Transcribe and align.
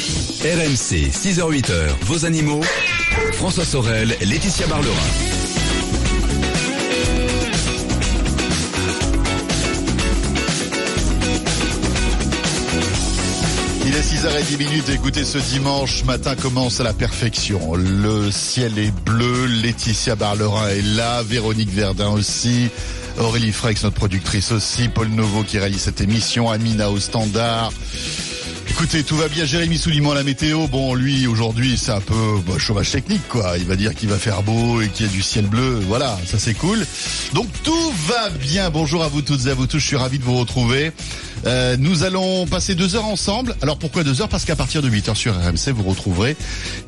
RMC, 0.00 1.10
6h-8h, 1.12 1.72
vos 2.06 2.24
animaux. 2.24 2.62
François 3.34 3.66
Sorel, 3.66 4.16
Laetitia 4.22 4.66
Barlerin. 4.66 4.94
Il 13.84 13.94
est 13.94 14.00
6h10 14.00 14.56
minutes. 14.56 14.88
Écoutez, 14.88 15.26
ce 15.26 15.36
dimanche 15.36 16.04
matin 16.04 16.34
commence 16.34 16.80
à 16.80 16.84
la 16.84 16.94
perfection. 16.94 17.74
Le 17.74 18.30
ciel 18.30 18.78
est 18.78 18.94
bleu. 19.04 19.44
Laetitia 19.44 20.16
Barlerin 20.16 20.68
est 20.68 20.82
là. 20.96 21.22
Véronique 21.22 21.70
Verdun 21.70 22.12
aussi. 22.12 22.70
Aurélie 23.18 23.52
Frex, 23.52 23.82
notre 23.82 23.96
productrice 23.96 24.50
aussi. 24.52 24.88
Paul 24.88 25.08
Novo 25.08 25.42
qui 25.42 25.58
réalise 25.58 25.82
cette 25.82 26.00
émission. 26.00 26.48
Amina 26.48 26.88
au 26.90 26.98
standard. 26.98 27.70
Écoutez, 28.70 29.02
tout 29.02 29.16
va 29.16 29.28
bien. 29.28 29.44
Jérémy 29.44 29.76
Souliman, 29.76 30.14
la 30.14 30.22
météo. 30.22 30.66
Bon, 30.68 30.94
lui, 30.94 31.26
aujourd'hui, 31.26 31.76
c'est 31.76 31.90
un 31.90 32.00
peu 32.00 32.14
bah, 32.46 32.54
chômage 32.56 32.90
technique, 32.90 33.26
quoi. 33.28 33.58
Il 33.58 33.64
va 33.64 33.76
dire 33.76 33.94
qu'il 33.94 34.08
va 34.08 34.16
faire 34.16 34.42
beau 34.42 34.80
et 34.80 34.88
qu'il 34.88 35.06
y 35.06 35.08
a 35.08 35.12
du 35.12 35.22
ciel 35.22 35.46
bleu. 35.46 35.80
Voilà, 35.88 36.18
ça 36.24 36.38
c'est 36.38 36.54
cool. 36.54 36.78
Donc 37.34 37.48
tout 37.64 37.92
va 38.06 38.30
bien. 38.30 38.70
Bonjour 38.70 39.02
à 39.02 39.08
vous 39.08 39.22
toutes 39.22 39.46
et 39.46 39.50
à 39.50 39.54
vous 39.54 39.66
tous. 39.66 39.80
Je 39.80 39.86
suis 39.86 39.96
ravi 39.96 40.18
de 40.18 40.24
vous 40.24 40.38
retrouver. 40.38 40.92
Euh, 41.46 41.76
nous 41.78 42.02
allons 42.02 42.46
passer 42.46 42.74
deux 42.74 42.96
heures 42.96 43.06
ensemble. 43.06 43.56
Alors 43.62 43.78
pourquoi 43.78 44.04
deux 44.04 44.20
heures? 44.20 44.28
Parce 44.28 44.44
qu'à 44.44 44.56
partir 44.56 44.82
de 44.82 44.88
8 44.88 45.08
heures 45.08 45.16
sur 45.16 45.34
RMC, 45.34 45.72
vous 45.74 45.88
retrouverez 45.88 46.36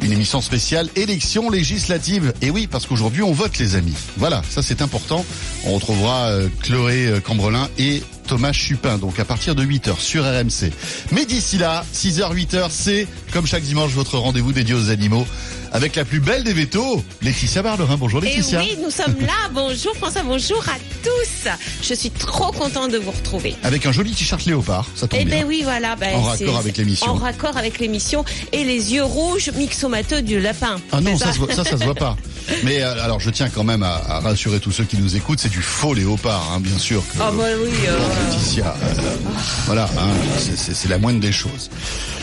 une 0.00 0.12
émission 0.12 0.40
spéciale 0.40 0.88
élection 0.96 1.50
législative. 1.50 2.32
Et 2.42 2.50
oui, 2.50 2.66
parce 2.66 2.86
qu'aujourd'hui, 2.86 3.22
on 3.22 3.32
vote, 3.32 3.58
les 3.58 3.76
amis. 3.76 3.94
Voilà, 4.16 4.42
ça 4.48 4.62
c'est 4.62 4.82
important. 4.82 5.24
On 5.64 5.74
retrouvera 5.74 6.26
euh, 6.26 6.48
Chloé 6.62 7.06
euh, 7.06 7.20
Cambrelin 7.20 7.68
et 7.78 8.02
Thomas 8.26 8.52
Chupin, 8.52 8.98
donc 8.98 9.18
à 9.18 9.24
partir 9.24 9.54
de 9.54 9.64
8h 9.64 9.98
sur 9.98 10.24
RMC. 10.24 10.72
Mais 11.12 11.24
d'ici 11.24 11.58
là, 11.58 11.84
6h, 11.94 12.34
8h, 12.34 12.66
c'est, 12.70 13.06
comme 13.32 13.46
chaque 13.46 13.62
dimanche, 13.62 13.92
votre 13.92 14.18
rendez-vous 14.18 14.52
dédié 14.52 14.74
aux 14.74 14.90
animaux 14.90 15.26
avec 15.74 15.96
la 15.96 16.04
plus 16.04 16.20
belle 16.20 16.44
des 16.44 16.52
vétos, 16.52 17.02
Laetitia 17.22 17.62
Barlerin. 17.62 17.96
Bonjour 17.96 18.22
Et 18.24 18.26
Laetitia. 18.28 18.60
oui, 18.60 18.76
nous 18.82 18.90
sommes 18.90 19.16
là. 19.20 19.32
Bonjour 19.54 19.94
François, 19.96 20.22
bonjour 20.22 20.62
à 20.68 20.76
tous. 21.02 21.50
Je 21.82 21.94
suis 21.94 22.10
trop 22.10 22.52
contente 22.52 22.90
de 22.92 22.98
vous 22.98 23.10
retrouver. 23.10 23.54
Avec 23.62 23.86
un 23.86 23.92
joli 23.92 24.12
t-shirt 24.12 24.44
léopard, 24.44 24.86
ça 24.94 25.06
tombe 25.08 25.18
Eh 25.22 25.24
bien. 25.24 25.40
ben 25.40 25.46
oui, 25.48 25.60
voilà. 25.64 25.96
ben, 25.96 26.14
En 26.16 26.22
raccord 26.22 26.56
avec 26.58 26.76
l'émission. 26.76 27.08
En 27.08 27.14
raccord 27.14 27.56
avec 27.56 27.78
l'émission. 27.78 28.24
Et 28.52 28.64
les 28.64 28.92
yeux 28.94 29.04
rouges 29.04 29.50
mixomateux 29.54 30.22
du 30.22 30.40
lapin. 30.40 30.76
Ah 30.92 31.00
non, 31.00 31.16
C'est 31.16 31.24
ça, 31.24 31.32
se 31.32 31.38
voit- 31.38 31.54
ça, 31.54 31.64
ça 31.64 31.78
se 31.78 31.84
voit 31.84 31.94
pas. 31.94 32.16
Mais 32.64 32.82
euh, 32.82 33.02
alors, 33.04 33.20
je 33.20 33.30
tiens 33.30 33.48
quand 33.48 33.64
même 33.64 33.82
à, 33.82 33.94
à 34.08 34.20
rassurer 34.20 34.58
tous 34.60 34.72
ceux 34.72 34.84
qui 34.84 34.96
nous 34.98 35.16
écoutent, 35.16 35.40
c'est 35.40 35.48
du 35.50 35.62
faux 35.62 35.94
léopard, 35.94 36.50
hein, 36.52 36.60
bien 36.60 36.78
sûr. 36.78 37.02
Que, 37.12 37.18
Ah 37.20 37.30
bah 37.30 37.44
oui. 37.62 37.70
euh, 37.86 37.98
Bon, 37.98 38.30
Laetitia, 38.36 38.74
euh, 38.82 39.00
voilà, 39.66 39.84
hein, 39.98 40.08
c'est- 40.56 40.88
la 40.88 40.98
moindre 40.98 41.20
des 41.20 41.32
choses. 41.32 41.70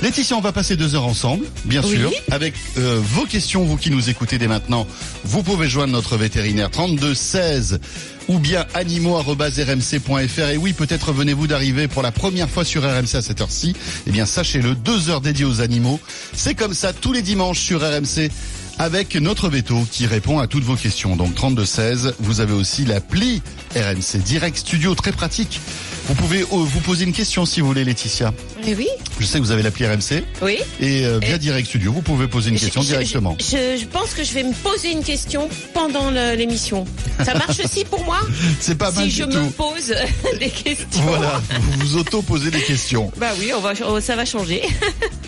Laetitia, 0.01 0.35
on 0.37 0.41
va 0.41 0.51
passer 0.51 0.75
deux 0.75 0.93
heures 0.95 1.05
ensemble, 1.05 1.45
bien 1.65 1.81
Oui. 1.83 1.95
sûr, 1.97 2.11
avec 2.31 2.53
euh, 2.77 2.99
vos 3.01 3.25
questions, 3.25 3.38
vous 3.39 3.77
qui 3.77 3.89
nous 3.89 4.09
écoutez 4.09 4.37
dès 4.37 4.47
maintenant. 4.47 4.85
Vous 5.23 5.43
pouvez 5.43 5.69
joindre 5.69 5.93
notre 5.93 6.17
vétérinaire 6.17 6.69
32 6.69 7.13
16 7.13 7.79
ou 8.27 8.37
bien 8.37 8.65
animaux@rmc.fr. 8.73 10.49
Et 10.49 10.57
oui, 10.57 10.73
peut-être 10.73 11.13
venez-vous 11.13 11.47
d'arriver 11.47 11.87
pour 11.87 12.01
la 12.01 12.11
première 12.11 12.49
fois 12.49 12.65
sur 12.65 12.83
RMC 12.83 13.15
à 13.15 13.21
cette 13.21 13.41
heure-ci. 13.41 13.75
Eh 14.07 14.11
bien, 14.11 14.25
sachez-le, 14.25 14.75
deux 14.75 15.09
heures 15.09 15.21
dédiées 15.21 15.45
aux 15.45 15.61
animaux. 15.61 15.99
C'est 16.33 16.53
comme 16.53 16.73
ça 16.73 16.91
tous 16.91 17.13
les 17.13 17.21
dimanches 17.21 17.59
sur 17.59 17.81
RMC 17.81 18.29
avec 18.77 19.15
notre 19.15 19.49
veto 19.49 19.85
qui 19.89 20.05
répond 20.05 20.39
à 20.39 20.47
toutes 20.47 20.63
vos 20.63 20.75
questions. 20.75 21.15
Donc 21.15 21.35
32 21.35 21.65
16, 21.65 22.15
vous 22.19 22.41
avez 22.41 22.53
aussi 22.53 22.85
l'appli 22.85 23.41
RMC 23.75 24.21
Direct 24.23 24.57
Studio, 24.57 24.95
très 24.95 25.11
pratique. 25.11 25.59
Vous 26.09 26.15
pouvez 26.15 26.41
euh, 26.41 26.45
vous 26.51 26.79
poser 26.79 27.05
une 27.05 27.13
question 27.13 27.45
si 27.45 27.61
vous 27.61 27.67
voulez, 27.67 27.85
Laetitia. 27.85 28.33
eh 28.65 28.73
oui. 28.73 28.87
Je 29.19 29.25
sais 29.27 29.37
que 29.37 29.43
vous 29.43 29.51
avez 29.51 29.61
l'appli 29.61 29.85
RMC 29.85 30.23
Oui. 30.41 30.57
et 30.79 31.05
euh, 31.05 31.19
via 31.19 31.35
Et- 31.35 31.37
Direct 31.39 31.67
Studio, 31.67 31.93
vous 31.93 32.01
pouvez 32.01 32.27
poser 32.27 32.49
une 32.49 32.57
question 32.59 32.81
Je- 32.81 32.87
directement. 32.87 33.37
Je, 33.39 33.77
je 33.79 33.85
pense 33.85 34.13
que 34.15 34.23
je 34.23 34.33
vais 34.33 34.41
me 34.43 34.53
poser 34.53 34.91
une 34.91 35.03
question 35.03 35.47
pendant 35.73 36.09
l'émission. 36.09 36.85
Ça 37.23 37.35
marche 37.35 37.59
aussi 37.63 37.85
pour 37.85 38.03
moi 38.05 38.19
C'est 38.59 38.75
pas 38.77 38.91
mal 38.91 39.03
Si 39.05 39.09
du 39.11 39.15
je 39.17 39.23
tout. 39.23 39.37
me 39.37 39.49
pose 39.51 39.93
des 40.39 40.49
questions. 40.49 40.87
Voilà, 41.03 41.41
vous 41.61 41.79
vous 41.79 41.97
auto-posez 41.97 42.49
des 42.49 42.61
questions. 42.61 43.11
Bah 43.17 43.31
oui, 43.39 43.51
on 43.55 43.59
va, 43.61 43.73
ça 44.01 44.15
va 44.15 44.25
changer. 44.25 44.63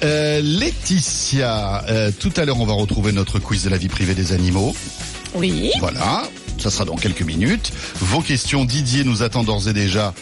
Euh, 0.03 0.41
Laetitia, 0.43 1.85
euh, 1.89 2.11
tout 2.19 2.33
à 2.37 2.45
l'heure, 2.45 2.59
on 2.59 2.65
va 2.65 2.73
retrouver 2.73 3.11
notre 3.11 3.37
quiz 3.37 3.63
de 3.63 3.69
la 3.69 3.77
vie 3.77 3.87
privée 3.89 4.15
des 4.15 4.31
animaux. 4.33 4.75
Oui. 5.35 5.71
Voilà, 5.79 6.23
ça 6.61 6.69
sera 6.69 6.85
dans 6.85 6.95
quelques 6.95 7.23
minutes. 7.23 7.71
Vos 7.99 8.21
questions, 8.21 8.65
Didier 8.65 9.03
nous 9.03 9.23
attend 9.23 9.43
d'ores 9.43 9.67
et 9.67 9.73
déjà. 9.73 10.13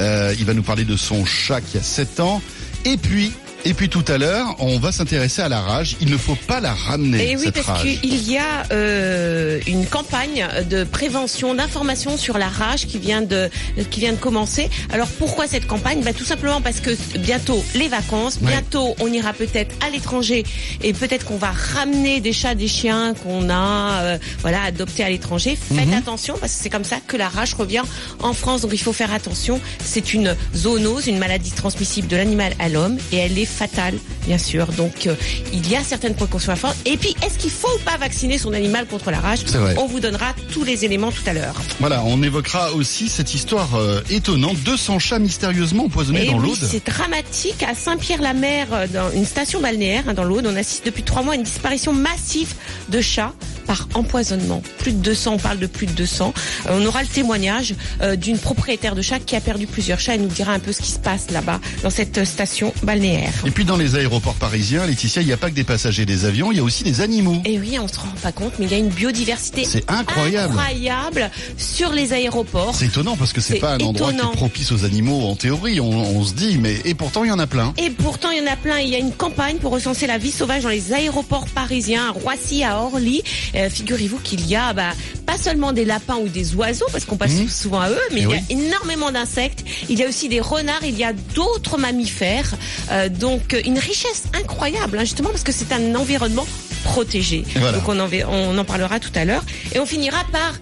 Euh, 0.00 0.34
il 0.38 0.44
va 0.44 0.54
nous 0.54 0.62
parler 0.62 0.84
de 0.84 0.96
son 0.96 1.24
chat 1.24 1.60
qui 1.60 1.76
a 1.78 1.82
7 1.82 2.20
ans. 2.20 2.40
Et 2.84 2.96
puis, 2.96 3.32
et 3.64 3.74
puis 3.74 3.88
tout 3.88 4.04
à 4.08 4.18
l'heure, 4.18 4.54
on 4.60 4.78
va 4.78 4.92
s'intéresser 4.92 5.42
à 5.42 5.48
la 5.48 5.60
rage. 5.60 5.96
Il 6.00 6.10
ne 6.10 6.16
faut 6.16 6.36
pas 6.36 6.60
la 6.60 6.72
ramener, 6.72 7.32
Et 7.32 7.36
oui, 7.36 7.42
cette 7.44 7.62
parce 7.64 7.82
qu'il 7.82 8.30
y 8.30 8.36
a 8.38 8.64
euh, 8.72 9.58
une 9.66 9.84
campagne 9.86 10.46
de 10.70 10.84
prévention, 10.84 11.54
d'information 11.54 12.16
sur 12.16 12.38
la 12.38 12.48
rage 12.48 12.86
qui 12.86 12.98
vient 12.98 13.20
de 13.22 13.50
qui 13.90 14.00
vient 14.00 14.12
de 14.12 14.18
commencer. 14.18 14.70
Alors 14.92 15.08
pourquoi 15.08 15.46
cette 15.46 15.66
campagne? 15.66 16.02
Bah, 16.02 16.12
Tout 16.12 16.24
simplement 16.24 16.60
parce 16.60 16.80
que 16.80 16.90
bientôt 17.18 17.62
les 17.74 17.88
vacances, 17.88 18.38
Ouais. 18.40 18.48
bientôt 18.52 18.94
on 19.00 19.12
ira 19.12 19.32
peut-être 19.32 19.74
à 19.84 19.90
l'étranger 19.90 20.44
et 20.82 20.92
peut-être 20.92 21.24
qu'on 21.26 21.36
va 21.36 21.50
ramener 21.50 22.20
des 22.20 22.32
chats, 22.32 22.54
des 22.54 22.68
chiens 22.68 23.14
qu'on 23.14 23.50
a 23.50 24.00
euh, 24.02 24.18
voilà 24.40 24.62
adoptés 24.62 25.02
à 25.04 25.10
l'étranger. 25.10 25.56
Faites 25.74 25.86
Mhm. 25.88 25.94
attention 25.94 26.34
parce 26.40 26.52
que 26.54 26.62
c'est 26.62 26.70
comme 26.70 26.84
ça 26.84 26.96
que 27.06 27.16
la 27.16 27.28
rage 27.28 27.54
revient 27.54 27.82
en 28.22 28.32
France. 28.32 28.60
Donc 28.62 28.70
il 28.72 28.78
faut 28.80 28.92
faire 28.92 29.12
attention. 29.12 29.60
C'est 29.84 30.14
une 30.14 30.36
zoonose, 30.54 31.06
une 31.08 31.18
maladie 31.18 31.50
transmissible 31.50 32.06
de 32.08 32.16
l'animal 32.16 32.52
à 32.58 32.68
l'homme 32.68 32.98
et 33.12 33.16
elle 33.16 33.36
est 33.38 33.47
fatale, 33.48 33.94
bien 34.26 34.38
sûr. 34.38 34.66
Donc 34.72 35.06
euh, 35.06 35.14
il 35.52 35.68
y 35.70 35.76
a 35.76 35.82
certaines 35.82 36.14
précautions 36.14 36.52
à 36.52 36.56
prendre. 36.56 36.74
Et 36.84 36.96
puis 36.96 37.14
est-ce 37.24 37.38
qu'il 37.38 37.50
faut 37.50 37.68
ou 37.74 37.78
pas 37.84 37.96
vacciner 37.96 38.38
son 38.38 38.52
animal 38.52 38.86
contre 38.86 39.10
la 39.10 39.20
rage 39.20 39.40
C'est 39.46 39.58
vrai. 39.58 39.74
On 39.78 39.86
vous 39.86 40.00
donnera 40.00 40.34
tous 40.52 40.64
les 40.64 40.84
éléments 40.84 41.10
tout 41.10 41.22
à 41.26 41.32
l'heure. 41.32 41.54
Voilà, 41.80 42.02
on 42.04 42.22
évoquera 42.22 42.72
aussi 42.72 43.08
cette 43.08 43.34
histoire 43.34 43.74
euh, 43.74 44.00
étonnante. 44.10 44.56
200 44.64 44.98
chats 44.98 45.18
mystérieusement 45.18 45.84
empoisonnés 45.86 46.24
Et 46.26 46.30
dans 46.30 46.38
oui, 46.38 46.48
l'Aude. 46.50 46.58
c'est 46.60 46.84
dramatique. 46.86 47.62
À 47.62 47.74
Saint-Pierre-la-Mer, 47.74 48.66
euh, 48.72 48.86
dans 48.86 49.10
une 49.12 49.24
station 49.24 49.60
balnéaire 49.60 50.04
hein, 50.08 50.14
dans 50.14 50.24
l'Aude, 50.24 50.46
on 50.46 50.56
assiste 50.56 50.84
depuis 50.86 51.02
trois 51.02 51.22
mois 51.22 51.32
à 51.34 51.36
une 51.36 51.42
disparition 51.42 51.92
massive 51.92 52.54
de 52.90 53.00
chats 53.00 53.32
par 53.66 53.88
empoisonnement. 53.94 54.62
Plus 54.78 54.92
de 54.92 54.98
200, 54.98 55.34
on 55.34 55.38
parle 55.38 55.58
de 55.58 55.66
plus 55.66 55.86
de 55.86 55.92
200. 55.92 56.32
Euh, 56.68 56.78
on 56.80 56.86
aura 56.86 57.02
le 57.02 57.08
témoignage 57.08 57.74
d'une 58.16 58.38
propriétaire 58.38 58.94
de 58.94 59.02
chat 59.02 59.18
qui 59.18 59.36
a 59.36 59.40
perdu 59.40 59.66
plusieurs 59.66 60.00
chats 60.00 60.14
et 60.14 60.18
nous 60.18 60.28
dira 60.28 60.52
un 60.52 60.58
peu 60.58 60.72
ce 60.72 60.80
qui 60.82 60.90
se 60.90 60.98
passe 60.98 61.30
là-bas 61.30 61.60
dans 61.82 61.90
cette 61.90 62.24
station 62.24 62.72
balnéaire. 62.82 63.32
Et 63.46 63.50
puis 63.50 63.64
dans 63.64 63.76
les 63.76 63.94
aéroports 63.94 64.34
parisiens, 64.34 64.84
Laetitia, 64.86 65.22
il 65.22 65.26
n'y 65.26 65.32
a 65.32 65.36
pas 65.36 65.48
que 65.48 65.54
des 65.54 65.64
passagers 65.64 66.04
des 66.04 66.24
avions, 66.24 66.50
il 66.52 66.58
y 66.58 66.60
a 66.60 66.64
aussi 66.64 66.82
des 66.84 67.00
animaux. 67.00 67.40
Et 67.44 67.58
oui, 67.58 67.78
on 67.78 67.86
se 67.88 67.98
rend 67.98 68.08
pas 68.22 68.32
compte, 68.32 68.52
mais 68.58 68.66
il 68.66 68.72
y 68.72 68.74
a 68.74 68.78
une 68.78 68.88
biodiversité 68.88 69.64
C'est 69.64 69.88
incroyable. 69.90 70.52
incroyable 70.54 71.30
sur 71.56 71.92
les 71.92 72.12
aéroports. 72.12 72.74
C'est 72.74 72.86
étonnant 72.86 73.16
parce 73.16 73.32
que 73.32 73.40
c'est 73.40 73.58
pas 73.58 73.74
un 73.74 73.78
endroit 73.80 74.12
qui 74.12 74.18
est 74.18 74.32
propice 74.32 74.72
aux 74.72 74.84
animaux 74.84 75.22
en 75.28 75.36
théorie. 75.36 75.80
On, 75.80 75.88
on 75.90 76.24
se 76.24 76.34
dit, 76.34 76.58
mais 76.58 76.76
et 76.84 76.94
pourtant 76.94 77.24
il 77.24 77.28
y 77.28 77.32
en 77.32 77.38
a 77.38 77.46
plein. 77.46 77.72
Et 77.78 77.90
pourtant, 77.90 78.30
il 78.30 78.38
y 78.38 78.46
en 78.48 78.52
a 78.52 78.56
plein. 78.56 78.78
Il 78.80 78.88
y 78.90 78.94
a 78.96 78.98
une 78.98 79.12
campagne 79.12 79.56
pour 79.58 79.72
recenser 79.72 80.06
la 80.06 80.18
vie 80.18 80.30
sauvage 80.32 80.64
dans 80.64 80.68
les 80.68 80.92
aéroports 80.92 81.46
parisiens, 81.54 82.08
à 82.08 82.10
Roissy, 82.10 82.64
à 82.64 82.78
Orly. 82.82 83.22
Euh, 83.54 83.70
Figurez-vous 83.70 84.18
qu'il 84.18 84.46
y 84.46 84.56
a 84.56 84.72
bah, 84.72 84.90
pas 85.26 85.38
seulement 85.38 85.72
des 85.72 85.84
lapins 85.84 86.16
ou 86.16 86.28
des 86.28 86.54
oiseaux, 86.54 86.86
parce 86.92 87.04
qu'on 87.04 87.16
passe 87.16 87.32
Mhm. 87.32 87.48
souvent 87.48 87.80
à 87.80 87.90
eux, 87.90 87.98
mais 88.12 88.20
Eh 88.22 88.24
il 88.24 88.30
y 88.30 88.34
a 88.34 88.66
énormément 88.66 89.10
d'insectes. 89.12 89.64
Il 89.88 89.98
y 89.98 90.02
a 90.04 90.08
aussi 90.08 90.28
des 90.28 90.40
renards, 90.40 90.84
il 90.84 90.96
y 90.98 91.04
a 91.04 91.12
d'autres 91.34 91.78
mammifères. 91.78 92.54
Euh, 92.90 93.08
donc, 93.28 93.52
euh, 93.52 93.60
une 93.66 93.78
richesse 93.78 94.24
incroyable, 94.32 94.96
hein, 94.98 95.04
justement, 95.04 95.28
parce 95.28 95.42
que 95.42 95.52
c'est 95.52 95.70
un 95.72 95.94
environnement 95.94 96.46
protégé. 96.84 97.44
Voilà. 97.56 97.78
Donc, 97.78 97.88
on 97.88 98.00
en, 98.00 98.08
on 98.30 98.56
en 98.56 98.64
parlera 98.64 98.98
tout 99.00 99.12
à 99.14 99.24
l'heure. 99.26 99.44
Et 99.74 99.78
on 99.80 99.86
finira 99.86 100.24
par 100.32 100.54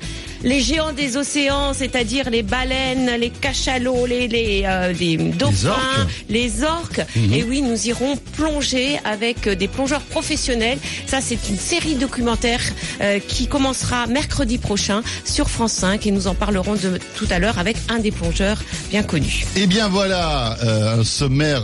les 0.42 0.60
géants 0.60 0.92
des 0.92 1.16
océans, 1.16 1.72
c'est-à-dire 1.72 2.30
les 2.30 2.42
baleines, 2.42 3.10
les 3.18 3.30
cachalots, 3.30 4.06
les, 4.06 4.28
les, 4.28 4.62
euh, 4.64 4.92
les 4.92 5.16
dauphins, 5.16 5.70
orques. 5.70 6.10
les 6.28 6.62
orques. 6.62 7.00
Mhm. 7.16 7.32
Et 7.32 7.42
oui, 7.44 7.62
nous 7.62 7.86
irons 7.88 8.16
plonger 8.36 8.98
avec 9.04 9.46
euh, 9.46 9.54
des 9.54 9.68
plongeurs 9.68 10.02
professionnels. 10.02 10.78
Ça, 11.06 11.20
c'est 11.20 11.48
une 11.48 11.58
série 11.58 11.94
documentaire 11.94 12.60
euh, 13.00 13.18
qui 13.18 13.46
commencera 13.46 14.06
mercredi 14.06 14.58
prochain 14.58 15.02
sur 15.24 15.50
France 15.50 15.72
5 15.72 16.06
et 16.06 16.10
nous 16.10 16.26
en 16.26 16.34
parlerons 16.34 16.74
de, 16.74 16.98
tout 17.16 17.26
à 17.30 17.38
l'heure 17.38 17.58
avec 17.58 17.76
un 17.88 17.98
des 17.98 18.10
plongeurs 18.12 18.58
bien 18.90 19.02
connus. 19.02 19.46
Eh 19.56 19.66
bien 19.66 19.88
voilà, 19.88 20.56
euh, 20.62 21.00
un 21.00 21.04
sommaire 21.04 21.62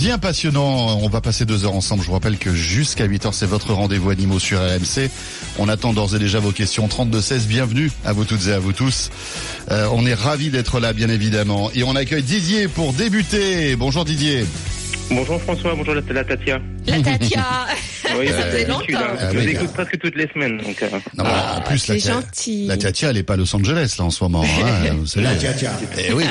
bien 0.00 0.16
passionnant. 0.16 0.98
On 1.02 1.10
va 1.10 1.20
passer 1.20 1.44
deux 1.44 1.66
heures 1.66 1.74
ensemble. 1.74 2.00
Je 2.00 2.06
vous 2.06 2.14
rappelle 2.14 2.38
que 2.38 2.54
jusqu'à 2.54 3.04
8 3.04 3.26
heures, 3.26 3.34
c'est 3.34 3.44
votre 3.44 3.74
rendez-vous 3.74 4.08
animaux 4.08 4.38
sur 4.38 4.58
RMC. 4.58 5.10
On 5.58 5.68
attend 5.68 5.92
d'ores 5.92 6.16
et 6.16 6.18
déjà 6.18 6.38
vos 6.38 6.52
questions 6.52 6.86
32-16. 6.86 7.46
Bienvenue 7.46 7.92
à 8.06 8.14
vous 8.14 8.24
toutes 8.24 8.46
et 8.46 8.52
à 8.54 8.58
vous 8.58 8.72
tous. 8.72 9.10
Euh, 9.70 9.86
on 9.92 10.06
est 10.06 10.14
ravis 10.14 10.48
d'être 10.48 10.80
là, 10.80 10.94
bien 10.94 11.10
évidemment. 11.10 11.70
Et 11.74 11.84
on 11.84 11.94
accueille 11.96 12.22
Didier 12.22 12.66
pour 12.66 12.94
débuter. 12.94 13.76
Bonjour 13.76 14.06
Didier. 14.06 14.46
Bonjour 15.12 15.40
François, 15.42 15.74
bonjour 15.74 15.94
la, 15.94 16.00
la 16.12 16.24
Tatia. 16.24 16.60
La 16.86 17.00
Tatia, 17.00 17.40
Oui, 18.18 18.28
Ça 18.28 18.36
bah, 18.36 18.42
fait 18.44 18.64
d'habitude, 18.64 18.94
longtemps. 18.94 19.04
hein. 19.04 19.16
Ah 19.18 19.28
Je 19.32 19.38
vous 19.38 19.44
ah. 19.46 19.50
écoute 19.50 19.72
presque 19.74 19.98
toutes 19.98 20.16
les 20.16 20.28
semaines. 20.28 20.58
Donc, 20.58 20.82
euh, 20.82 20.88
Non, 21.18 21.24
mais 21.24 21.30
en 21.56 21.60
plus, 21.62 21.88
la, 21.88 21.98
gentil. 21.98 22.66
la 22.66 22.76
Tiatia, 22.76 23.10
elle 23.10 23.16
est 23.18 23.22
pas 23.24 23.34
à 23.34 23.36
Los 23.36 23.54
Angeles, 23.54 23.96
là, 23.98 24.04
en 24.04 24.10
ce 24.10 24.22
moment. 24.24 24.44
Hein, 24.44 24.94
vous 24.98 25.06
savez. 25.06 25.26
La 25.26 25.34
tia-tia. 25.34 25.72
Eh 25.98 26.12
oui, 26.12 26.24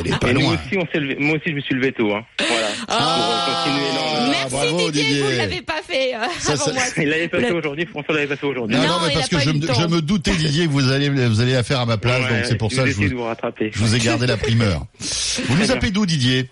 elle 0.00 0.12
est 0.12 0.18
pas 0.18 0.30
et 0.30 0.32
loin. 0.34 0.54
aussi, 0.54 0.78
on 0.78 0.86
s'est 0.92 1.00
levé. 1.00 1.16
Moi 1.18 1.34
aussi, 1.36 1.44
je 1.48 1.52
me 1.54 1.60
suis 1.60 1.74
levé 1.74 1.92
tôt. 1.92 2.12
Hein. 2.14 2.22
Voilà. 2.38 2.66
Ah. 2.88 3.44
Pour 3.44 3.54
continuer 3.54 3.90
dans- 3.94 4.30
Merci 4.30 4.50
bravo, 4.54 4.78
Didier, 4.90 5.02
Didier. 5.04 5.22
vous 5.22 5.30
ne 5.30 5.36
l'avez 5.36 5.62
pas 5.62 5.80
fait 5.86 6.14
euh, 6.14 6.18
Ça, 6.38 6.52
avant 6.52 6.64
ça- 6.64 6.72
moi. 6.72 6.82
Il 6.96 7.08
l'avait 7.08 7.28
passé 7.28 7.50
Vous 7.50 7.56
aujourd'hui. 7.56 7.86
François 7.86 8.14
l'avait 8.14 8.26
passé 8.28 8.46
aujourd'hui. 8.46 8.76
Non, 8.76 8.82
Non, 8.82 8.88
non, 8.88 8.94
mais 9.06 9.14
parce 9.14 9.28
que 9.28 9.36
pas 9.36 9.42
je 9.42 9.50
me, 9.50 9.60
je 9.60 10.00
doutais, 10.00 10.34
Didier, 10.36 10.66
que 10.66 10.72
vous 10.72 10.90
allez, 10.90 11.08
vous 11.08 11.40
allez 11.40 11.52
la 11.52 11.62
faire 11.64 11.80
à 11.80 11.86
ma 11.86 11.96
place, 11.98 12.20
donc 12.20 12.44
c'est 12.44 12.56
pour 12.56 12.72
ça 12.72 12.84
que 12.84 12.90
je 12.92 13.78
vous 13.78 13.94
ai 13.94 13.98
gardé 13.98 14.26
la 14.26 14.36
primeur. 14.36 14.86
Vous 15.48 15.56
nous 15.56 15.70
appelez 15.70 15.90
d'où, 15.90 16.04
Didier? 16.06 16.48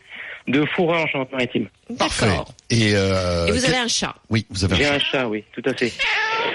De 0.48 0.64
Fourra 0.74 1.02
en 1.02 1.06
Charente-Maritime. 1.06 1.68
Parfait. 1.98 2.26
D'accord. 2.26 2.54
Et, 2.70 2.92
euh, 2.94 3.46
Et 3.46 3.52
vous 3.52 3.64
avez 3.64 3.76
un 3.76 3.88
chat, 3.88 4.14
Oui, 4.30 4.46
vous 4.50 4.64
avez 4.64 4.76
J'ai 4.76 4.86
un 4.86 4.94
un 4.94 4.98
chat, 4.98 5.28
oui, 5.28 5.44
tout 5.52 5.62
à 5.64 5.74
fait. 5.74 5.92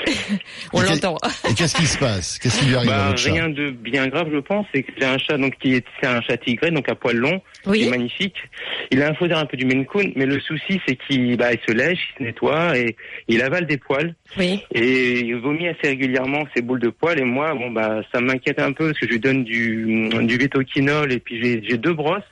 on 0.74 0.82
Et 0.82 0.86
l'entend. 0.88 1.18
Et 1.50 1.54
qu'est-ce 1.54 1.76
qui 1.76 1.86
se 1.86 1.98
passe? 1.98 2.40
Qu'est-ce 2.40 2.60
qui 2.60 2.66
lui 2.66 2.76
arrive 2.76 2.90
à 2.90 2.98
Bah, 2.98 3.06
votre 3.10 3.18
chat? 3.20 3.34
rien 3.34 3.50
de 3.50 3.70
bien 3.70 4.08
grave, 4.08 4.28
je 4.34 4.40
pense. 4.40 4.66
C'est 4.74 4.84
que 4.84 4.92
c'est 4.98 5.06
un 5.06 5.18
chat 5.18 5.38
donc 5.38 5.56
qui 5.60 5.76
est, 5.76 5.86
c'est 6.02 6.08
un 6.08 6.22
chat 6.22 6.38
tigré, 6.38 6.72
donc 6.72 6.90
à 6.90 6.96
poil 6.96 7.18
long, 7.18 7.42
qui 7.64 7.70
est 7.70 7.72
Oui, 7.72 7.90
magnifique. 7.90 8.36
Il 8.92 9.02
a 9.02 9.10
un 9.10 9.14
faux 9.14 9.26
un 9.32 9.46
peu 9.46 9.58
du 9.58 9.66
Maine 9.66 9.86
Coon, 9.86 10.12
mais 10.16 10.26
le 10.26 10.40
souci 10.40 10.80
c'est 10.88 10.96
qu'il 10.96 11.36
bah, 11.38 11.54
il 11.54 11.60
se 11.68 11.72
lèche, 11.74 12.00
il 12.16 12.18
se 12.20 12.24
nettoie 12.24 12.78
et 12.78 12.96
il 13.28 13.42
avale 13.42 13.66
des 13.68 13.78
poils 13.78 14.16
oui. 14.38 14.64
et 14.74 15.20
il 15.20 15.36
vomit 15.38 15.68
assez 15.68 15.88
régulièrement 15.90 16.44
ses 16.56 16.62
boules 16.62 16.80
de 16.82 16.90
poils. 16.90 17.20
Et 17.20 17.24
moi, 17.26 17.54
bon 17.54 17.72
bah 17.72 18.02
ça 18.14 18.20
m'inquiète 18.22 18.60
un 18.60 18.72
peu 18.72 18.88
parce 18.88 19.00
que 19.00 19.06
je 19.06 19.12
lui 19.12 19.20
donne 19.20 19.44
du 19.44 20.10
du 20.24 20.38
vétoquinol 20.38 21.12
et 21.12 21.20
puis 21.20 21.42
j'ai 21.42 21.62
j'ai 21.68 21.78
deux 21.78 21.94
brosses. 21.94 22.24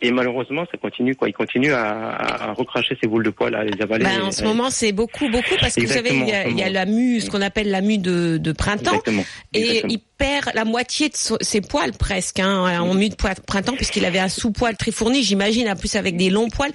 Et 0.00 0.10
malheureusement, 0.10 0.64
ça 0.70 0.78
continue 0.78 1.14
quoi. 1.14 1.28
Il 1.28 1.32
continue 1.32 1.72
à, 1.72 2.52
recracher 2.56 2.96
ses 3.00 3.08
boules 3.08 3.24
de 3.24 3.30
poils, 3.30 3.54
à 3.54 3.64
les 3.64 3.80
avaler. 3.82 4.04
Ben, 4.04 4.22
en 4.22 4.32
ce 4.32 4.44
moment, 4.44 4.70
c'est 4.70 4.92
beaucoup, 4.92 5.28
beaucoup, 5.28 5.54
parce 5.60 5.74
que 5.74 5.82
vous 5.82 5.92
savez, 5.92 6.10
il 6.12 6.28
y 6.28 6.32
a, 6.32 6.48
il 6.68 6.72
la 6.72 6.86
mue, 6.86 7.20
ce 7.20 7.30
qu'on 7.30 7.42
appelle 7.42 7.70
la 7.70 7.80
mue 7.80 7.98
de, 7.98 8.38
de 8.38 8.52
printemps, 8.52 8.92
Exactement. 8.92 9.24
et 9.52 9.82
il 9.88 9.98
perd 10.16 10.50
la 10.54 10.64
moitié 10.64 11.08
de 11.08 11.16
so- 11.16 11.36
ses 11.40 11.60
poils 11.60 11.92
presque, 11.92 12.38
hein, 12.38 12.80
en 12.80 12.94
mue 12.94 13.08
de 13.08 13.14
poil- 13.16 13.34
printemps, 13.46 13.74
puisqu'il 13.74 14.04
avait 14.04 14.20
un 14.20 14.28
sous-poil 14.28 14.76
très 14.76 14.92
fourni, 14.92 15.22
j'imagine, 15.22 15.68
en 15.68 15.74
plus 15.76 15.96
avec 15.96 16.16
des 16.16 16.30
longs 16.30 16.48
poils, 16.48 16.70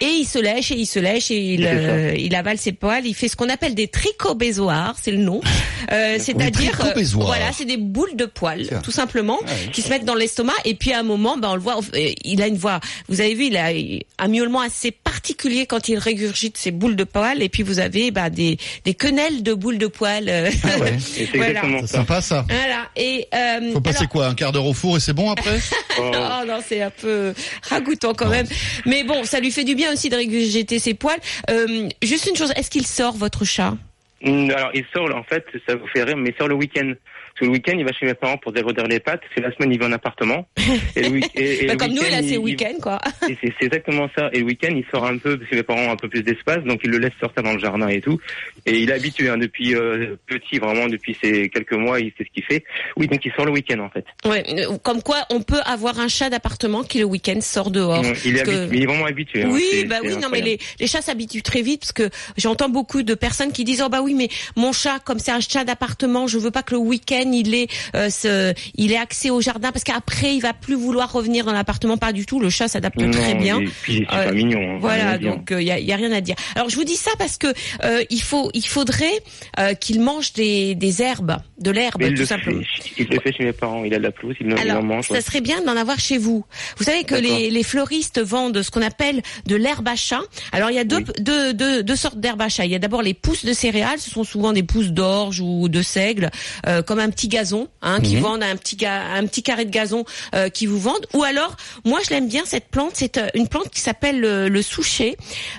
et 0.00 0.06
il 0.06 0.24
se 0.24 0.38
lèche, 0.38 0.70
et 0.72 0.76
il 0.76 0.86
se 0.86 0.98
lèche, 0.98 1.30
et 1.30 1.38
il, 1.54 1.66
euh, 1.66 2.14
il 2.16 2.34
avale 2.34 2.56
ses 2.58 2.72
poils, 2.72 3.06
il 3.06 3.14
fait 3.14 3.28
ce 3.28 3.36
qu'on 3.36 3.48
appelle 3.50 3.74
des 3.74 3.88
tricobézoars, 3.88 4.96
c'est 5.00 5.10
le 5.10 5.18
nom, 5.18 5.40
euh, 5.92 6.16
c'est-à-dire, 6.18 6.72
euh, 6.84 7.02
voilà, 7.12 7.52
c'est 7.52 7.64
des 7.66 7.76
boules 7.76 8.16
de 8.16 8.24
poils, 8.24 8.66
tout 8.82 8.90
simplement, 8.90 9.38
qui 9.72 9.82
se 9.82 9.90
mettent 9.90 10.04
dans 10.06 10.14
l'estomac, 10.14 10.54
et 10.64 10.74
puis 10.74 10.92
à 10.92 11.00
un 11.00 11.04
moment, 11.04 11.36
ben, 11.36 11.50
on 11.50 11.54
le 11.54 11.60
voit, 11.60 11.76
euh, 11.94 12.10
il 12.36 12.42
a 12.42 12.46
une 12.46 12.56
voix, 12.56 12.80
vous 13.08 13.20
avez 13.20 13.34
vu, 13.34 13.44
il 13.46 13.56
a 13.56 13.70
un 14.18 14.28
miaulement 14.28 14.60
assez 14.60 14.90
particulier 14.90 15.66
quand 15.66 15.88
il 15.88 15.98
régurgite 15.98 16.56
ses 16.56 16.70
boules 16.70 16.96
de 16.96 17.04
poils, 17.04 17.42
et 17.42 17.48
puis 17.48 17.62
vous 17.62 17.78
avez 17.78 18.10
bah, 18.10 18.30
des, 18.30 18.58
des 18.84 18.94
quenelles 18.94 19.42
de 19.42 19.54
boules 19.54 19.78
de 19.78 19.86
poils. 19.86 20.28
euh, 20.28 20.50
Ah 20.64 20.78
ouais. 20.78 20.96
C'est 20.98 21.34
Voilà. 21.36 21.62
ça. 21.82 21.86
sympa 21.86 22.20
ça. 22.20 22.44
voilà. 22.48 22.88
Et 22.96 23.26
euh, 23.34 23.72
Faut 23.72 23.80
passer 23.80 23.98
alors- 24.00 24.08
quoi 24.10 24.26
Un 24.28 24.34
quart 24.34 24.52
d'heure 24.52 24.66
au 24.66 24.74
four 24.74 24.96
et 24.96 25.00
c'est 25.00 25.12
bon 25.14 25.30
après 25.30 25.58
Oh. 25.98 26.10
Oh 26.14 26.44
non, 26.46 26.58
c'est 26.66 26.82
un 26.82 26.90
peu 26.90 27.32
ragoûtant 27.62 28.12
quand 28.14 28.28
même. 28.28 28.46
Mais 28.84 29.02
bon, 29.04 29.24
ça 29.24 29.40
lui 29.40 29.50
fait 29.50 29.64
du 29.64 29.74
bien 29.74 29.92
aussi 29.92 30.08
de 30.10 30.16
régurgiter 30.16 30.78
ses 30.78 30.94
poils. 30.94 31.18
Euh, 31.50 31.88
juste 32.02 32.26
une 32.26 32.36
chose, 32.36 32.52
est-ce 32.56 32.70
qu'il 32.70 32.86
sort 32.86 33.16
votre 33.16 33.44
chat? 33.44 33.74
Mm, 34.22 34.50
Alors, 34.50 34.70
il 34.74 34.84
sort, 34.94 35.14
en 35.14 35.22
fait, 35.24 35.44
ça 35.66 35.74
vous 35.74 35.86
fait 35.88 36.02
rire, 36.02 36.16
mais 36.16 36.30
il 36.30 36.36
sort 36.36 36.48
le 36.48 36.54
week-end. 36.54 36.92
Parce 37.36 37.40
que 37.40 37.44
le 37.44 37.50
week-end, 37.50 37.74
il 37.78 37.84
va 37.84 37.92
chez 37.92 38.06
mes 38.06 38.14
parents 38.14 38.38
pour 38.38 38.50
déroder 38.52 38.82
les 38.88 38.98
pattes. 38.98 39.20
C'est 39.34 39.42
la 39.42 39.52
semaine, 39.54 39.70
il 39.70 39.78
va 39.78 39.86
en 39.86 39.92
appartement. 39.92 40.46
Et 40.96 41.02
le 41.02 41.08
week- 41.10 41.30
et- 41.34 41.64
et 41.64 41.66
Bah, 41.66 41.72
le 41.74 41.78
Comme 41.78 41.90
nous, 41.92 42.00
là, 42.02 42.22
c'est 42.22 42.38
week-end, 42.38 42.72
quoi. 42.82 42.98
C'est 43.20 43.52
exactement 43.60 44.08
ça. 44.16 44.30
Et 44.32 44.38
le 44.38 44.44
week-end, 44.46 44.72
il 44.74 44.84
sort 44.90 45.04
un 45.04 45.18
peu, 45.18 45.36
parce 45.38 45.50
que 45.50 45.56
mes 45.56 45.62
parents 45.62 45.82
ont 45.82 45.90
un 45.92 45.96
peu 45.96 46.08
plus 46.08 46.22
d'espace, 46.22 46.64
donc 46.64 46.80
il 46.82 46.90
le 46.90 46.98
laisse 46.98 47.12
sortir 47.20 47.42
dans 47.42 47.52
le 47.52 47.58
jardin 47.58 47.88
et 47.88 48.00
tout. 48.00 48.18
Et 48.64 48.78
il 48.78 48.88
est 48.88 48.94
habitué, 48.94 49.28
hein, 49.28 49.36
depuis 49.36 49.74
euh, 49.74 50.16
petit, 50.26 50.58
vraiment, 50.58 50.86
depuis 50.86 51.14
ces 51.22 51.50
quelques 51.50 51.74
mois, 51.74 52.00
il 52.00 52.08
sait 52.16 52.24
ce 52.24 52.32
qu'il 52.32 52.44
fait. 52.44 52.64
Oui, 52.96 53.06
donc 53.06 53.22
il 53.24 53.32
sort 53.32 53.44
le 53.44 53.52
week-end, 53.52 53.80
en 53.80 53.90
fait. 53.90 54.06
Ouais, 54.24 54.42
euh, 54.58 54.78
comme 54.78 55.02
quoi, 55.02 55.18
on 55.30 55.42
peut 55.42 55.60
avoir 55.66 56.00
un 56.00 56.08
chat 56.08 56.30
d'appartement 56.30 56.82
qui 56.84 56.98
le 56.98 57.04
week-end 57.04 57.40
sort 57.42 57.70
dehors. 57.70 58.02
Il, 58.24 58.36
est 58.36 58.44
Parce 58.44 58.48
que- 58.48 58.56
habitué, 58.62 58.76
il 58.78 58.82
est 58.82 58.86
vraiment 58.86 59.04
habitué. 59.06 59.42
hein. 59.42 59.48
Oui, 59.52 59.84
bah 59.88 59.96
oui, 60.02 60.16
non 60.16 60.28
mais 60.32 60.40
les, 60.40 60.58
les 60.80 60.86
chats 60.86 61.02
s'habituent 61.02 61.42
très 61.42 61.62
vite 61.62 61.80
parce 61.80 61.92
que 61.92 62.08
j'entends 62.36 62.68
beaucoup 62.68 63.02
de 63.02 63.14
personnes 63.14 63.52
qui 63.52 63.64
disent 63.64 63.82
oh 63.84 63.88
bah 63.88 64.00
oui 64.02 64.14
mais 64.14 64.28
mon 64.56 64.72
chat 64.72 64.98
comme 65.04 65.18
c'est 65.18 65.30
un 65.32 65.40
chat 65.40 65.64
d'appartement, 65.64 66.26
je 66.26 66.38
veux 66.38 66.50
pas 66.50 66.62
que 66.62 66.72
le 66.74 66.80
week-end 66.80 67.25
il 67.34 67.54
est 67.54 67.68
euh, 67.94 68.10
ce, 68.10 68.54
il 68.74 68.92
est 68.92 68.96
accès 68.98 69.30
au 69.30 69.40
jardin 69.40 69.72
parce 69.72 69.84
qu'après 69.84 70.34
il 70.34 70.40
va 70.40 70.52
plus 70.52 70.74
vouloir 70.74 71.12
revenir 71.12 71.44
dans 71.44 71.52
l'appartement 71.52 71.96
pas 71.96 72.12
du 72.12 72.26
tout. 72.26 72.40
Le 72.40 72.50
chat 72.50 72.68
s'adapte 72.68 72.98
très 73.12 73.34
bien. 73.34 73.60
Et 73.60 73.68
puis, 73.82 74.06
Euh, 74.12 74.32
mignon. 74.32 74.76
hein, 74.76 74.78
Voilà, 74.80 75.18
donc 75.18 75.48
il 75.50 75.62
y, 75.62 75.70
a, 75.70 75.78
y 75.78 75.92
a 75.92 75.96
rien 75.96 76.12
à 76.12 76.20
dire. 76.20 76.36
Alors 76.54 76.68
je 76.68 76.76
vous 76.76 76.84
dis 76.84 76.96
ça 76.96 77.10
parce 77.18 77.36
que 77.38 77.48
euh, 77.84 78.02
il 78.10 78.22
faut, 78.22 78.50
il 78.54 78.66
faudrait 78.66 79.20
euh, 79.58 79.74
qu'il 79.74 80.00
mange 80.00 80.32
des, 80.32 80.74
des 80.74 81.02
herbes, 81.02 81.36
de 81.58 81.70
l'herbe 81.70 82.02
tout 82.02 82.10
le 82.10 82.24
simplement. 82.26 82.62
fait. 82.62 82.90
Il 82.98 83.06
le 83.08 83.20
fait 83.20 83.32
chez 83.32 83.44
mes 83.44 83.52
parents. 83.52 83.84
Il 83.84 83.94
a 83.94 83.98
de 83.98 84.02
la 84.02 84.10
pelouse, 84.12 84.36
il, 84.40 84.52
Alors, 84.54 84.78
en 84.78 84.82
mange. 84.82 85.06
ça 85.08 85.14
ouais. 85.14 85.20
serait 85.20 85.40
bien 85.40 85.62
d'en 85.62 85.76
avoir 85.76 85.98
chez 85.98 86.18
vous. 86.18 86.44
Vous 86.78 86.84
savez 86.84 87.04
que 87.04 87.14
les, 87.14 87.50
les 87.50 87.62
fleuristes 87.62 88.20
vendent 88.20 88.62
ce 88.62 88.70
qu'on 88.70 88.82
appelle 88.82 89.22
de 89.46 89.56
l'herbe 89.56 89.86
à 89.88 89.96
chat. 89.96 90.20
Alors, 90.52 90.70
il 90.70 90.76
y 90.76 90.78
a 90.78 90.84
deux, 90.84 90.96
Oui. 90.98 91.04
deux, 91.20 91.52
deux, 91.54 91.82
deux 91.82 91.96
sortes 91.96 92.18
d'herbe 92.18 92.42
à 92.42 92.48
chat. 92.48 92.64
Il 92.64 92.72
y 92.72 92.74
a 92.74 92.78
d'abord 92.78 93.02
les 93.02 93.14
pousses 93.14 93.44
de 93.44 93.52
céréales. 93.52 93.98
Ce 93.98 94.10
sont 94.10 94.24
souvent 94.24 94.52
des 94.52 94.62
pousses 94.62 94.90
d'orge 94.92 95.40
ou 95.40 95.68
de 95.68 95.82
seigle, 95.82 96.30
euh, 96.66 96.82
comme 96.82 96.98
un 96.98 97.10
petit 97.16 97.28
gazon, 97.28 97.66
hein, 97.82 98.00
qui 98.00 98.14
Mhm. 98.16 98.22
vendent 98.22 98.42
un 98.44 98.56
petit, 98.56 98.76
un 98.86 99.26
petit 99.26 99.42
carré 99.42 99.64
de 99.64 99.70
gazon 99.70 100.04
euh, 100.34 100.48
qui 100.50 100.66
vous 100.66 100.78
vendent. 100.78 101.06
Ou 101.14 101.24
alors, 101.24 101.56
moi, 101.84 101.98
je 102.04 102.10
l'aime 102.10 102.28
bien 102.28 102.44
cette 102.44 102.68
plante. 102.68 102.92
C'est 102.94 103.16
euh, 103.16 103.28
une 103.34 103.48
plante 103.48 103.70
qui 103.70 103.80
s'appelle 103.80 104.20
le, 104.20 104.48
le 104.48 104.62
souchet. 104.62 105.16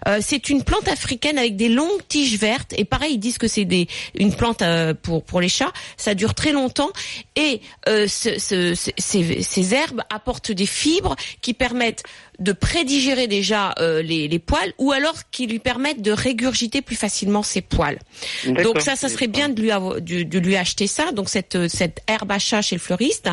Euh, 0.07 0.19
c'est 0.21 0.50
une 0.50 0.63
plante 0.63 0.88
africaine 0.88 1.38
avec 1.38 1.56
des 1.57 1.69
longues 1.69 2.01
tiges 2.07 2.38
vertes. 2.38 2.74
Et 2.77 2.86
pareil, 2.86 3.15
ils 3.15 3.19
disent 3.19 3.39
que 3.39 3.48
c'est 3.50 3.65
des 3.65 3.88
une 4.15 4.33
plante 4.36 4.62
euh, 4.62 4.94
pour 4.94 5.24
pour 5.24 5.42
les 5.42 5.50
chats. 5.50 5.74
Ça 5.98 6.13
dure 6.13 6.33
très 6.36 6.51
longtemps. 6.51 6.92
Et 7.36 7.59
euh, 7.89 8.07
ce- 8.07 8.38
ce- 8.39 8.75
ces, 8.98 9.42
ces 9.42 9.74
herbes 9.74 10.04
apportent 10.09 10.51
des 10.51 10.65
fibres 10.68 11.15
qui 11.42 11.54
permettent 11.56 12.04
de 12.39 12.51
prédigérer 12.51 13.28
déjà 13.28 13.74
euh, 13.80 14.01
les, 14.01 14.28
les 14.28 14.39
poils, 14.39 14.74
ou 14.78 14.92
alors 14.92 15.16
qui 15.31 15.48
lui 15.48 15.60
permettent 15.60 16.01
de 16.01 16.12
régurgiter 16.12 16.81
plus 16.81 16.95
facilement 16.95 17.42
ses 17.44 17.62
poils. 17.62 17.98
Donc 18.45 18.80
ça, 18.81 18.95
ça 18.95 19.10
serait 19.10 19.28
bien 19.28 19.50
de 19.50 19.62
lui 19.62 19.72
avoir- 19.72 20.01
de, 20.01 20.24
de 20.24 20.39
lui 20.39 20.56
acheter 20.56 20.88
ça. 20.88 21.12
Donc 21.12 21.30
cette 21.30 21.56
euh, 21.56 21.68
cette 21.68 22.01
herbe 22.07 22.31
à 22.31 22.39
chat 22.39 22.62
chez 22.62 22.75
le 22.75 22.81
fleuriste. 22.81 23.30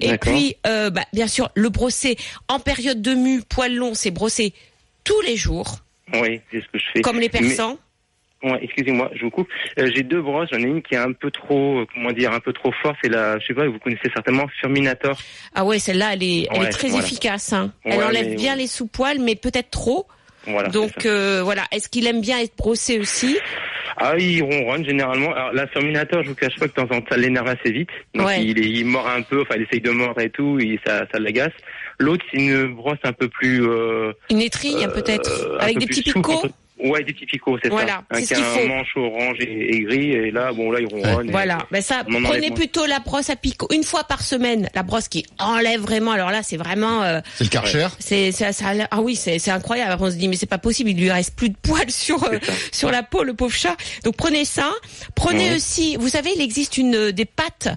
Et 0.00 0.18
puis 0.18 0.56
euh, 0.66 0.90
bah, 0.90 1.04
bien 1.12 1.28
sûr 1.28 1.50
le 1.54 1.68
brosser 1.68 2.16
en 2.48 2.58
période 2.58 3.00
de 3.00 3.14
mue, 3.14 3.42
poil 3.48 3.74
long, 3.74 3.94
c'est 3.94 4.10
brosser 4.10 4.52
tous 5.04 5.20
les 5.22 5.36
jours, 5.36 5.78
Oui, 6.14 6.40
c'est 6.50 6.60
ce 6.60 6.66
que 6.72 6.78
je 6.78 6.84
fais. 6.94 7.00
comme 7.00 7.20
les 7.20 7.30
Mais- 7.32 7.40
persans. 7.40 7.78
Ouais, 8.42 8.58
excusez-moi, 8.62 9.10
je 9.16 9.24
vous 9.24 9.30
coupe. 9.30 9.48
Euh, 9.80 9.90
j'ai 9.92 10.04
deux 10.04 10.22
brosses, 10.22 10.48
j'en 10.52 10.58
ai 10.58 10.62
une 10.62 10.80
qui 10.80 10.94
est 10.94 10.98
un 10.98 11.12
peu 11.12 11.30
trop, 11.30 11.80
euh, 11.80 11.86
comment 11.92 12.12
dire, 12.12 12.32
un 12.32 12.38
peu 12.38 12.52
trop 12.52 12.70
forte. 12.82 12.96
C'est 13.02 13.08
la, 13.10 13.38
je 13.40 13.46
sais 13.46 13.54
pas, 13.54 13.66
vous 13.66 13.78
connaissez 13.80 14.08
certainement 14.14 14.46
Furminator. 14.60 15.18
Ah 15.54 15.64
ouais, 15.64 15.78
celle-là, 15.80 16.10
elle 16.12 16.22
est, 16.22 16.46
elle 16.50 16.56
est 16.56 16.60
Ouais, 16.60 16.68
très 16.70 16.88
voilà. 16.88 17.04
efficace. 17.04 17.52
Hein. 17.52 17.72
Elle 17.84 18.02
enlève 18.02 18.28
mais- 18.28 18.36
bien 18.36 18.54
les 18.54 18.68
sous-poils, 18.68 19.18
mais 19.18 19.34
peut-être 19.34 19.70
trop. 19.70 20.06
Voilà. 20.46 20.68
Donc 20.68 21.04
euh, 21.04 21.42
voilà. 21.42 21.64
Est-ce 21.72 21.88
qu'il 21.88 22.06
aime 22.06 22.20
bien 22.20 22.38
être 22.38 22.56
brossé 22.56 22.98
aussi? 23.00 23.36
Ah, 23.96 24.14
il 24.16 24.40
ronronne 24.44 24.84
généralement. 24.84 25.32
Alors, 25.34 25.52
la 25.52 25.66
Furminator, 25.66 26.22
je 26.22 26.28
vous 26.28 26.34
cache 26.36 26.54
pas 26.60 26.68
que 26.68 26.70
de 26.70 26.86
temps 26.86 26.94
en 26.94 27.00
temps, 27.00 27.06
ça 27.10 27.16
l'énerve 27.16 27.48
assez 27.48 27.72
vite. 27.72 27.88
Donc, 28.14 28.28
Ouais. 28.28 28.44
il, 28.44 28.56
il 28.64 28.86
mord 28.86 29.08
un 29.08 29.22
peu, 29.22 29.42
enfin, 29.42 29.56
il 29.56 29.62
essaye 29.62 29.80
de 29.80 29.90
mordre 29.90 30.20
et 30.20 30.30
tout, 30.30 30.58
et 30.60 30.78
ça, 30.86 31.04
ça 31.12 31.18
l'agace. 31.18 31.50
L'autre, 31.98 32.24
c'est 32.30 32.38
une 32.38 32.74
brosse 32.76 32.98
un 33.02 33.12
peu 33.12 33.26
plus, 33.28 33.68
euh, 33.68 34.12
Une 34.30 34.40
étrille 34.40 34.86
peut-être 34.94 35.28
euh, 35.42 35.56
un 35.58 35.62
avec 35.64 35.74
peu 35.74 35.80
des 35.80 35.86
petits 35.88 36.02
picots. 36.04 36.42
Ouais, 36.84 37.02
des 37.04 37.12
petits 37.12 37.26
picots, 37.26 37.58
c'est 37.62 37.68
Voilà, 37.70 37.88
ça. 37.92 38.02
Avec 38.10 38.30
un 38.32 38.36
faut. 38.36 38.66
manche 38.68 38.96
orange 38.96 39.36
et, 39.40 39.76
et 39.76 39.80
gris, 39.80 40.10
et 40.12 40.30
là, 40.30 40.52
bon, 40.52 40.70
là, 40.70 40.80
il 40.80 40.86
ronronne. 40.86 41.28
et- 41.28 41.32
Voilà, 41.32 41.58
ben 41.72 41.82
ça, 41.82 42.02
On 42.08 42.24
en 42.24 42.28
prenez 42.28 42.50
plutôt 42.52 42.86
la 42.86 43.00
brosse 43.00 43.30
à 43.30 43.36
picots 43.36 43.68
une 43.74 43.82
fois 43.82 44.04
par 44.04 44.22
semaine. 44.22 44.68
La 44.74 44.82
brosse 44.82 45.08
qui 45.08 45.24
enlève 45.38 45.80
vraiment. 45.80 46.12
Alors 46.12 46.30
là, 46.30 46.42
c'est 46.42 46.56
vraiment, 46.56 47.02
euh, 47.02 47.20
C'est 47.36 47.44
le 47.44 47.50
Karcher 47.50 47.88
c'est, 47.98 48.30
ça, 48.32 48.52
ça 48.52 48.66
ah 48.90 49.00
oui, 49.00 49.16
c'est, 49.16 49.38
c'est 49.38 49.50
incroyable. 49.50 49.92
Après, 49.92 50.06
on 50.06 50.10
se 50.10 50.16
dit 50.16 50.28
mais 50.28 50.36
c'est 50.36 50.46
pas 50.46 50.58
possible, 50.58 50.90
il 50.90 50.96
lui 50.98 51.10
reste 51.10 51.34
plus 51.34 51.48
de 51.50 51.56
poils 51.60 51.90
sur 51.90 52.22
euh, 52.24 52.38
ça. 52.42 52.52
sur 52.72 52.90
la 52.90 53.02
peau, 53.02 53.22
le 53.24 53.34
pauvre 53.34 53.52
chat. 53.54 53.76
Donc 54.04 54.16
prenez 54.16 54.44
ça. 54.44 54.70
Prenez 55.14 55.50
Ouais. 55.50 55.56
aussi, 55.56 55.96
vous 55.96 56.08
savez, 56.08 56.30
il 56.36 56.40
existe 56.42 56.76
une 56.78 57.10
des 57.10 57.24
pâtes 57.24 57.68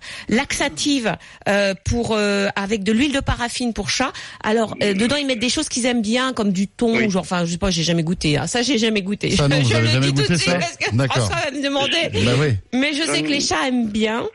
laxatives 0.41 1.15
euh, 1.47 1.73
pour 1.85 2.15
euh, 2.15 2.49
avec 2.55 2.83
de 2.83 2.91
l'huile 2.91 3.13
de 3.13 3.19
paraffine 3.19 3.73
pour 3.73 3.89
chat. 3.89 4.11
Alors 4.43 4.75
euh, 4.83 4.93
dedans 4.93 5.15
ils 5.15 5.25
mettent 5.25 5.39
des 5.39 5.49
choses 5.49 5.69
qu'ils 5.69 5.85
aiment 5.85 6.01
bien 6.01 6.33
comme 6.33 6.51
du 6.51 6.67
thon, 6.67 6.97
Oui. 6.97 7.09
genre 7.09 7.21
enfin 7.21 7.45
je 7.45 7.51
sais 7.51 7.57
pas, 7.57 7.69
j'ai 7.69 7.83
jamais 7.83 8.03
goûté. 8.03 8.37
hein. 8.37 8.47
Ça 8.47 8.61
j'ai 8.63 8.77
jamais 8.77 8.90
goûté. 8.99 9.31
Ça, 9.31 9.47
non, 9.47 9.63
je 9.63 9.73
avez 9.73 9.87
le 9.87 9.87
jamais 9.93 10.11
dis 10.11 10.13
tout 10.13 10.31
de 10.31 10.37
suite 10.37 10.51
ça 10.51 10.59
parce 10.59 10.75
que 10.75 10.95
D'accord. 10.95 11.27
François 11.29 11.49
va 11.49 11.57
me 11.57 11.63
demander. 11.63 12.25
Bah 12.25 12.31
oui. 12.39 12.55
Mais 12.73 12.93
je 12.93 13.03
sais 13.03 13.21
que 13.23 13.29
les 13.29 13.39
chats 13.39 13.67
aiment 13.67 13.87
bien. 13.87 14.27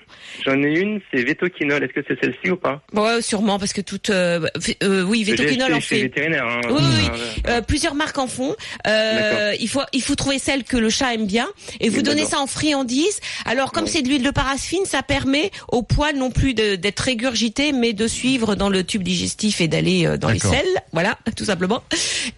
J'en 0.45 0.63
ai 0.63 0.79
une, 0.81 1.01
c'est 1.13 1.23
Vetoquinol. 1.25 1.83
Est-ce 1.83 1.93
que 1.93 2.01
c'est 2.07 2.19
celle-ci 2.21 2.51
ou 2.51 2.57
pas 2.57 2.83
Ouais, 2.93 3.21
sûrement 3.23 3.59
parce 3.59 3.73
que 3.73 3.81
toute, 3.81 4.11
euh, 4.11 4.47
euh, 4.83 5.03
oui, 5.05 5.23
acheté 5.31 5.63
en 5.73 5.81
fait. 5.81 6.03
vétérinaire. 6.03 6.45
Hein. 6.47 6.61
Oui, 6.71 6.83
oui, 6.83 7.09
Ah, 7.45 7.51
Euh, 7.51 7.61
plusieurs 7.63 7.95
marques 7.95 8.19
en 8.19 8.27
font. 8.27 8.55
Euh, 8.87 9.55
il 9.61 9.69
faut 9.69 9.83
il 9.93 10.03
faut 10.03 10.15
trouver 10.15 10.39
celle 10.39 10.65
que 10.65 10.77
le 10.77 10.91
chat 10.91 11.15
aime 11.15 11.27
bien 11.27 11.49
et 11.81 11.89
vous 11.89 12.03
donnez 12.03 12.25
ça 12.25 12.39
en 12.41 12.47
friandise. 12.47 13.21
Alors 13.45 13.73
comme 13.73 13.87
c'est 13.87 14.03
de 14.03 14.09
l'huile 14.09 14.23
de 14.23 14.31
paraffine, 14.31 14.85
ça 14.85 15.03
permet 15.03 15.51
au 15.69 15.83
poil 15.83 16.17
non 16.17 16.31
plus 16.31 16.55
d'être 16.55 17.01
régurgité, 17.01 17.73
mais 17.73 17.93
de 17.93 18.07
suivre 18.07 18.55
dans 18.55 18.69
le 18.69 18.85
tube 18.85 19.03
digestif 19.03 19.61
et 19.61 19.69
d'aller 19.69 20.07
dans 20.19 20.31
les 20.31 20.39
selles. 20.39 20.65
Voilà, 20.93 21.19
tout 21.37 21.45
simplement. 21.45 21.83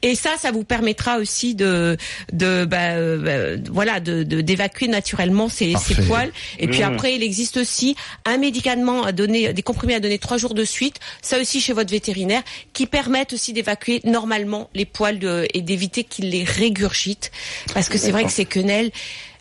Et 0.03 0.15
ça, 0.15 0.31
ça 0.39 0.51
vous 0.51 0.65
permettra 0.65 1.19
aussi 1.19 1.55
de 1.55 1.97
de 2.33 2.65
bah, 2.65 2.93
euh, 2.97 3.57
bah, 3.57 3.63
voilà 3.71 4.01
de 4.01 4.23
de- 4.23 4.41
d'évacuer 4.41 4.89
naturellement 4.89 5.49
ces, 5.49 5.75
ces 5.77 5.95
poils. 6.07 6.31
Et 6.59 6.67
puis 6.69 6.81
Mmh. 6.81 6.95
après, 6.95 7.15
il 7.15 7.23
existe 7.23 7.57
aussi 7.57 7.78
un 8.25 8.37
médicament 8.39 9.03
à 9.05 9.13
donner, 9.13 9.53
des 9.53 9.63
comprimés 9.63 9.95
à 9.95 10.01
donner 10.01 10.19
trois 10.19 10.39
jours 10.39 10.55
de 10.55 10.65
suite. 10.65 10.97
Ça 11.23 11.39
aussi 11.39 11.61
chez 11.61 11.73
votre 11.73 11.91
vétérinaire, 11.91 12.43
qui 12.73 12.87
permettent 12.87 13.33
aussi 13.33 13.53
d'évacuer 13.53 14.01
normalement 14.05 14.69
les 14.75 14.85
poils 14.85 15.19
de- 15.19 15.47
et 15.55 15.63
d'éviter 15.63 16.05
qu'ils 16.05 16.31
les 16.31 16.45
régurgitent. 16.45 17.31
Parce 17.75 17.89
que 17.89 17.99
c'est 17.99 18.11
vrai 18.11 18.25
que 18.25 18.31
ces 18.33 18.45
quenelles, 18.45 18.91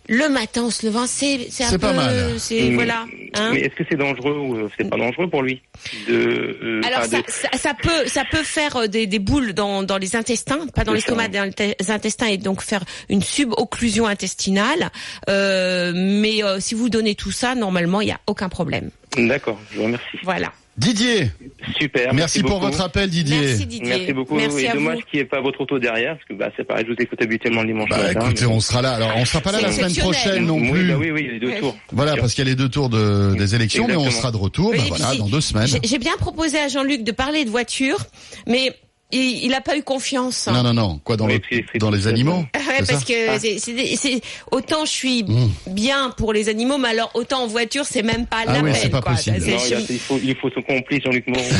le 0.08 0.30
matin 0.30 0.64
en 0.64 0.70
se 0.70 0.86
levant, 0.86 1.06
c'est 1.08 1.48
c'est 1.50 1.64
un 1.66 1.72
peu, 1.72 1.78
pas 1.80 1.94
mal. 1.94 2.40
c'est 2.40 2.72
voilà. 2.72 3.06
Hein 3.34 3.52
Mais 3.54 3.62
est-ce 3.62 3.76
que 3.76 3.84
c'est 3.90 3.98
dangereux 3.98 4.38
ou 4.38 4.56
euh, 4.56 4.70
c'est 4.78 4.90
pas 4.90 4.98
dangereux 4.98 5.30
pour 5.30 5.44
lui 5.44 5.62
de, 6.08 6.58
euh, 6.64 6.82
Alors 6.86 7.04
ça, 7.06 7.18
de- 7.20 7.24
ça, 7.28 7.50
ça 7.58 7.74
peut 7.74 8.08
ça 8.08 8.24
peut 8.30 8.44
faire 8.44 8.76
euh, 8.78 8.88
des, 8.88 9.06
des 9.08 9.20
boules 9.20 9.54
dans, 9.54 9.84
dans 9.84 9.98
les 9.98 10.16
intestins, 10.16 10.66
pas 10.74 10.84
dans 10.84 10.94
l'estomac, 10.94 11.28
dans 11.28 11.52
les 11.60 11.92
intestins 11.92 12.28
et 12.28 12.38
donc 12.38 12.62
faire 12.62 12.84
une 13.10 13.22
subocclusion 13.22 14.08
intestinale. 14.08 14.90
Euh, 15.30 15.92
mais 15.96 16.44
euh, 16.44 16.60
si 16.60 16.74
vous 16.76 16.90
donnez 16.90 17.16
tout 17.16 17.32
ça, 17.32 17.54
normalement 17.56 18.02
il 18.02 18.08
y 18.08 18.12
a 18.12 18.20
aucun 18.28 18.50
problème. 18.50 18.90
D'accord, 19.18 19.60
je 19.72 19.78
vous 19.78 19.84
remercie. 19.86 20.18
Voilà. 20.24 20.52
Didier, 20.78 21.32
Super. 21.80 22.14
merci, 22.14 22.44
pour 22.44 22.60
votre 22.60 22.80
appel, 22.82 23.10
Didier. 23.10 23.40
Merci 23.40 23.66
Didier. 23.66 23.90
Merci 23.90 24.14
beaucoup. 24.14 24.36
Merci 24.36 24.66
et 24.66 24.74
dommage 24.74 25.00
qu'il 25.10 25.20
n'y 25.20 25.22
ait 25.22 25.26
pas 25.26 25.42
votre 25.42 25.62
auto 25.62 25.80
derrière, 25.80 26.16
parce 26.16 26.26
que 26.28 26.34
bah, 26.36 26.52
c'est 26.56 26.64
pareil, 26.64 26.86
je 26.88 26.94
vous 26.94 27.02
écoute 27.02 27.20
habituellement 27.20 27.62
le 27.62 27.68
dimanche 27.70 27.90
Bah 27.90 27.98
matin. 27.98 28.22
écoutez, 28.22 28.46
mais- 28.46 28.52
on 28.52 28.60
sera 28.60 28.84
là. 28.84 28.94
Alors 28.94 29.12
on 29.18 29.26
sera 29.26 29.42
pas 29.42 29.52
là 29.52 29.62
la 29.62 29.72
semaine 29.72 29.96
prochaine 29.96 30.46
non 30.46 30.58
oui, 30.60 30.70
plus. 30.72 30.88
bah 30.90 30.96
oui, 31.00 31.10
oui, 31.12 31.28
les 31.32 31.40
deux 31.40 31.52
tours. 31.60 31.76
Voilà, 31.92 32.16
parce 32.16 32.34
qu'il 32.36 32.44
y 32.44 32.48
a 32.48 32.50
les 32.52 32.56
deux 32.56 32.70
tours 32.70 32.90
de, 32.90 33.34
des 33.36 33.56
élections, 33.56 33.88
mais 33.88 33.96
on 33.96 34.12
sera 34.12 34.32
de 34.32 34.38
retour. 34.38 34.72
Bah 34.72 34.84
voilà, 34.88 35.16
dans 35.16 35.28
deux 35.28 35.42
semaines. 35.42 35.68
J'ai 35.84 35.98
bien 36.00 36.16
proposé 36.20 36.60
à 36.60 36.68
Jean-Luc 36.68 37.04
de 37.04 37.12
parler 37.12 37.44
de 37.44 37.50
voiture, 37.50 37.98
mais 38.46 38.72
il 39.12 39.46
il 39.46 39.54
a 39.54 39.62
pas 39.62 39.78
eu 39.78 39.84
confiance. 39.84 40.48
Non, 40.48 40.64
non, 40.64 40.74
non. 40.74 41.00
Quoi 41.04 41.16
dans, 41.18 41.26
Oui, 41.28 41.42
le- 41.52 41.80
dans 41.80 41.90
les 41.92 42.08
animaux 42.08 42.46
Ouais, 42.56 42.84
parce 42.88 43.04
que 43.06 43.30
Ah. 43.30 43.40
c'est- 43.40 43.58
c'est 43.60 43.74
des- 43.74 43.96
c'est 43.96 44.22
autant 44.52 44.86
je 44.86 44.92
suis 44.92 45.24
Mmh. 45.24 45.50
bien 45.68 46.10
pour 46.18 46.34
les 46.34 46.50
animaux, 46.50 46.78
mais 46.78 46.90
alors 46.90 47.12
autant 47.14 47.44
en 47.44 47.48
voiture 47.48 47.86
c'est 47.86 48.04
même 48.04 48.26
pas 48.26 48.44
Ah 48.48 48.54
la 48.54 48.62
oui, 48.62 48.72
peine. 48.72 48.90
pas 48.92 49.02
quoi. 49.02 49.14
possible. 49.14 49.38
C'est- 49.42 49.52
Non, 49.52 49.58
il, 49.68 49.74
a- 49.74 49.80
je, 49.80 49.94
il 49.94 50.00
faut, 50.00 50.20
il 50.24 50.36
faut 50.36 50.50
son 50.50 50.62
complice, 50.62 51.04
Jean-Luc 51.04 51.26
Moreau. 51.28 51.42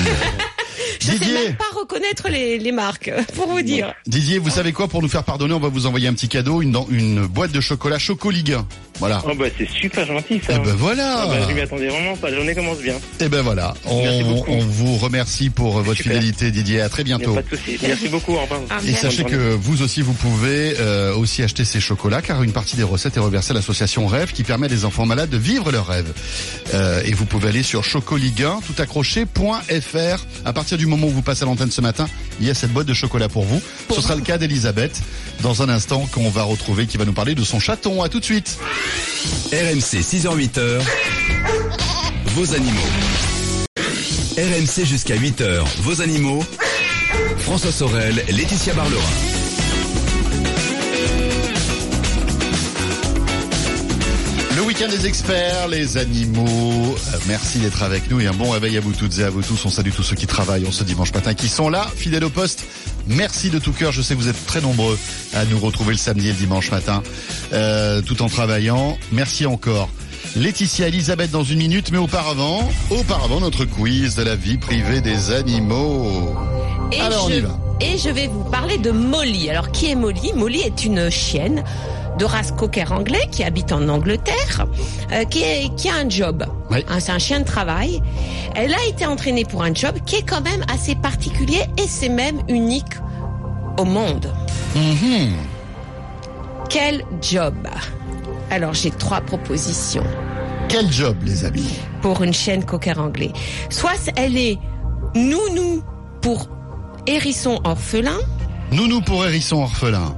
je 1.00 1.06
sais 1.08 1.12
Didier. 1.20 1.34
même 1.34 1.56
pas 1.56 1.66
reconnaître 1.80 2.28
les, 2.30 2.60
les 2.60 2.72
marques, 2.72 3.12
pour 3.36 3.48
vous 3.48 3.62
dire. 3.62 3.94
Didier, 4.06 4.38
vous 4.40 4.50
savez 4.50 4.74
quoi? 4.74 4.88
Pour 4.88 5.02
nous 5.02 5.08
faire 5.10 5.24
pardonner, 5.24 5.54
on 5.54 5.60
va 5.60 5.70
vous 5.70 5.86
envoyer 5.88 6.08
un 6.08 6.14
petit 6.14 6.28
cadeau, 6.28 6.62
une, 6.62 6.78
une 6.90 7.26
boîte 7.28 7.52
de 7.52 7.62
chocolat 7.62 7.98
Chocoligue 8.00 8.54
1. 8.54 8.68
Voilà. 9.00 9.22
oh 9.26 9.34
bah 9.36 9.46
c'est 9.58 9.70
super 9.70 10.06
gentil 10.06 10.42
ça. 10.46 10.56
Et 10.56 10.60
ben 10.60 10.76
voilà. 10.76 11.22
Ah 11.24 11.28
bah, 11.28 11.46
je 11.48 11.54
m'y 11.54 11.62
attendais 11.62 11.88
vraiment 11.88 12.16
pas, 12.18 12.30
la 12.30 12.36
journée 12.38 12.56
commence 12.56 12.80
bien. 12.80 12.96
Et 13.20 13.30
ben 13.30 13.42
voilà. 13.42 13.74
Merci 13.86 14.24
On, 14.24 14.34
beaucoup. 14.36 14.52
on 14.52 14.60
vous 14.60 14.98
remercie 14.98 15.50
pour 15.50 15.82
votre 15.82 15.98
Super. 15.98 16.14
fidélité, 16.14 16.52
Didier. 16.52 16.82
À 16.82 16.90
très 16.90 17.04
bientôt. 17.04 17.34
pas 17.34 17.42
de 17.42 17.50
souci. 17.56 17.78
Merci 17.82 18.08
beaucoup, 18.10 18.34
au 18.34 18.42
revoir. 18.42 18.60
Ah, 18.70 18.78
Et 18.86 18.94
sachez 18.94 19.24
que 19.24 19.54
vous 19.56 19.82
aussi, 19.82 20.02
vous 20.02 20.14
pouvez 20.14 20.76
euh, 20.80 21.14
aussi 21.16 21.44
acheter 21.44 21.66
ces 21.66 21.80
chocolats, 21.80 22.22
car 22.22 22.42
une 22.44 22.52
partie 22.52 22.76
des 22.76 22.84
recettes 22.84 23.18
est 23.18 23.22
reversée 23.22 23.52
à 23.52 23.54
l'association 23.54 24.08
Rêve, 24.08 24.32
qui 24.32 24.44
permet 24.44 24.66
à 24.66 24.70
des 24.70 24.86
enfants 24.86 25.06
malades 25.06 25.30
de 25.30 25.38
vivre 25.38 25.72
leurs 25.72 25.88
rêves. 25.88 26.12
Euh, 26.74 27.02
et 27.06 27.14
vous 27.14 27.26
pouvez 27.26 27.50
aller 27.50 27.64
sur 27.64 27.82
chocoligue1, 27.84 28.62
tout 28.66 28.82
accroché.fr. 28.82 30.26
À 30.46 30.54
partir 30.54 30.78
du 30.78 30.86
moment 30.86 31.08
où 31.08 31.12
vous 31.12 31.22
passez 31.22 31.44
à 31.44 31.46
l'antenne 31.46 31.72
ce 31.72 31.82
matin, 31.82 32.08
il 32.40 32.48
y 32.48 32.50
a 32.50 32.54
cette 32.54 32.72
boîte 32.72 32.88
de 32.88 32.94
chocolat 32.94 33.30
pour 33.30 33.44
vous. 33.44 33.62
Ce 33.94 34.02
sera 34.02 34.16
le 34.16 34.22
cas 34.22 34.38
d'Elisabeth 34.38 35.02
dans 35.42 35.62
un 35.62 35.70
instant 35.70 36.08
qu'on 36.12 36.30
va 36.30 36.44
retrouver, 36.44 36.86
qui 36.88 36.98
va 36.98 37.06
nous 37.06 37.14
parler 37.14 37.36
de 37.36 37.44
son 37.44 37.60
chaton. 37.60 38.02
À 38.02 38.10
tout 38.10 38.20
de 38.20 38.26
suite. 38.26 38.58
RMC 39.52 40.02
6h-8h, 40.02 40.82
vos 42.36 42.54
animaux. 42.54 42.90
RMC 44.38 44.86
jusqu'à 44.86 45.16
8h, 45.16 45.64
vos 45.80 46.02
animaux. 46.02 46.44
François 47.40 47.72
Sorel, 47.72 48.24
Laetitia 48.30 48.74
Barlerin. 48.74 49.27
Le 54.58 54.64
week-end 54.64 54.88
des 54.88 55.06
experts, 55.06 55.68
les 55.68 55.98
animaux. 55.98 56.96
Euh, 57.14 57.18
merci 57.28 57.60
d'être 57.60 57.84
avec 57.84 58.10
nous 58.10 58.20
et 58.22 58.26
un 58.26 58.34
bon 58.34 58.50
réveil 58.50 58.76
à 58.76 58.80
vous 58.80 58.92
toutes 58.92 59.20
et 59.20 59.24
à 59.24 59.30
vous 59.30 59.44
tous. 59.44 59.64
On 59.66 59.70
salue 59.70 59.92
tous 59.96 60.02
ceux 60.02 60.16
qui 60.16 60.26
travaillent 60.26 60.66
en 60.66 60.72
ce 60.72 60.84
dimanche 60.84 61.14
matin, 61.14 61.36
qui 61.36 61.48
sont 61.48 61.70
là, 61.70 61.86
fidèles 61.96 62.24
au 62.24 62.32
poste. 62.32 62.64
Merci 63.06 63.52
de 63.52 63.60
tout 63.60 63.72
cœur. 63.72 63.92
Je 63.92 64.02
sais 64.02 64.16
que 64.16 64.20
vous 64.20 64.30
êtes 64.30 64.46
très 64.48 64.60
nombreux 64.60 64.98
à 65.36 65.46
nous 65.46 65.60
retrouver 65.60 65.92
le 65.92 66.00
samedi 66.00 66.30
et 66.30 66.32
le 66.32 66.38
dimanche 66.40 66.72
matin, 66.72 67.04
euh, 67.54 68.02
tout 68.02 68.24
en 68.24 68.30
travaillant. 68.30 68.98
Merci 69.12 69.46
encore. 69.46 69.90
Laetitia, 70.36 70.88
Elisabeth 70.88 71.30
dans 71.30 71.44
une 71.44 71.60
minute, 71.60 71.92
mais 71.92 72.00
auparavant, 72.00 72.68
auparavant 72.90 73.40
notre 73.40 73.64
quiz 73.66 74.16
de 74.16 74.24
la 74.24 74.36
vie 74.36 74.58
privée 74.58 75.02
des 75.02 75.30
animaux. 75.30 76.36
Et 76.92 77.00
Alors, 77.00 77.26
on 77.26 77.30
je, 77.30 77.36
y 77.36 77.40
va. 77.42 77.60
Et 77.80 78.00
je 78.00 78.10
vais 78.10 78.26
vous 78.26 78.44
parler 78.46 78.80
de 78.80 78.90
Molly. 78.90 79.52
Alors 79.52 79.72
qui 79.72 79.92
est 79.92 79.96
Molly? 79.96 80.34
Molly 80.34 80.62
est 80.62 80.84
une 80.84 81.12
chienne 81.12 81.64
de 82.18 82.26
race 82.26 82.52
cocker 82.52 82.92
anglais 82.92 83.28
qui 83.32 83.44
habite 83.44 83.72
en 83.72 83.88
Angleterre, 83.90 84.66
euh, 85.12 85.24
qui, 85.26 85.44
est- 85.44 85.76
qui 85.76 85.90
a 85.90 85.96
un 85.96 86.10
job. 86.10 86.46
Oui. 86.72 86.84
Hein, 86.90 87.00
c'est 87.00 87.12
un 87.12 87.20
chien 87.20 87.40
de 87.40 87.46
travail. 87.46 88.02
Elle 88.56 88.74
a 88.74 88.86
été 88.88 89.06
entraînée 89.06 89.46
pour 89.46 89.64
un 89.64 89.74
job 89.74 89.96
qui 90.06 90.16
est 90.18 90.24
quand 90.28 90.42
même 90.42 90.64
assez 90.74 90.96
particulier 90.96 91.62
et 91.78 91.88
c'est 91.88 92.10
même 92.10 92.42
unique 92.50 92.94
au 93.78 93.86
monde. 93.86 94.32
Mhm. 94.76 95.34
Quel 96.70 97.04
job? 97.22 97.56
Alors 98.50 98.74
j'ai 98.74 98.92
trois 98.92 99.22
propositions 99.22 100.04
Quel 100.70 100.92
job, 100.92 101.16
les 101.24 101.46
amis? 101.46 101.70
Pour 102.02 102.22
une 102.24 102.34
chienne 102.34 102.64
cocker 102.66 102.98
anglais. 103.00 103.32
Soit 103.70 104.12
elle 104.16 104.38
est 104.38 104.58
nounou 105.16 105.82
pour 106.22 106.50
hérisson 107.06 107.60
orphelin, 107.64 108.18
Nounou 108.72 109.00
pour 109.00 109.24
hérisson 109.26 109.62
orphelin. 109.62 110.18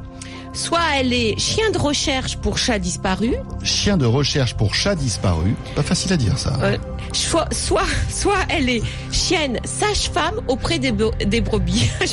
Soit 0.59 0.79
elle 0.97 1.13
est 1.13 1.39
chien 1.39 1.71
de 1.71 1.77
recherche 1.77 2.37
pour 2.37 2.57
chat 2.57 2.79
disparu, 2.79 3.35
Chien 3.63 3.97
de 3.97 4.05
recherche 4.05 4.55
pour 4.55 4.75
chat 4.75 4.95
disparu. 4.95 5.55
Pas 5.75 5.83
facile 5.83 6.13
à 6.13 6.17
dire 6.17 6.37
ça. 6.37 6.57
euh, 6.61 6.77
soit, 7.13 7.47
soit, 7.53 7.87
soit 8.09 8.45
elle 8.49 8.69
est 8.69 8.81
chienne 9.11 9.59
sage-femme 9.63 10.41
auprès 10.47 10.77
des, 10.79 10.91
brebis. 10.91 11.89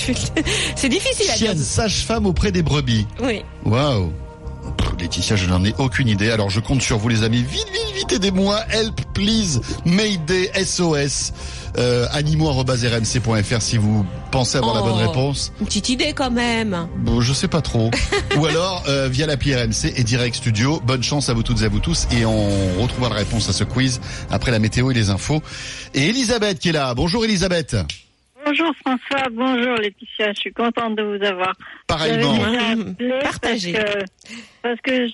C'est 0.76 0.88
difficile 0.88 1.30
à 1.30 1.36
dire. 1.36 1.48
Chienne 1.48 1.58
sage-femme 1.58 2.26
auprès 2.26 2.52
des 2.52 2.62
brebis. 2.62 3.06
Oui. 3.20 3.44
Waouh. 3.64 4.12
Laetitia, 4.98 5.36
je 5.36 5.46
n'en 5.46 5.62
ai 5.64 5.74
aucune 5.78 6.08
idée. 6.08 6.30
Alors 6.30 6.48
je 6.50 6.60
compte 6.60 6.82
sur 6.82 6.98
vous 6.98 7.08
les 7.08 7.22
amis. 7.22 7.42
Vite, 7.42 7.68
vite, 7.72 7.96
vite, 7.96 8.12
aidez-moi. 8.12 8.60
Help, 8.70 9.00
please. 9.12 9.60
Mayday, 9.84 10.50
SOS. 10.64 11.32
Euh, 11.78 12.06
animaux.rmc.fr 12.12 13.62
si 13.62 13.76
vous 13.76 14.06
pensez 14.30 14.58
avoir 14.58 14.75
la 14.75 14.80
bonne 14.82 14.94
Oh. 14.96 15.08
réponse. 15.08 15.52
Une 15.61 15.66
petite 15.66 15.88
idée 15.88 16.12
quand 16.14 16.30
même. 16.30 16.88
Bon, 16.99 17.20
je 17.20 17.32
sais 17.32 17.49
pas 17.49 17.61
trop. 17.61 17.90
Ou 18.37 18.46
alors 18.46 18.85
euh, 18.88 19.08
via 19.08 19.26
l'appli 19.26 19.54
RMC 19.54 19.92
et 19.96 20.02
Direct 20.04 20.37
Studio. 20.37 20.80
Bonne 20.85 21.02
chance 21.02 21.28
à 21.28 21.35
vous 21.35 21.42
toutes 21.42 21.62
et 21.62 21.64
à 21.64 21.68
vous 21.68 21.80
tous. 21.80 22.06
Et 22.16 22.25
on 22.25 22.80
retrouvera 22.80 23.11
la 23.11 23.16
réponse 23.16 23.49
à 23.49 23.52
ce 23.52 23.64
quiz 23.64 24.00
après 24.30 24.50
la 24.50 24.58
météo 24.58 24.90
et 24.90 24.94
les 24.94 25.11
infos. 25.11 25.42
Et 25.94 26.08
Elisabeth 26.08 26.58
qui 26.58 26.70
est 26.70 26.73
là. 26.73 26.94
Bonjour 26.94 27.25
Elisabeth. 27.25 27.76
Bonjour 28.44 28.73
François, 28.80 29.28
bonjour 29.32 29.75
Laetitia, 29.75 30.32
je 30.32 30.38
suis 30.40 30.52
contente 30.52 30.94
de 30.96 31.02
vous 31.02 31.25
avoir. 31.25 31.52
Pareillement. 31.88 32.35
Mmh. 32.37 32.94
Partagez. 33.25 33.76
Parce 34.66 34.80
que, 34.80 35.06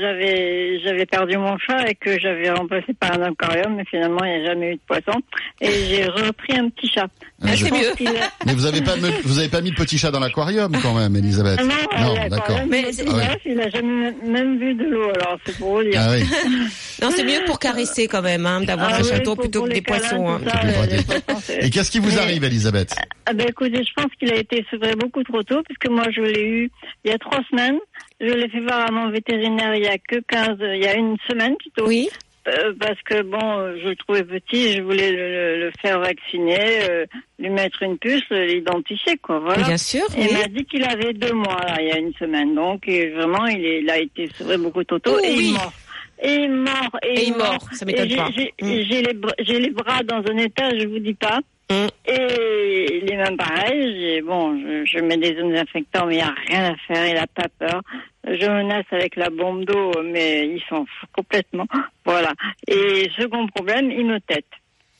j'avais 0.00 0.80
j'avais 0.80 1.06
perdu 1.06 1.36
mon 1.36 1.58
chat 1.58 1.88
et 1.88 1.94
que 1.94 2.18
j'avais 2.18 2.50
remplacé 2.50 2.92
par 2.94 3.12
un 3.12 3.22
aquarium, 3.22 3.74
mais 3.76 3.84
finalement 3.84 4.24
il 4.24 4.30
n'y 4.40 4.46
a 4.46 4.50
jamais 4.52 4.72
eu 4.72 4.74
de 4.76 4.80
poisson. 4.86 5.20
Et 5.60 5.70
j'ai 5.88 6.04
repris 6.06 6.56
un 6.56 6.68
petit 6.70 6.88
chat. 6.88 7.08
Ah, 7.44 7.54
Je 7.54 7.64
mieux. 7.66 7.90
a- 8.08 8.30
Mais 8.46 8.54
vous 8.54 8.66
avez 8.66 8.80
pas 8.82 8.96
mis- 8.96 9.12
vous 9.24 9.38
avez 9.38 9.48
pas 9.48 9.60
mis 9.60 9.70
le 9.70 9.76
petit 9.76 9.98
chat 9.98 10.10
dans 10.10 10.20
l'aquarium 10.20 10.72
quand 10.82 10.94
même, 10.94 11.14
Elisabeth. 11.16 11.60
Non, 11.60 12.14
Non, 12.14 12.28
d'accord. 12.28 12.60
Mais 12.68 12.84
Ah 13.06 13.12
ouais. 13.12 13.40
il 13.44 13.60
a 13.60 13.68
jamais 13.68 14.12
même 14.24 14.58
vu 14.58 14.74
de 14.74 14.84
l'eau, 14.84 15.10
alors 15.10 15.38
c'est 15.44 15.56
pour 15.58 15.76
vous 15.76 15.82
dire. 15.84 16.00
Ah 16.02 16.12
oui. 16.12 16.24
Non, 17.02 17.10
c'est 17.10 17.24
mieux 17.24 17.44
pour 17.46 17.58
caresser 17.58 18.06
quand 18.06 18.22
même, 18.22 18.46
hein, 18.46 18.60
d'avoir 18.60 18.90
Ah 18.92 18.96
un 18.98 19.02
oui, 19.02 19.08
chaton 19.08 19.34
plutôt 19.34 19.60
pour 19.60 19.68
que 19.68 19.74
des 19.74 19.82
poissons. 19.82 20.28
hein. 20.28 20.40
ça, 20.46 20.60
les 20.86 20.98
c'est- 21.40 21.66
Et 21.66 21.70
qu'est-ce 21.70 21.90
qui 21.90 21.98
vous 21.98 22.10
Mais- 22.12 22.18
arrive, 22.18 22.44
Elisabeth? 22.44 22.94
Ah 23.26 23.32
ben 23.32 23.46
écoutez, 23.48 23.82
je 23.84 23.92
pense 24.00 24.12
qu'il 24.20 24.32
a 24.32 24.36
été 24.36 24.64
sevré 24.70 24.94
beaucoup 24.94 25.22
trop 25.24 25.42
tôt, 25.42 25.62
puisque 25.64 25.88
moi 25.92 26.04
je 26.14 26.20
l'ai 26.20 26.44
eu 26.44 26.70
il 27.04 27.10
y 27.10 27.14
a 27.14 27.18
trois 27.18 27.40
semaines. 27.50 27.78
Je 28.22 28.32
l'ai 28.32 28.48
fait 28.48 28.60
voir 28.60 28.88
à 28.88 28.90
mon 28.92 29.10
vétérinaire 29.10 29.74
il 29.74 29.82
y 29.82 29.88
a 29.88 29.98
que 29.98 30.16
15, 30.20 30.56
il 30.60 30.82
y 30.82 30.86
a 30.86 30.94
une 30.94 31.16
semaine 31.28 31.56
plutôt. 31.56 31.86
Oui. 31.88 32.08
Euh, 32.48 32.72
parce 32.80 33.00
que 33.02 33.22
bon, 33.22 33.38
je 33.82 33.88
le 33.90 33.94
trouvais 33.96 34.24
petit, 34.24 34.72
je 34.72 34.82
voulais 34.82 35.12
le, 35.12 35.58
le- 35.66 35.72
faire 35.80 36.00
vacciner, 36.00 36.58
euh, 36.90 37.04
lui 37.38 37.50
mettre 37.50 37.82
une 37.84 37.98
puce, 37.98 38.28
l'identifier 38.30 39.16
quoi. 39.18 39.38
Voilà. 39.38 39.62
Bien 39.64 39.76
sûr. 39.76 40.02
Et 40.16 40.22
oui. 40.22 40.26
il 40.30 40.38
m'a 40.38 40.46
dit 40.48 40.64
qu'il 40.64 40.82
avait 40.84 41.12
deux 41.12 41.32
mois 41.34 41.60
là, 41.66 41.76
il 41.80 41.86
y 41.88 41.92
a 41.92 41.98
une 41.98 42.12
semaine, 42.14 42.54
donc 42.56 42.88
et 42.88 43.10
vraiment 43.10 43.46
il, 43.46 43.64
est, 43.64 43.80
il 43.82 43.90
a 43.90 43.98
été 43.98 44.28
sevré 44.36 44.56
beaucoup 44.58 44.82
tôt 44.82 44.98
Oh, 45.06 45.18
et 45.22 45.28
oui. 45.36 45.36
il 45.38 45.48
est 45.50 45.52
mort. 45.52 45.72
Et 46.24 46.48
mort. 46.48 46.98
Et 47.04 47.22
il 47.26 47.36
mord, 47.36 47.58
ça 47.72 47.84
m'étonne 47.84 48.08
pas. 48.16 48.28
J'ai 48.36 48.52
Mm. 48.60 48.66
les, 49.48 49.58
les 49.60 49.70
bras 49.70 50.02
dans 50.02 50.22
un 50.28 50.36
état, 50.38 50.68
je 50.76 50.86
vous 50.88 50.98
dis 51.00 51.14
pas. 51.14 51.38
Mm. 51.70 51.86
Et 52.06 53.00
les 53.06 53.16
mains 53.16 53.36
pareilles. 53.36 53.96
j'ai- 54.00 54.20
Bon, 54.22 54.56
je, 54.60 54.84
je 54.84 54.98
mets 54.98 55.16
des 55.16 55.32
désinfectants, 55.32 56.06
mais 56.06 56.14
il 56.14 56.16
n'y 56.18 56.22
a 56.22 56.34
rien 56.48 56.72
à 56.72 56.76
faire. 56.88 57.06
Il 57.08 57.14
n'a 57.14 57.26
pas 57.28 57.48
peur. 57.58 57.82
Je 58.24 58.46
menace 58.46 58.84
avec 58.92 59.16
la 59.16 59.30
bombe 59.30 59.64
d'eau, 59.64 59.92
mais 60.04 60.46
il 60.48 60.62
s'en 60.68 60.84
fout 60.86 61.08
complètement. 61.14 61.66
Voilà. 62.04 62.32
Et 62.66 63.08
second 63.16 63.46
problème, 63.48 63.90
il 63.92 64.04
me 64.06 64.18
tête. 64.20 64.44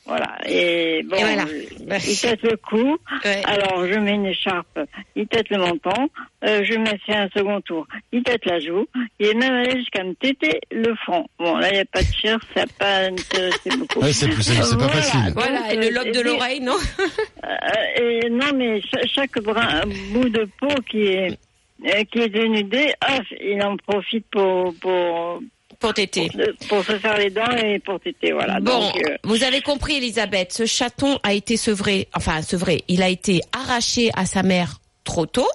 Voilà. 0.05 0.37
Et 0.45 1.01
bon, 1.03 1.15
Et 1.15 1.19
voilà. 1.21 1.43
euh, 1.43 1.97
il 2.05 2.19
tête 2.19 2.41
le 2.43 2.57
cou. 2.57 2.97
Ouais. 3.23 3.41
Alors, 3.45 3.87
je 3.87 3.97
mets 3.99 4.15
une 4.15 4.25
écharpe, 4.25 4.79
il 5.15 5.27
tête 5.27 5.49
le 5.49 5.57
menton, 5.59 6.09
euh, 6.45 6.61
je 6.65 6.77
me 6.77 6.85
fais 7.05 7.15
un 7.15 7.29
second 7.33 7.61
tour, 7.61 7.87
il 8.11 8.21
tête 8.23 8.45
la 8.45 8.59
joue, 8.59 8.85
il 9.19 9.27
est 9.27 9.33
même 9.33 9.53
allé 9.53 9.77
jusqu'à 9.79 10.03
me 10.03 10.13
téter 10.15 10.59
le 10.71 10.93
front. 10.95 11.25
Bon, 11.39 11.55
là, 11.57 11.69
il 11.69 11.75
n'y 11.75 11.79
a 11.79 11.85
pas 11.85 12.01
de 12.01 12.13
cher, 12.13 12.37
ça 12.53 12.61
n'a 12.61 12.67
pas 12.77 12.97
intéressé 13.05 13.69
beaucoup. 13.77 13.99
Ouais, 14.01 14.11
c'est 14.11 14.27
plus- 14.27 14.43
c'est- 14.43 14.61
c'est 14.61 14.77
pas 14.77 14.87
Voilà. 14.87 15.01
facile. 15.01 15.33
Voilà, 15.35 15.73
et 15.73 15.77
le 15.77 15.89
lobe 15.95 16.11
de 16.11 16.19
l'oreille, 16.21 16.59
non 16.59 16.75
euh, 17.43 18.01
et 18.01 18.29
non, 18.29 18.51
mais 18.55 18.81
cha- 18.81 19.05
chaque 19.07 19.39
brin, 19.41 19.83
bout 20.11 20.27
de 20.29 20.47
peau 20.59 20.73
qui 20.89 21.03
est, 21.07 21.31
euh, 21.31 21.35
qui 22.11 22.19
est 22.19 22.29
dénudé, 22.29 22.93
ah, 23.01 23.19
il 23.41 23.61
en 23.61 23.77
profite 23.77 24.25
pour, 24.31 24.73
pour, 24.75 25.41
Pour 25.79 25.93
téter. 25.93 26.29
pour 26.69 26.83
se 26.83 26.97
faire 26.97 27.17
les 27.17 27.29
dents 27.29 27.55
et 27.57 27.79
pour 27.79 27.99
téter, 27.99 28.31
voilà. 28.31 28.59
Bon, 28.59 28.79
Donc, 28.79 28.95
euh, 28.97 29.17
vous 29.23 29.43
avez 29.43 29.61
compris, 29.61 29.97
Elisabeth, 29.97 30.53
ce 30.53 30.65
chaton 30.65 31.19
a 31.23 31.33
été 31.33 31.57
sevré, 31.57 32.07
enfin 32.15 32.41
sevré, 32.41 32.83
il 32.87 33.03
a 33.03 33.09
été 33.09 33.41
arraché 33.51 34.09
à 34.15 34.25
sa 34.25 34.43
mère 34.43 34.79
trop 35.03 35.25
tôt. 35.25 35.49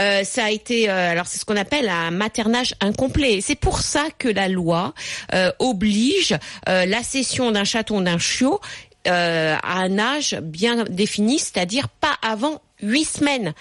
Euh, 0.00 0.24
ça 0.24 0.46
a 0.46 0.50
été, 0.50 0.90
euh, 0.90 1.12
alors 1.12 1.26
c'est 1.26 1.38
ce 1.38 1.44
qu'on 1.44 1.56
appelle 1.56 1.88
un 1.88 2.10
maternage 2.10 2.74
incomplet. 2.80 3.40
C'est 3.40 3.54
pour 3.54 3.78
ça 3.78 4.08
que 4.18 4.28
la 4.28 4.48
loi 4.48 4.92
oblige 5.60 6.36
la 6.66 7.02
cession 7.04 7.52
d'un 7.52 7.62
chaton, 7.62 8.00
d'un 8.00 8.18
chiot 8.18 8.60
euh, 9.08 9.56
à 9.62 9.78
un 9.80 9.98
âge 9.98 10.36
bien 10.42 10.84
défini, 10.84 11.38
c'est-à-dire 11.38 11.88
pas 11.88 12.14
avant 12.22 12.60
huit 12.82 13.04
semaines. 13.04 13.54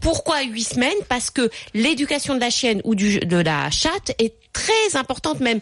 Pourquoi 0.00 0.42
huit 0.42 0.64
semaines? 0.64 0.96
Parce 1.08 1.30
que 1.30 1.50
l'éducation 1.74 2.34
de 2.34 2.40
la 2.40 2.50
chienne 2.50 2.80
ou 2.84 2.94
du, 2.94 3.18
de 3.20 3.36
la 3.36 3.70
chatte 3.70 4.12
est 4.18 4.34
très 4.52 4.96
importante 4.96 5.40
même 5.40 5.60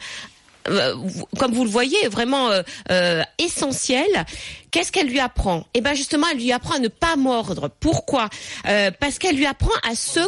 euh, 0.69 0.95
comme 1.39 1.53
vous 1.53 1.65
le 1.65 1.71
voyez, 1.71 2.09
vraiment 2.09 2.51
euh, 2.51 2.63
euh, 2.91 3.23
essentielle. 3.39 4.27
Qu'est-ce 4.71 4.93
qu'elle 4.93 5.09
lui 5.09 5.21
apprend? 5.21 5.67
Eh 5.75 5.81
ben 5.81 5.95
justement, 5.95 6.27
elle 6.31 6.39
lui 6.39 6.53
apprend 6.53 6.75
à 6.75 6.79
ne 6.79 6.89
pas 6.89 7.17
mordre. 7.17 7.71
Pourquoi? 7.81 8.29
Euh, 8.69 8.91
Parce 9.01 9.19
qu'elle 9.19 9.37
lui 9.37 9.47
apprend 9.47 9.73
à 9.89 9.95
se 9.95 10.21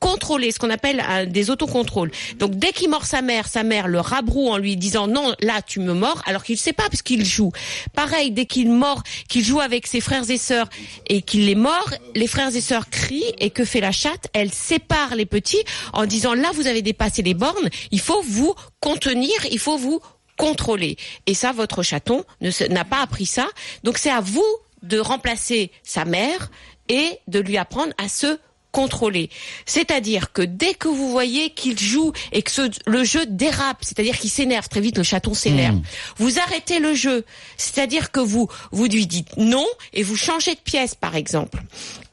contrôler, 0.00 0.50
ce 0.50 0.58
qu'on 0.58 0.70
appelle 0.70 1.02
euh, 1.08 1.26
des 1.26 1.50
autocontrôles. 1.50 2.10
Donc 2.38 2.56
dès 2.56 2.72
qu'il 2.72 2.90
mord 2.90 3.04
sa 3.04 3.22
mère, 3.22 3.46
sa 3.46 3.62
mère 3.62 3.86
le 3.86 4.00
rabroue 4.00 4.48
en 4.48 4.56
lui 4.56 4.76
disant 4.76 5.06
non, 5.06 5.34
là 5.40 5.62
tu 5.62 5.78
me 5.78 5.94
mords, 5.94 6.22
alors 6.26 6.42
qu'il 6.42 6.54
ne 6.54 6.60
sait 6.60 6.72
pas 6.72 6.84
parce 6.84 7.02
qu'il 7.02 7.24
joue. 7.24 7.52
Pareil, 7.94 8.32
dès 8.32 8.46
qu'il 8.46 8.70
mord, 8.70 9.02
qu'il 9.28 9.44
joue 9.44 9.60
avec 9.60 9.86
ses 9.86 10.00
frères 10.00 10.28
et 10.28 10.38
sœurs 10.38 10.68
et 11.08 11.22
qu'il 11.22 11.46
les 11.46 11.54
mord, 11.54 11.90
les 12.14 12.26
frères 12.26 12.54
et 12.54 12.60
sœurs 12.60 12.90
crient 12.90 13.32
et 13.38 13.50
que 13.50 13.64
fait 13.64 13.80
la 13.80 13.92
chatte? 13.92 14.26
Elle 14.32 14.52
sépare 14.52 15.14
les 15.14 15.26
petits 15.26 15.62
en 15.92 16.06
disant 16.06 16.34
là 16.34 16.50
vous 16.54 16.66
avez 16.66 16.82
dépassé 16.82 17.22
les 17.22 17.34
bornes, 17.34 17.68
il 17.90 18.00
faut 18.00 18.22
vous 18.22 18.54
contenir, 18.80 19.34
il 19.50 19.58
faut 19.58 19.76
vous 19.76 20.00
contrôler. 20.36 20.96
Et 21.26 21.34
ça, 21.34 21.52
votre 21.52 21.82
chaton 21.82 22.24
n'a 22.40 22.84
pas 22.84 23.02
appris 23.02 23.26
ça. 23.26 23.46
Donc 23.84 23.98
c'est 23.98 24.10
à 24.10 24.20
vous 24.22 24.46
de 24.82 24.98
remplacer 24.98 25.70
sa 25.82 26.06
mère 26.06 26.50
et 26.88 27.18
de 27.28 27.38
lui 27.38 27.58
apprendre 27.58 27.92
à 27.98 28.08
se 28.08 28.38
contrôler. 28.72 29.30
C'est-à-dire 29.66 30.32
que 30.32 30.42
dès 30.42 30.74
que 30.74 30.88
vous 30.88 31.10
voyez 31.10 31.50
qu'il 31.50 31.78
joue 31.78 32.12
et 32.32 32.42
que 32.42 32.50
ce- 32.50 32.70
le 32.86 33.04
jeu 33.04 33.26
dérape, 33.26 33.78
c'est-à-dire 33.82 34.18
qu'il 34.18 34.30
s'énerve 34.30 34.68
très 34.68 34.80
vite, 34.80 34.96
le 34.98 35.02
chaton 35.04 35.34
s'énerve, 35.34 35.78
vous 36.18 36.38
arrêtez 36.38 36.78
le 36.78 36.94
jeu. 36.94 37.24
C'est-à-dire 37.56 38.10
que 38.10 38.20
vous 38.20 38.48
vous 38.72 38.86
lui 38.86 39.06
dites 39.06 39.36
non 39.36 39.66
et 39.92 40.02
vous 40.02 40.16
changez 40.16 40.54
de 40.54 40.60
pièce, 40.60 40.94
par 40.94 41.16
exemple. 41.16 41.62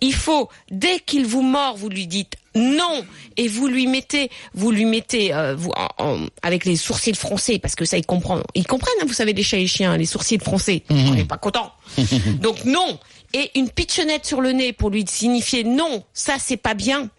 Il 0.01 0.13
faut 0.13 0.49
dès 0.71 0.99
qu'il 0.99 1.25
vous 1.25 1.41
mord, 1.41 1.75
vous 1.77 1.89
lui 1.89 2.07
dites 2.07 2.35
non 2.55 3.05
et 3.37 3.47
vous 3.47 3.67
lui 3.67 3.85
mettez 3.85 4.31
vous 4.55 4.71
lui 4.71 4.85
mettez 4.85 5.31
euh, 5.31 5.55
vous 5.55 5.71
en- 5.75 5.89
en- 6.03 6.25
avec 6.41 6.65
les 6.65 6.75
sourcils 6.75 7.13
froncés 7.13 7.59
parce 7.59 7.75
que 7.75 7.85
ça 7.85 7.99
ils 7.99 8.05
comprennent 8.05 8.41
ils 8.55 8.65
comprennent 8.65 8.95
hein, 8.99 9.05
vous 9.05 9.13
savez 9.13 9.33
les 9.33 9.43
chats 9.43 9.57
et 9.57 9.61
les 9.61 9.67
chiens 9.67 9.95
les 9.95 10.07
sourcils 10.07 10.39
froncés 10.39 10.83
on 10.89 11.13
n'est 11.13 11.23
pas 11.25 11.37
content 11.37 11.71
donc 12.41 12.65
non 12.65 12.97
et 13.37 13.51
une 13.55 13.69
pitchonnette 13.69 14.25
sur 14.25 14.41
le 14.41 14.51
nez 14.51 14.73
pour 14.73 14.89
lui 14.89 15.05
signifier 15.07 15.63
non 15.63 16.03
ça 16.13 16.35
c'est 16.39 16.57
pas 16.57 16.73
bien 16.73 17.09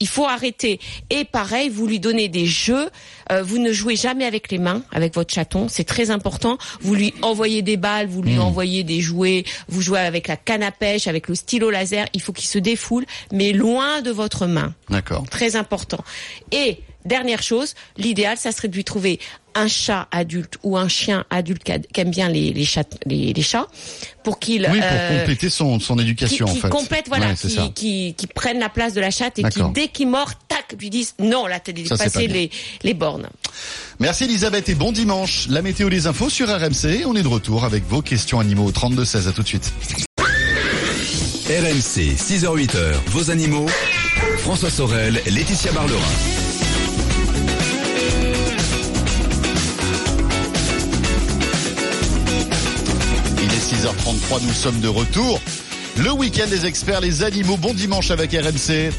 il 0.00 0.08
faut 0.08 0.26
arrêter. 0.26 0.80
Et 1.08 1.24
pareil, 1.24 1.70
vous 1.70 1.86
lui 1.86 2.00
donnez 2.00 2.28
des 2.28 2.46
jeux. 2.46 2.90
Euh, 3.32 3.42
vous 3.42 3.58
ne 3.58 3.72
jouez 3.72 3.96
jamais 3.96 4.24
avec 4.24 4.50
les 4.50 4.58
mains, 4.58 4.82
avec 4.92 5.14
votre 5.14 5.32
chaton. 5.32 5.68
C'est 5.68 5.84
très 5.84 6.10
important. 6.10 6.58
Vous 6.80 6.94
lui 6.94 7.14
envoyez 7.22 7.62
des 7.62 7.76
balles, 7.76 8.06
vous 8.06 8.20
lui 8.20 8.38
envoyez 8.38 8.84
des 8.84 9.00
jouets. 9.00 9.44
Vous 9.68 9.80
jouez 9.80 10.00
avec 10.00 10.28
la 10.28 10.36
canne 10.36 10.62
à 10.62 10.72
pêche, 10.72 11.06
avec 11.06 11.28
le 11.28 11.34
stylo 11.34 11.70
laser. 11.70 12.06
Il 12.12 12.20
faut 12.20 12.32
qu'il 12.32 12.48
se 12.48 12.58
défoule, 12.58 13.06
mais 13.32 13.52
loin 13.52 14.02
de 14.02 14.10
votre 14.10 14.46
main. 14.46 14.74
D'accord. 14.90 15.24
Très 15.30 15.56
important. 15.56 16.04
Et 16.52 16.80
dernière 17.04 17.42
chose, 17.42 17.74
l'idéal, 17.96 18.36
ça 18.36 18.52
serait 18.52 18.68
de 18.68 18.74
lui 18.76 18.84
trouver 18.84 19.18
un 19.56 19.68
chat 19.68 20.08
adulte 20.10 20.54
ou 20.64 20.76
un 20.76 20.88
chien 20.88 21.24
adulte 21.30 21.62
qui 21.62 21.72
qui 21.92 22.00
aime 22.00 22.10
bien 22.10 22.28
les, 22.28 22.52
les, 22.52 22.64
chats, 22.64 22.82
les, 23.06 23.32
les 23.32 23.42
chats 23.42 23.68
pour 24.24 24.40
qu'il 24.40 24.62
Oui, 24.70 24.78
pour 24.80 24.88
euh, 24.90 25.18
compléter 25.20 25.48
son, 25.48 25.78
son 25.78 25.94
qui, 25.96 26.02
éducation, 26.02 26.46
qui 26.46 26.52
en 26.52 26.54
fait. 26.56 26.68
complète, 26.70 27.04
voilà, 27.06 27.28
Ouais, 27.28 27.34
qui, 27.36 27.72
qui, 27.72 28.14
qui 28.16 28.26
prennent 28.26 28.58
la 28.58 28.68
place 28.68 28.94
de 28.94 29.00
la 29.00 29.10
chatte 29.12 29.38
et 29.38 29.44
qui, 29.44 29.60
dès 29.72 29.88
qu'il 29.88 30.08
mord, 30.08 30.32
tac, 30.48 30.74
lui 30.80 30.90
disent 30.90 31.14
non, 31.20 31.46
là, 31.46 31.60
t'as 31.60 31.70
dépassé 31.72 32.26
les, 32.26 32.50
les 32.82 32.94
bornes. 32.94 33.28
Merci 34.00 34.24
Elisabeth 34.24 34.68
et 34.68 34.74
bon 34.74 34.90
dimanche. 34.90 35.46
La 35.48 35.62
météo 35.62 35.88
des 35.88 36.08
infos 36.08 36.30
sur 36.30 36.48
RMC. 36.48 37.04
On 37.06 37.14
est 37.14 37.22
de 37.22 37.28
retour 37.28 37.64
avec 37.64 37.84
vos 37.88 38.02
questions 38.02 38.40
animaux 38.40 38.64
au 38.64 38.72
32 38.72 39.04
16. 39.04 39.28
À 39.28 39.32
tout 39.32 39.42
de 39.42 39.48
suite. 39.48 39.72
RMC, 41.46 42.16
6h-8h, 42.16 42.94
vos 43.08 43.30
animaux. 43.30 43.66
François 44.38 44.70
Sorel, 44.70 45.20
Laetitia 45.26 45.72
Barlerin. 45.72 46.00
Il 53.44 53.52
est 53.52 53.74
6h33, 53.74 54.42
nous 54.42 54.54
sommes 54.54 54.80
de 54.80 54.88
retour. 54.88 55.38
Le 55.98 56.10
week-end 56.12 56.46
des 56.48 56.64
experts, 56.64 57.02
les 57.02 57.24
animaux. 57.24 57.58
Bon 57.58 57.74
dimanche 57.74 58.10
avec 58.10 58.32
RMC. 58.32 58.90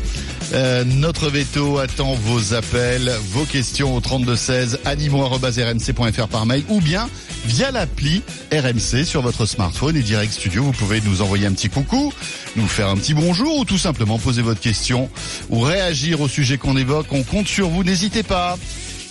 Euh, 0.53 0.83
notre 0.83 1.31
veto 1.31 1.79
attend 1.79 2.13
vos 2.13 2.53
appels, 2.53 3.11
vos 3.31 3.45
questions 3.45 3.95
au 3.95 4.01
3216 4.01 4.81
animaux.rmc.fr 4.85 6.27
par 6.27 6.45
mail 6.45 6.63
ou 6.69 6.79
bien 6.79 7.09
via 7.47 7.71
l'appli 7.71 8.21
RMC 8.51 9.03
sur 9.03 9.23
votre 9.23 9.47
smartphone 9.47 9.97
et 9.97 10.03
Direct 10.03 10.33
Studio. 10.33 10.61
Vous 10.61 10.73
pouvez 10.73 11.01
nous 11.01 11.23
envoyer 11.23 11.47
un 11.47 11.53
petit 11.53 11.69
coucou, 11.69 12.13
nous 12.55 12.67
faire 12.67 12.89
un 12.89 12.97
petit 12.97 13.15
bonjour 13.15 13.57
ou 13.57 13.65
tout 13.65 13.79
simplement 13.79 14.19
poser 14.19 14.43
votre 14.43 14.61
question 14.61 15.09
ou 15.49 15.61
réagir 15.61 16.21
au 16.21 16.27
sujet 16.27 16.59
qu'on 16.59 16.77
évoque. 16.77 17.07
On 17.09 17.23
compte 17.23 17.47
sur 17.47 17.67
vous, 17.67 17.83
n'hésitez 17.83 18.21
pas. 18.21 18.59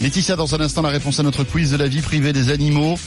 Laetitia, 0.01 0.37
dans 0.37 0.55
un 0.55 0.61
instant, 0.61 0.83
la 0.83 0.91
réponse 0.91 1.19
à 1.19 1.23
notre 1.23 1.45
quiz 1.45 1.71
de 1.73 1.77
la 1.77 1.89
vie 1.89 2.03
privée 2.03 2.33
des 2.33 2.51
animaux. 2.51 2.99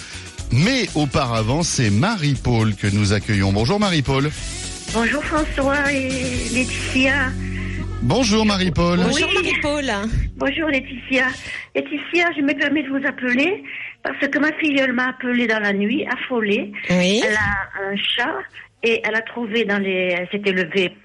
Mais 0.51 0.87
auparavant, 0.95 1.61
c'est 1.63 1.89
Marie-Paul 1.89 2.75
que 2.75 2.87
nous 2.87 3.13
accueillons. 3.13 3.51
Bonjour 3.51 3.79
Marie-Paul. 3.79 4.29
Bonjour 4.93 5.23
François 5.23 5.91
et 5.91 6.09
Laetitia. 6.53 7.29
Bonjour 8.01 8.45
Marie-Paul. 8.45 8.99
Bonjour 9.03 9.27
Oui. 9.29 9.35
Marie-Paul. 9.35 9.91
Bonjour 10.37 10.69
Laetitia. 10.69 11.27
Laetitia, 11.75 12.27
je 12.37 12.41
me 12.41 12.53
permets 12.57 12.83
de 12.83 12.89
vous 12.89 13.05
appeler 13.05 13.63
parce 14.03 14.19
que 14.27 14.39
ma 14.39 14.53
fille, 14.53 14.77
elle 14.79 14.93
m'a 14.93 15.09
appelé 15.09 15.47
dans 15.47 15.59
la 15.59 15.73
nuit, 15.73 16.05
affolée. 16.07 16.71
Oui. 16.89 17.21
Elle 17.25 17.35
a 17.35 17.91
un 17.91 17.95
chat 17.97 18.35
et 18.83 19.01
elle 19.03 19.15
a 19.15 19.21
trouvé 19.21 19.65
dans 19.65 19.79
les... 19.79 20.15
Elle 20.17 20.29
s'était 20.31 20.51
levée, 20.53 20.95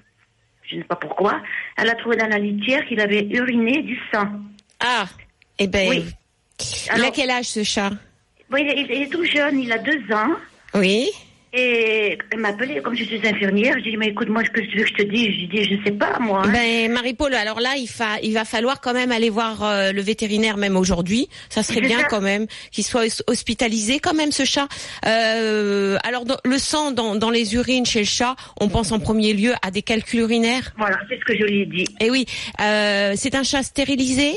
je 0.69 0.75
ne 0.75 0.81
sais 0.81 0.87
pas 0.87 0.95
pourquoi, 0.95 1.41
elle 1.77 1.89
a 1.89 1.95
trouvé 1.95 2.15
dans 2.15 2.27
la 2.27 2.37
litière 2.39 2.85
qu'il 2.87 2.99
avait 3.01 3.25
uriné 3.29 3.81
du 3.81 3.99
sang. 4.13 4.27
Ah, 4.79 5.05
eh 5.59 5.67
ben, 5.67 5.89
Oui. 5.89 6.05
il 6.95 7.03
a 7.03 7.11
quel 7.11 7.29
âge 7.31 7.45
ce 7.45 7.63
chat? 7.63 7.91
Bon, 8.53 8.59
il, 8.59 8.69
est, 8.69 8.81
il 8.95 9.01
est 9.03 9.07
tout 9.11 9.25
jeune, 9.25 9.59
il 9.59 9.71
a 9.71 9.79
deux 9.79 9.99
ans. 10.13 10.29
Oui. 10.75 11.09
Et 11.55 12.17
elle 12.31 12.39
m'a 12.39 12.49
appelé, 12.49 12.81
comme 12.81 12.95
je 12.95 13.03
suis 13.03 13.27
infirmière, 13.27 13.75
j'ai 13.83 13.91
dit, 13.91 13.97
mais 13.97 14.07
écoute, 14.07 14.27
moi, 14.29 14.43
ce 14.43 14.49
que 14.49 14.59
tu 14.61 14.77
veux 14.77 14.83
que 14.83 14.89
je 14.89 14.93
te 14.95 15.01
dise 15.03 15.29
Je 15.41 15.45
dis, 15.45 15.63
je 15.63 15.83
sais 15.83 15.91
pas, 15.91 16.17
moi. 16.19 16.43
hein. 16.45 16.51
Ben 16.51 16.91
Marie-Paul, 16.91 17.33
alors 17.35 17.59
là, 17.59 17.75
il, 17.77 17.87
fa- 17.87 18.19
il 18.23 18.33
va 18.33 18.43
falloir 18.45 18.79
quand 18.81 18.93
même 18.93 19.11
aller 19.11 19.29
voir 19.29 19.63
euh, 19.63 19.91
le 19.91 20.01
vétérinaire 20.01 20.57
même 20.57 20.75
aujourd'hui. 20.77 21.29
Ça 21.49 21.61
serait 21.61 21.81
bien 21.81 21.99
ça. 22.01 22.05
quand 22.05 22.21
même 22.21 22.47
qu'il 22.71 22.83
soit 22.83 23.05
hos- 23.05 23.23
hospitalisé 23.27 23.99
quand 23.99 24.15
même 24.15 24.31
ce 24.31 24.45
chat. 24.45 24.67
Euh, 25.05 25.97
alors 26.03 26.25
dans- 26.25 26.37
le 26.43 26.57
sang 26.57 26.91
dans, 26.91 27.15
dans 27.15 27.29
les 27.29 27.53
urines 27.55 27.85
chez 27.85 27.99
le 27.99 28.05
chat, 28.05 28.35
on 28.59 28.67
pense 28.69 28.91
en 28.91 28.99
premier 28.99 29.33
lieu 29.33 29.53
à 29.61 29.69
des 29.69 29.83
calculs 29.83 30.21
urinaires. 30.21 30.73
Voilà, 30.77 30.97
c'est 31.09 31.19
ce 31.19 31.25
que 31.25 31.37
je 31.37 31.43
lui 31.43 31.61
ai 31.61 31.65
dit. 31.67 31.85
Et 31.99 32.09
oui, 32.09 32.25
euh, 32.61 33.13
c'est 33.15 33.35
un 33.35 33.43
chat 33.43 33.61
stérilisé? 33.61 34.33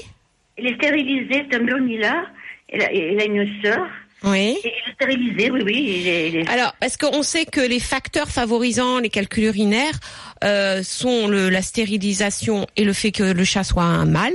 Il 0.59 0.67
est 0.67 0.75
stérilisé, 0.75 1.47
c'est 1.51 1.57
un 1.57 1.65
Bernila. 1.65 2.27
Il 2.75 2.83
a, 2.83 2.93
il 2.93 3.19
a 3.21 3.25
une 3.25 3.49
sœur. 3.63 3.87
Oui. 4.25 4.57
Et 4.65 5.51
oui, 5.51 5.63
oui. 5.65 6.45
Alors, 6.49 6.75
parce 6.81 6.97
qu'on 6.97 7.23
sait 7.23 7.45
que 7.45 7.61
les 7.61 7.81
facteurs 7.81 8.29
favorisant 8.29 8.99
les 8.99 9.11
calculs 9.11 9.45
urinaires 9.45 9.99
euh, 10.43 10.83
sont 10.83 11.29
le, 11.29 11.51
la 11.51 11.63
stérilisation 11.63 12.67
et 12.77 12.85
le 12.85 12.93
fait 12.93 13.13
que 13.13 13.23
le 13.23 13.45
chat 13.45 13.65
soit 13.65 13.85
un 13.85 14.07
mâle. 14.07 14.35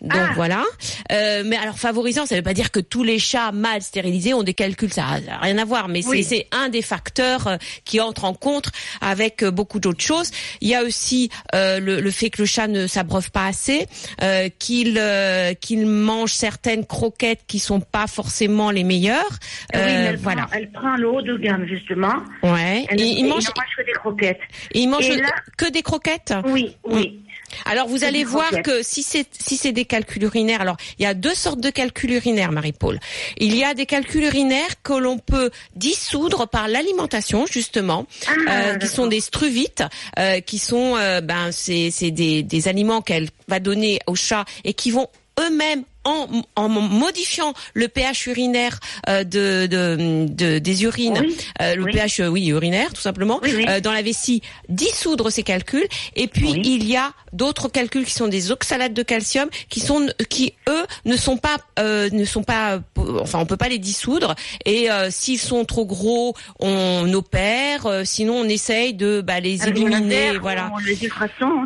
Donc 0.00 0.12
Ah. 0.14 0.32
voilà. 0.34 0.64
Euh, 1.12 1.42
mais 1.46 1.56
alors 1.56 1.78
favorisant, 1.78 2.26
ça 2.26 2.34
ne 2.34 2.40
veut 2.40 2.44
pas 2.44 2.54
dire 2.54 2.70
que 2.70 2.80
tous 2.80 3.02
les 3.04 3.18
chats 3.18 3.52
mal 3.52 3.82
stérilisés 3.82 4.34
ont 4.34 4.42
des 4.42 4.54
calculs, 4.54 4.92
ça 4.92 5.20
n'a 5.20 5.38
rien 5.38 5.58
à 5.58 5.64
voir. 5.64 5.88
Mais 5.88 6.04
Oui. 6.06 6.22
c'est 6.24 6.46
un 6.52 6.68
des 6.68 6.82
facteurs 6.82 7.46
euh, 7.46 7.56
qui 7.84 8.00
entre 8.00 8.24
en 8.24 8.34
compte 8.34 8.68
avec 9.00 9.42
euh, 9.42 9.50
beaucoup 9.50 9.80
d'autres 9.80 10.02
choses. 10.02 10.30
Il 10.60 10.68
y 10.68 10.74
a 10.74 10.82
aussi 10.82 11.30
euh, 11.54 11.80
le, 11.80 12.00
le 12.00 12.10
fait 12.10 12.30
que 12.30 12.42
le 12.42 12.46
chat 12.46 12.68
ne 12.68 12.86
s'abreuve 12.86 13.30
pas 13.30 13.46
assez, 13.46 13.86
euh, 14.22 14.48
qu'il 14.58 14.96
euh, 14.98 15.54
qu'il 15.54 15.86
mange 15.86 16.32
certaines 16.32 16.86
croquettes 16.86 17.40
qui 17.46 17.58
sont 17.58 17.80
pas 17.80 18.06
forcément 18.06 18.70
les 18.70 18.84
meilleures. 18.84 19.28
oui, 19.74 19.80
elle, 19.80 20.16
voilà. 20.16 20.42
prend, 20.42 20.56
elle 20.56 20.70
prend 20.70 20.96
le 20.96 21.08
haut 21.08 21.22
de 21.22 21.36
gamme, 21.36 21.66
justement. 21.66 22.14
Ouais. 22.42 22.86
Elle, 22.90 23.00
Et 23.00 23.04
il 23.04 23.24
mange, 23.24 23.44
mange 23.44 23.54
que 23.76 23.84
des 23.86 23.92
croquettes. 23.92 24.40
il 24.72 24.88
mange 24.88 25.06
Et 25.08 25.16
là- 25.16 25.28
que 25.56 25.70
des 25.70 25.82
croquettes? 25.82 26.34
Oui, 26.46 26.76
oui. 26.84 27.20
Alors 27.64 27.88
vous 27.88 28.04
allez 28.04 28.24
voir 28.24 28.50
que 28.62 28.82
si 28.82 29.02
c'est 29.02 29.26
si 29.38 29.56
c'est 29.56 29.72
des 29.72 29.84
calculs 29.84 30.22
urinaires, 30.24 30.60
alors 30.60 30.76
il 30.98 31.02
y 31.02 31.06
a 31.06 31.14
deux 31.14 31.34
sortes 31.34 31.60
de 31.60 31.70
calculs 31.70 32.12
urinaires, 32.12 32.52
Marie-Paul. 32.52 32.98
Il 33.38 33.54
y 33.56 33.64
a 33.64 33.74
des 33.74 33.86
calculs 33.86 34.24
urinaires 34.24 34.82
que 34.82 34.92
l'on 34.94 35.18
peut 35.18 35.50
dissoudre 35.76 36.48
par 36.48 36.68
l'alimentation 36.68 37.46
justement, 37.46 38.06
Ah, 38.26 38.32
euh, 38.72 38.76
qui 38.78 38.86
sont 38.88 39.06
des 39.06 39.20
struvites, 39.20 39.82
euh, 40.18 40.40
qui 40.40 40.58
sont 40.58 40.96
euh, 40.96 41.20
ben 41.20 41.50
c'est 41.52 41.90
c'est 41.90 42.10
des 42.10 42.42
des 42.42 42.68
aliments 42.68 43.02
qu'elle 43.02 43.28
va 43.48 43.60
donner 43.60 43.98
au 44.06 44.14
chat 44.14 44.44
et 44.64 44.74
qui 44.74 44.90
vont 44.90 45.08
eux-mêmes 45.40 45.84
en, 46.04 46.26
en 46.56 46.68
modifiant 46.68 47.52
le 47.74 47.88
pH 47.88 48.26
urinaire 48.26 48.80
euh, 49.08 49.22
de, 49.22 49.66
de, 49.66 50.26
de- 50.28 50.58
des 50.58 50.82
urines, 50.84 51.18
Oui, 51.20 51.36
euh, 51.60 51.74
le 51.76 51.84
oui. 51.84 51.92
pH 51.92 52.20
oui 52.20 52.48
urinaire 52.48 52.92
tout 52.94 53.00
simplement, 53.02 53.38
Oui, 53.42 53.64
euh, 53.68 53.80
dans 53.80 53.92
la 53.92 54.00
vessie, 54.02 54.40
dissoudre 54.70 55.30
ces 55.30 55.42
calculs. 55.42 55.86
Et 56.16 56.26
puis 56.26 56.50
il 56.52 56.86
y 56.88 56.96
a 56.96 57.12
d'autres 57.32 57.68
calculs 57.68 58.04
qui 58.04 58.12
sont 58.14 58.28
des 58.28 58.50
oxalates 58.50 58.92
de 58.94 59.02
calcium, 59.02 59.48
qui 59.68 59.80
sont 59.80 60.06
qui 60.28 60.54
eux 60.68 60.84
ne 61.04 61.16
sont 61.16 61.36
pas 61.36 61.56
euh, 61.78 62.08
ne 62.12 62.24
sont 62.24 62.42
pas 62.42 62.74
euh, 62.98 63.18
enfin 63.20 63.38
on 63.38 63.46
peut 63.46 63.56
pas 63.56 63.68
les 63.68 63.78
dissoudre. 63.78 64.34
Et 64.64 64.90
euh, 64.90 65.08
s'ils 65.10 65.38
sont 65.38 65.64
trop 65.64 65.84
gros, 65.86 66.34
on 66.58 67.12
opère. 67.14 67.86
euh, 67.86 68.02
sinon 68.04 68.34
on 68.34 68.44
essaye 68.44 68.94
de 68.94 69.20
bah, 69.20 69.40
les 69.40 69.62
Avec 69.62 69.76
éliminer. 69.76 70.38
Voilà. 70.38 70.70
on- 70.74 70.78
Les 70.78 70.96
truc 70.96 71.12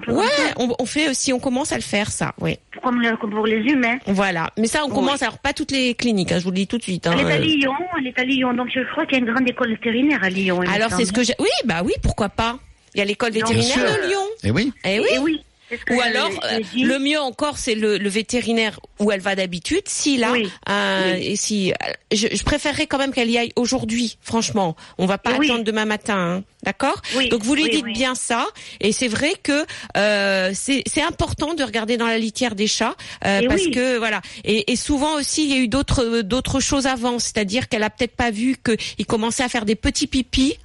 Ouais, 0.09 0.25
on, 0.57 0.75
on 0.79 0.87
fait 0.87 1.09
aussi, 1.09 1.33
on 1.33 1.39
commence 1.41 1.73
à 1.73 1.77
le 1.77 1.83
faire 1.83 2.11
ça. 2.11 2.33
Oui. 2.41 2.59
Comme, 2.83 3.01
le- 3.01 3.17
comme 3.17 3.31
pour 3.31 3.47
les 3.47 3.59
humains. 3.59 3.99
Voilà. 4.07 4.51
Mais 4.59 4.67
ça, 4.67 4.85
on 4.85 4.89
commence. 4.91 5.23
Alors 5.23 5.39
pas 5.39 5.53
toutes 5.53 5.71
les 5.71 5.95
cliniques. 5.95 6.33
hein, 6.33 6.39
je 6.39 6.45
vous 6.45 6.51
le 6.51 6.57
dis 6.57 6.67
tout 6.67 6.79
de 6.79 6.83
suite. 6.83 7.07
hein, 7.07 7.15
Elle 7.19 7.27
est 7.27 7.33
à. 7.33 7.39
Lyon, 7.39 7.73
elle 7.99 8.07
est 8.09 8.19
à 8.19 8.25
Lyon. 8.25 8.55
Donc 8.55 8.69
je 8.75 8.81
crois 8.93 9.07
qu'il 9.07 9.19
y 9.19 9.21
a 9.21 9.25
une 9.25 9.33
grande 9.33 9.49
école 9.49 9.71
vétérinaire 9.71 10.23
à 10.23 10.29
Lyon. 10.31 10.61
Alors 10.73 10.91
c'est 10.97 11.05
ce 11.05 11.13
que 11.13 11.23
j'ai. 11.23 11.35
Oui, 11.39 11.49
bah 11.65 11.83
oui, 11.85 11.93
pourquoi 12.03 12.29
pas. 12.29 12.59
Il 12.95 12.99
y 12.99 13.01
a 13.01 13.05
l'école 13.05 13.33
vétérinaire 13.33 13.79
de 13.79 14.09
Lyon. 14.09 14.21
Et 14.45 14.51
oui. 14.51 14.73
Eh 14.85 15.01
oui. 15.01 15.07
Et 15.15 15.19
oui. 15.19 15.41
Ou 15.91 16.01
alors, 16.01 16.31
euh, 16.45 16.61
le 16.77 16.99
mieux 16.99 17.19
encore, 17.21 17.59
c'est 17.59 17.75
le, 17.75 17.99
le 17.99 18.09
vétérinaire 18.09 18.79
où 19.01 19.11
elle 19.11 19.21
va 19.21 19.35
d'habitude. 19.35 19.83
Si 19.87 20.17
là, 20.19 20.33
Oui. 20.33 20.49
euh, 20.69 21.13
Oui. 21.15 21.27
et 21.27 21.37
si, 21.37 21.73
euh, 21.73 21.75
je, 22.13 22.29
je 22.33 22.43
préférerais 22.45 22.87
quand 22.87 22.99
même 22.99 23.13
qu'elle 23.13 23.31
y 23.31 23.39
aille 23.39 23.53
aujourd'hui. 23.57 24.19
Franchement, 24.21 24.77
on 24.99 25.07
va 25.07 25.19
pas 25.19 25.33
oui. 25.39 25.47
attendre 25.51 25.65
demain 25.65 25.85
matin, 25.87 26.17
hein. 26.17 26.45
d'accord? 26.63 27.01
Oui, 27.17 27.29
Donc 27.29 27.43
vous 27.43 27.55
lui 27.55 27.69
dites 27.71 27.87
bien 27.87 28.15
ça. 28.15 28.47
Et 28.81 28.93
c'est 28.93 29.09
vrai 29.09 29.33
que 29.43 29.65
euh, 29.97 30.53
c'est 30.55 31.03
important 31.03 31.55
de 31.55 31.63
regarder 31.65 31.97
dans 31.97 32.07
la 32.07 32.19
litière 32.19 32.55
des 32.55 32.67
chats 32.67 32.95
euh, 33.25 33.41
parce 33.49 33.67
que 33.69 33.97
voilà. 33.99 34.21
Et, 34.45 34.73
et 34.73 34.77
souvent 34.77 35.15
aussi, 35.15 35.45
il 35.45 35.51
y 35.51 35.55
a 35.55 35.59
eu 35.59 35.69
d'autres 35.69 36.21
d'autres 36.21 36.61
choses 36.61 36.87
avant. 36.87 37.19
C'est-à-dire 37.19 37.69
qu'elle 37.69 37.83
a 37.83 37.91
peut-être 37.91 38.17
pas 38.17 38.31
vu 38.31 38.57
qu'il 38.65 39.07
commençait 39.07 39.43
à 39.43 39.49
faire 39.49 39.65
des 39.65 39.77
petits 39.77 40.07
pipis. 40.07 40.57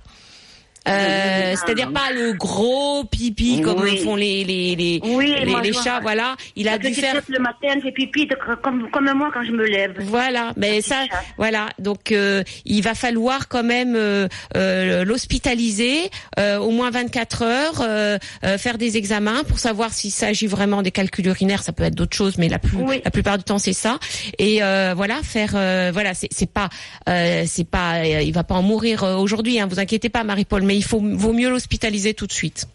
Euh, 0.87 1.55
c'est-à-dire 1.55 1.91
pas 1.91 2.11
le 2.13 2.33
gros 2.33 3.03
pipi 3.03 3.61
comme 3.61 3.81
Oui. 3.81 3.97
font 3.97 4.15
les 4.15 4.43
les 4.43 4.75
les, 4.75 4.99
Oui, 5.03 5.35
les, 5.43 5.53
les 5.61 5.73
chats 5.73 5.99
voilà 6.01 6.35
il 6.55 6.67
a 6.69 6.77
dû 6.77 6.93
faire 6.93 7.21
le 7.27 7.39
matin, 7.39 7.79
fait 7.81 7.91
pipi 7.91 8.25
de- 8.25 8.37
comme, 8.63 8.89
comme 8.89 9.11
moi 9.13 9.29
quand 9.33 9.43
je 9.43 9.51
me 9.51 9.65
lève. 9.65 9.93
voilà 9.99 10.53
mais 10.55 10.81
ça 10.81 11.05
chat. 11.05 11.21
voilà 11.37 11.67
donc 11.79 12.11
euh, 12.13 12.43
il 12.65 12.81
va 12.81 12.95
falloir 12.95 13.49
quand 13.49 13.63
même 13.63 13.93
euh, 13.95 14.27
euh, 14.55 15.03
l'hospitaliser 15.03 16.09
euh, 16.39 16.57
au 16.57 16.71
moins 16.71 16.89
24 16.91 17.41
heures 17.43 17.81
euh, 17.81 18.17
euh, 18.45 18.57
faire 18.57 18.77
des 18.77 18.97
examens 18.97 19.43
pour 19.43 19.59
savoir 19.59 19.91
s'il 19.93 20.11
s'agit 20.11 20.47
vraiment 20.47 20.81
des 20.81 20.91
calculs 20.91 21.27
urinaires 21.27 21.61
ça 21.61 21.73
peut 21.73 21.83
être 21.83 21.95
d'autres 21.95 22.15
choses 22.15 22.37
mais 22.37 22.47
la 22.49 22.57
plus 22.59 22.77
Oui. 22.77 23.01
la 23.03 23.11
plupart 23.11 23.37
du 23.37 23.43
temps 23.43 23.59
c'est 23.59 23.73
ça 23.73 23.99
et 24.37 24.63
euh, 24.63 24.93
voilà 24.95 25.15
faire 25.23 25.51
euh, 25.55 25.91
voilà 25.93 26.13
c'est 26.13 26.51
pas 26.51 26.69
euh, 27.09 27.43
c'est 27.45 27.69
pas 27.69 28.05
il 28.05 28.31
va 28.33 28.43
pas 28.43 28.55
en 28.55 28.63
mourir 28.63 29.03
aujourd'hui 29.03 29.59
hein, 29.59 29.67
vous 29.69 29.79
inquiétez 29.79 30.09
pas 30.09 30.23
Marie-Paul 30.23 30.63
mais 30.69 30.77
il 30.77 30.83
faut 30.83 31.01
vaut 31.01 31.33
mieux 31.33 31.49
l'hospitaliser 31.49 32.13
tout 32.13 32.27
de 32.27 32.31
suite 32.31 32.67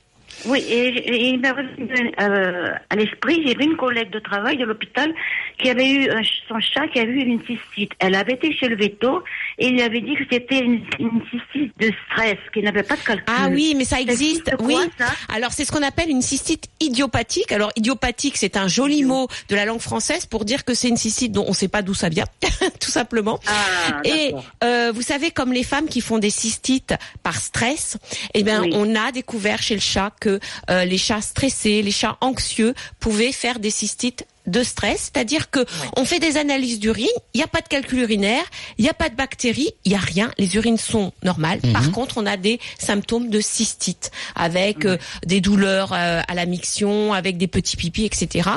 Oui, 0.46 0.58
et, 0.68 0.88
et 0.88 1.28
il 1.30 1.40
m'est 1.40 1.50
revenu 1.50 2.12
euh, 2.20 2.72
à 2.90 2.96
l'esprit, 2.96 3.42
j'ai 3.46 3.54
vu 3.54 3.64
une 3.64 3.76
collègue 3.76 4.10
de 4.10 4.18
travail 4.18 4.56
de 4.56 4.64
l'hôpital 4.64 5.12
qui 5.58 5.70
avait 5.70 5.88
eu 5.90 6.10
un 6.10 6.20
son 6.48 6.60
chat 6.60 6.86
qui 6.88 6.98
avait 7.00 7.12
eu 7.12 7.20
une 7.22 7.40
cystite. 7.46 7.92
Elle 7.98 8.14
avait 8.14 8.32
été 8.34 8.52
chez 8.54 8.68
le 8.68 8.76
veto 8.76 9.22
et 9.58 9.68
il 9.68 9.72
lui 9.74 9.82
avait 9.82 10.00
dit 10.00 10.14
que 10.16 10.24
c'était 10.30 10.58
une, 10.60 10.82
une 10.98 11.22
cystite 11.30 11.72
de 11.78 11.90
stress, 12.10 12.36
qu'il 12.52 12.64
n'avait 12.64 12.82
pas 12.82 12.96
de 12.96 13.00
calcul. 13.02 13.24
Ah 13.26 13.48
oui, 13.50 13.74
mais 13.76 13.84
ça 13.84 13.96
Ça 13.96 14.02
existe. 14.02 14.56
quoi, 14.56 14.66
oui. 14.66 14.76
ça 14.98 15.06
Alors 15.34 15.52
c'est 15.52 15.64
ce 15.64 15.72
qu'on 15.72 15.82
appelle 15.82 16.10
une 16.10 16.22
cystite 16.22 16.66
idiopathique. 16.80 17.50
Alors 17.52 17.70
idiopathique, 17.76 18.36
c'est 18.36 18.56
un 18.56 18.68
joli 18.68 19.04
mot 19.04 19.28
de 19.48 19.54
la 19.56 19.64
langue 19.64 19.80
française 19.80 20.26
pour 20.26 20.44
dire 20.44 20.64
que 20.64 20.74
c'est 20.74 20.88
une 20.88 20.96
cystite 20.96 21.32
dont 21.32 21.44
on 21.46 21.50
ne 21.50 21.54
sait 21.54 21.68
pas 21.68 21.82
d'où 21.82 21.94
ça 21.94 22.08
vient, 22.08 22.26
tout 22.80 22.90
simplement. 22.90 23.38
Ah, 23.46 24.00
Et 24.04 24.34
euh, 24.62 24.92
vous 24.94 25.02
savez, 25.02 25.30
comme 25.30 25.52
les 25.52 25.62
femmes 25.64 25.86
qui 25.88 26.00
font 26.00 26.18
des 26.18 26.30
cystites 26.30 26.94
par 27.22 27.36
stress, 27.36 27.96
eh 28.34 28.42
bien, 28.42 28.62
Oui. 28.62 28.70
on 28.74 28.94
a 28.96 29.12
découvert 29.12 29.62
chez 29.62 29.74
le 29.74 29.80
chat 29.80 30.10
que 30.20 30.33
euh, 30.70 30.84
les 30.84 30.98
chats 30.98 31.20
stressés, 31.20 31.82
les 31.82 31.90
chats 31.90 32.16
anxieux 32.20 32.74
pouvaient 33.00 33.32
faire 33.32 33.58
des 33.58 33.70
cystites 33.70 34.26
de 34.46 34.62
stress, 34.62 35.10
c'est-à-dire 35.12 35.50
que 35.50 35.64
on 35.96 36.04
fait 36.04 36.18
des 36.18 36.36
analyses 36.36 36.78
d'urine, 36.78 37.06
il 37.32 37.38
n'y 37.38 37.42
a 37.42 37.46
pas 37.46 37.60
de 37.60 37.68
calcul 37.68 38.00
urinaire, 38.00 38.44
il 38.78 38.82
n'y 38.84 38.90
a 38.90 38.94
pas 38.94 39.08
de 39.08 39.14
bactéries, 39.14 39.70
il 39.84 39.90
n'y 39.90 39.96
a 39.96 40.00
rien, 40.00 40.30
les 40.38 40.56
urines 40.56 40.76
sont 40.76 41.12
normales. 41.22 41.60
Par 41.72 41.90
contre, 41.92 42.18
on 42.18 42.26
a 42.26 42.36
des 42.36 42.60
symptômes 42.78 43.30
de 43.30 43.40
cystite 43.40 44.10
avec 44.34 44.84
euh, 44.84 44.98
des 45.24 45.40
douleurs 45.40 45.92
euh, 45.92 46.20
à 46.26 46.34
la 46.34 46.46
miction, 46.46 47.14
avec 47.14 47.38
des 47.38 47.46
petits 47.46 47.76
pipis, 47.76 48.04
etc. 48.04 48.50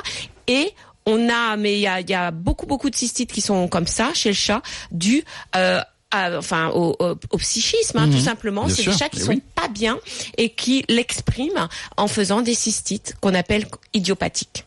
Et 0.47 0.73
on 1.05 1.29
a, 1.29 1.55
mais 1.55 1.75
il 1.75 1.81
y 1.81 1.87
a, 1.87 2.01
il 2.01 2.09
y 2.09 2.13
a 2.13 2.31
beaucoup 2.31 2.65
beaucoup 2.65 2.89
de 2.89 2.95
cystites 2.95 3.31
qui 3.31 3.41
sont 3.41 3.69
comme 3.69 3.87
ça 3.87 4.13
chez 4.13 4.29
le 4.29 4.35
chat, 4.35 4.61
dû 4.91 5.23
euh, 5.55 5.81
à- 6.11 6.37
enfin 6.37 6.69
au, 6.69 6.95
au- 6.99 7.15
au 7.31 7.37
psychisme, 7.37 7.97
hein, 7.97 8.09
tout 8.09 8.19
simplement. 8.19 8.65
Bien 8.65 8.75
C'est 8.75 8.85
des 8.85 8.97
chats 8.97 9.09
qui 9.09 9.19
sont 9.19 9.29
oui. 9.29 9.41
pas 9.55 9.67
bien 9.67 9.97
et 10.37 10.49
qui 10.49 10.83
l'expriment 10.89 11.67
en 11.97 12.07
faisant 12.07 12.41
des 12.41 12.53
cystites 12.55 13.15
qu'on 13.21 13.33
appelle 13.33 13.67
idiopathiques. 13.93 14.63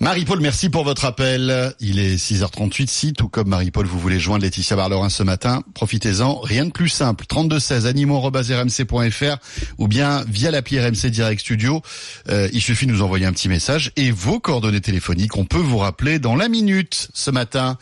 Marie-Paul, 0.00 0.38
merci 0.40 0.68
pour 0.68 0.84
votre 0.84 1.04
appel. 1.06 1.74
Il 1.80 1.98
est 1.98 2.14
6h38. 2.14 2.86
Si, 2.88 3.12
tout 3.14 3.28
comme 3.28 3.48
Marie-Paul, 3.48 3.84
vous 3.84 3.98
voulez 3.98 4.20
joindre 4.20 4.44
Laetitia 4.44 4.76
Barlerin 4.76 5.08
ce 5.08 5.24
matin, 5.24 5.64
profitez-en. 5.74 6.38
Rien 6.38 6.66
de 6.66 6.70
plus 6.70 6.88
simple. 6.88 7.26
3216 7.26 7.84
animaux.rmc.fr 7.86 9.36
ou 9.78 9.88
bien 9.88 10.24
via 10.28 10.52
l'appli 10.52 10.78
RMC 10.78 11.10
Direct 11.10 11.40
Studio. 11.40 11.82
Euh, 12.28 12.48
il 12.52 12.60
suffit 12.62 12.86
de 12.86 12.92
nous 12.92 13.02
envoyer 13.02 13.26
un 13.26 13.32
petit 13.32 13.48
message 13.48 13.90
et 13.96 14.12
vos 14.12 14.38
coordonnées 14.38 14.80
téléphoniques. 14.80 15.36
On 15.36 15.44
peut 15.44 15.58
vous 15.58 15.78
rappeler 15.78 16.20
dans 16.20 16.36
la 16.36 16.48
minute 16.48 17.08
ce 17.12 17.32
matin. 17.32 17.76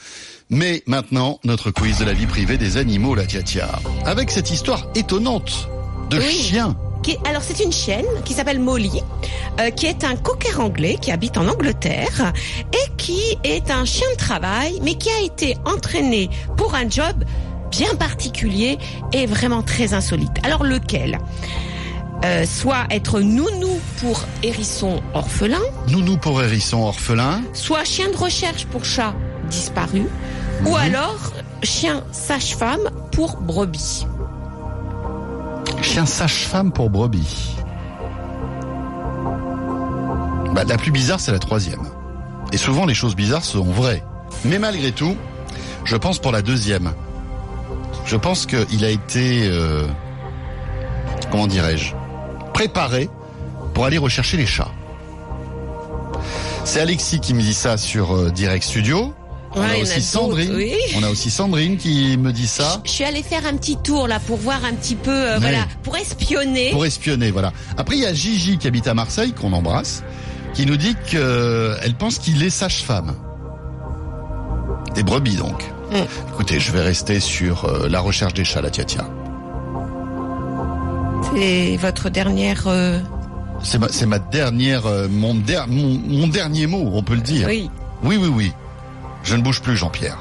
Mais 0.48 0.82
maintenant, 0.86 1.40
notre 1.44 1.70
quiz 1.70 1.98
de 1.98 2.04
la 2.04 2.12
vie 2.12 2.26
privée 2.26 2.56
des 2.56 2.76
animaux, 2.76 3.14
la 3.14 3.26
Tiatia. 3.26 3.68
Avec 4.04 4.30
cette 4.30 4.50
histoire 4.50 4.86
étonnante 4.94 5.68
de 6.10 6.18
Oui. 6.18 6.30
chien. 6.30 6.76
Qui- 7.02 7.18
alors 7.24 7.42
c'est 7.42 7.62
une 7.62 7.72
chienne 7.72 8.06
qui 8.24 8.32
s'appelle 8.32 8.58
Molly, 8.60 9.02
euh, 9.60 9.70
qui 9.70 9.86
est 9.86 10.04
un 10.04 10.16
cocker 10.16 10.58
anglais 10.60 10.98
qui 11.00 11.10
habite 11.12 11.36
en 11.36 11.46
Angleterre 11.48 12.32
et 12.72 12.92
qui 12.96 13.20
est 13.44 13.70
un 13.70 13.84
chien 13.84 14.06
de 14.12 14.16
travail, 14.16 14.78
mais 14.82 14.94
qui 14.94 15.10
a 15.10 15.20
été 15.20 15.56
entraîné 15.64 16.30
pour 16.56 16.74
un 16.74 16.88
job 16.88 17.24
bien 17.70 17.94
particulier 17.96 18.78
et 19.12 19.26
vraiment 19.26 19.62
très 19.62 19.94
insolite. 19.94 20.32
Alors 20.44 20.62
lequel 20.64 21.18
Euh, 22.24 22.46
Soit 22.46 22.86
être 22.90 23.20
nounou 23.20 23.78
pour 24.00 24.22
hérisson 24.42 25.02
orphelin, 25.12 25.60
Nounou 25.90 26.16
pour 26.16 26.42
hérisson 26.42 26.78
orphelin. 26.78 27.42
soit 27.52 27.84
chien 27.84 28.10
de 28.10 28.16
recherche 28.16 28.64
pour 28.64 28.86
chat 28.86 29.14
disparu, 29.50 30.02
ou 30.64 30.76
alors 30.76 31.32
chien 31.62 32.02
sage-femme 32.12 32.90
pour 33.12 33.36
brebis. 33.40 34.06
Chien 35.82 36.06
sage-femme 36.06 36.72
pour 36.72 36.90
brebis. 36.90 37.56
Bah, 40.54 40.64
la 40.64 40.78
plus 40.78 40.90
bizarre, 40.90 41.20
c'est 41.20 41.32
la 41.32 41.38
troisième. 41.38 41.82
Et 42.52 42.56
souvent, 42.56 42.86
les 42.86 42.94
choses 42.94 43.14
bizarres 43.14 43.44
sont 43.44 43.64
vraies. 43.64 44.02
Mais 44.44 44.58
malgré 44.58 44.92
tout, 44.92 45.16
je 45.84 45.96
pense 45.96 46.18
pour 46.18 46.32
la 46.32 46.42
deuxième. 46.42 46.92
Je 48.06 48.16
pense 48.16 48.46
qu'il 48.46 48.84
a 48.84 48.90
été, 48.90 49.48
euh, 49.50 49.86
comment 51.30 51.46
dirais-je, 51.46 51.92
préparé 52.54 53.10
pour 53.74 53.84
aller 53.84 53.98
rechercher 53.98 54.36
les 54.36 54.46
chats. 54.46 54.70
C'est 56.64 56.80
Alexis 56.80 57.20
qui 57.20 57.34
me 57.34 57.40
dit 57.40 57.54
ça 57.54 57.76
sur 57.76 58.16
euh, 58.16 58.30
Direct 58.30 58.64
Studio. 58.64 59.12
On 59.56 59.60
Ouais, 59.62 59.78
a 59.78 59.82
aussi 59.82 60.02
Sandrine. 60.02 60.52
oui. 60.54 60.74
On 60.96 61.02
a 61.02 61.08
aussi 61.08 61.30
Sandrine 61.30 61.78
qui 61.78 62.16
me 62.18 62.30
dit 62.30 62.46
ça. 62.46 62.82
Je 62.84 62.90
suis 62.90 63.04
allée 63.04 63.22
faire 63.22 63.46
un 63.46 63.56
petit 63.56 63.76
tour 63.82 64.06
là 64.06 64.20
pour 64.20 64.36
voir 64.36 64.62
un 64.66 64.74
petit 64.74 64.96
peu, 64.96 65.10
euh, 65.10 65.38
voilà, 65.38 65.66
pour 65.82 65.96
espionner. 65.96 66.70
Pour 66.72 66.84
espionner, 66.84 67.30
voilà. 67.30 67.52
Après, 67.78 67.96
il 67.96 68.02
y 68.02 68.06
a 68.06 68.12
Gigi 68.12 68.58
qui 68.58 68.66
habite 68.68 68.86
à 68.86 68.92
Marseille, 68.92 69.32
qu'on 69.32 69.54
embrasse, 69.54 70.02
qui 70.52 70.66
nous 70.66 70.76
dit 70.76 70.94
qu'elle 71.10 71.94
pense 71.98 72.18
qu'il 72.18 72.42
est 72.42 72.50
sage-femme. 72.50 73.14
Des 74.94 75.02
brebis 75.02 75.36
donc. 75.36 75.62
Mm. 75.90 75.96
Écoutez, 76.34 76.60
je 76.60 76.70
vais 76.72 76.82
rester 76.82 77.18
sur 77.20 77.64
euh, 77.64 77.88
la 77.88 78.00
recherche 78.00 78.34
des 78.34 78.44
chats, 78.44 78.60
la 78.60 78.70
tia 78.70 78.84
tia. 78.84 79.08
C'est 81.34 81.76
votre 81.76 82.08
dernière. 82.10 82.64
euh, 82.66 82.98
C'est 83.62 84.06
ma, 84.06 84.18
dernière, 84.18 84.86
euh, 84.86 85.08
mon, 85.10 85.34
der- 85.34 85.66
mon, 85.68 85.98
mon 86.06 86.26
dernier 86.28 86.66
mot, 86.66 86.90
on 86.92 87.02
peut 87.02 87.14
le 87.14 87.20
dire. 87.20 87.46
Oui. 87.48 87.70
oui, 88.02 88.16
oui. 88.16 88.28
oui. 88.28 88.52
Je 89.26 89.34
ne 89.36 89.42
bouge 89.42 89.60
plus, 89.60 89.76
Jean-Pierre. 89.76 90.18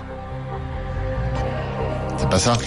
C'est 2.18 2.30
pas 2.30 2.39
ça 2.39 2.58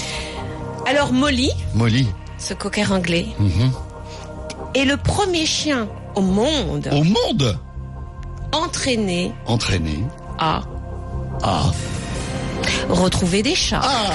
Alors 0.86 1.12
Molly, 1.12 1.50
Molly. 1.74 2.08
ce 2.38 2.54
cocker 2.54 2.90
anglais, 2.92 3.26
Mhm. 3.38 3.72
est 4.74 4.84
le 4.84 4.96
premier 4.96 5.44
chien 5.46 5.88
au 6.14 6.20
monde 6.22 6.88
Au 6.92 7.02
monde 7.02 7.58
entraîné 8.52 9.32
Entraîné. 9.46 10.04
à 10.38 10.62
Ah. 11.42 11.64
retrouver 12.88 13.42
des 13.42 13.54
chats. 13.56 13.80
Ah 13.82 14.06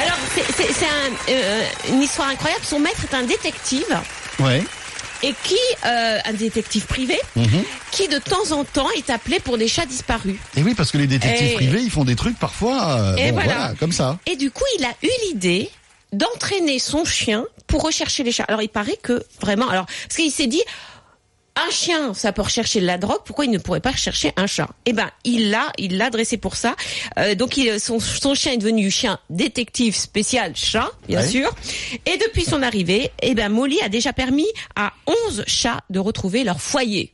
Alors 0.00 0.16
c'est- 0.34 0.52
c'est 0.56 0.72
c'est 0.72 0.84
un, 0.86 1.32
euh, 1.32 1.62
une 1.90 2.02
histoire 2.02 2.28
incroyable. 2.28 2.64
Son 2.64 2.80
maître 2.80 3.00
est 3.10 3.14
un 3.16 3.22
détective 3.22 3.86
Ouais. 4.40 4.62
Et 5.22 5.34
qui, 5.44 5.56
euh, 5.84 6.18
un 6.24 6.32
détective 6.32 6.86
privé, 6.86 7.18
Mhm. 7.36 7.62
qui 7.90 8.08
de 8.08 8.18
temps 8.18 8.50
en 8.52 8.64
temps 8.64 8.90
est 8.96 9.10
appelé 9.10 9.38
pour 9.40 9.58
des 9.58 9.68
chats 9.68 9.86
disparus. 9.86 10.36
Et 10.56 10.62
oui, 10.62 10.74
parce 10.74 10.90
que 10.90 10.98
les 10.98 11.06
détectives 11.06 11.52
Et- 11.52 11.54
privés, 11.54 11.80
ils 11.80 11.90
font 11.90 12.04
des 12.04 12.16
trucs 12.16 12.38
parfois, 12.38 12.98
euh, 12.98 13.16
Et 13.16 13.28
bon, 13.30 13.34
voilà. 13.34 13.54
voilà, 13.58 13.74
comme 13.78 13.92
ça. 13.92 14.18
Et 14.26 14.36
du 14.36 14.50
coup, 14.50 14.64
il 14.78 14.84
a 14.84 14.92
eu 15.02 15.10
l'idée 15.28 15.70
d'entraîner 16.12 16.78
son 16.78 17.04
chien 17.04 17.44
pour 17.66 17.82
rechercher 17.82 18.22
les 18.22 18.32
chats. 18.32 18.44
Alors 18.48 18.62
il 18.62 18.68
paraît 18.68 18.98
que 19.02 19.24
vraiment, 19.40 19.68
alors 19.68 19.86
parce 19.86 20.16
qu'il 20.16 20.30
s'est 20.32 20.46
dit. 20.46 20.62
Un 21.54 21.70
chien, 21.70 22.14
ça 22.14 22.32
peut 22.32 22.40
rechercher 22.42 22.80
de 22.80 22.86
la 22.86 22.96
drogue. 22.96 23.20
Pourquoi 23.26 23.44
il 23.44 23.50
ne 23.50 23.58
pourrait 23.58 23.80
pas 23.80 23.90
rechercher 23.90 24.32
un 24.36 24.46
chat? 24.46 24.68
Eh 24.86 24.94
ben, 24.94 25.10
il 25.24 25.50
l'a, 25.50 25.70
il 25.76 25.98
l'a 25.98 26.08
dressé 26.08 26.38
pour 26.38 26.56
ça. 26.56 26.74
Euh, 27.18 27.34
donc, 27.34 27.58
il, 27.58 27.78
son, 27.78 28.00
son 28.00 28.34
chien 28.34 28.52
est 28.52 28.56
devenu 28.56 28.90
chien 28.90 29.18
détective 29.28 29.94
spécial 29.94 30.52
chat, 30.56 30.90
bien 31.08 31.20
Ouais. 31.20 31.28
sûr. 31.28 31.54
Et 32.06 32.16
depuis 32.16 32.44
son 32.44 32.62
arrivée, 32.62 33.10
eh 33.20 33.34
ben, 33.34 33.50
Molly 33.50 33.80
a 33.82 33.90
déjà 33.90 34.14
permis 34.14 34.46
à 34.76 34.92
11 35.28 35.44
chats 35.46 35.80
de 35.90 35.98
retrouver 35.98 36.42
leur 36.42 36.60
foyer. 36.60 37.12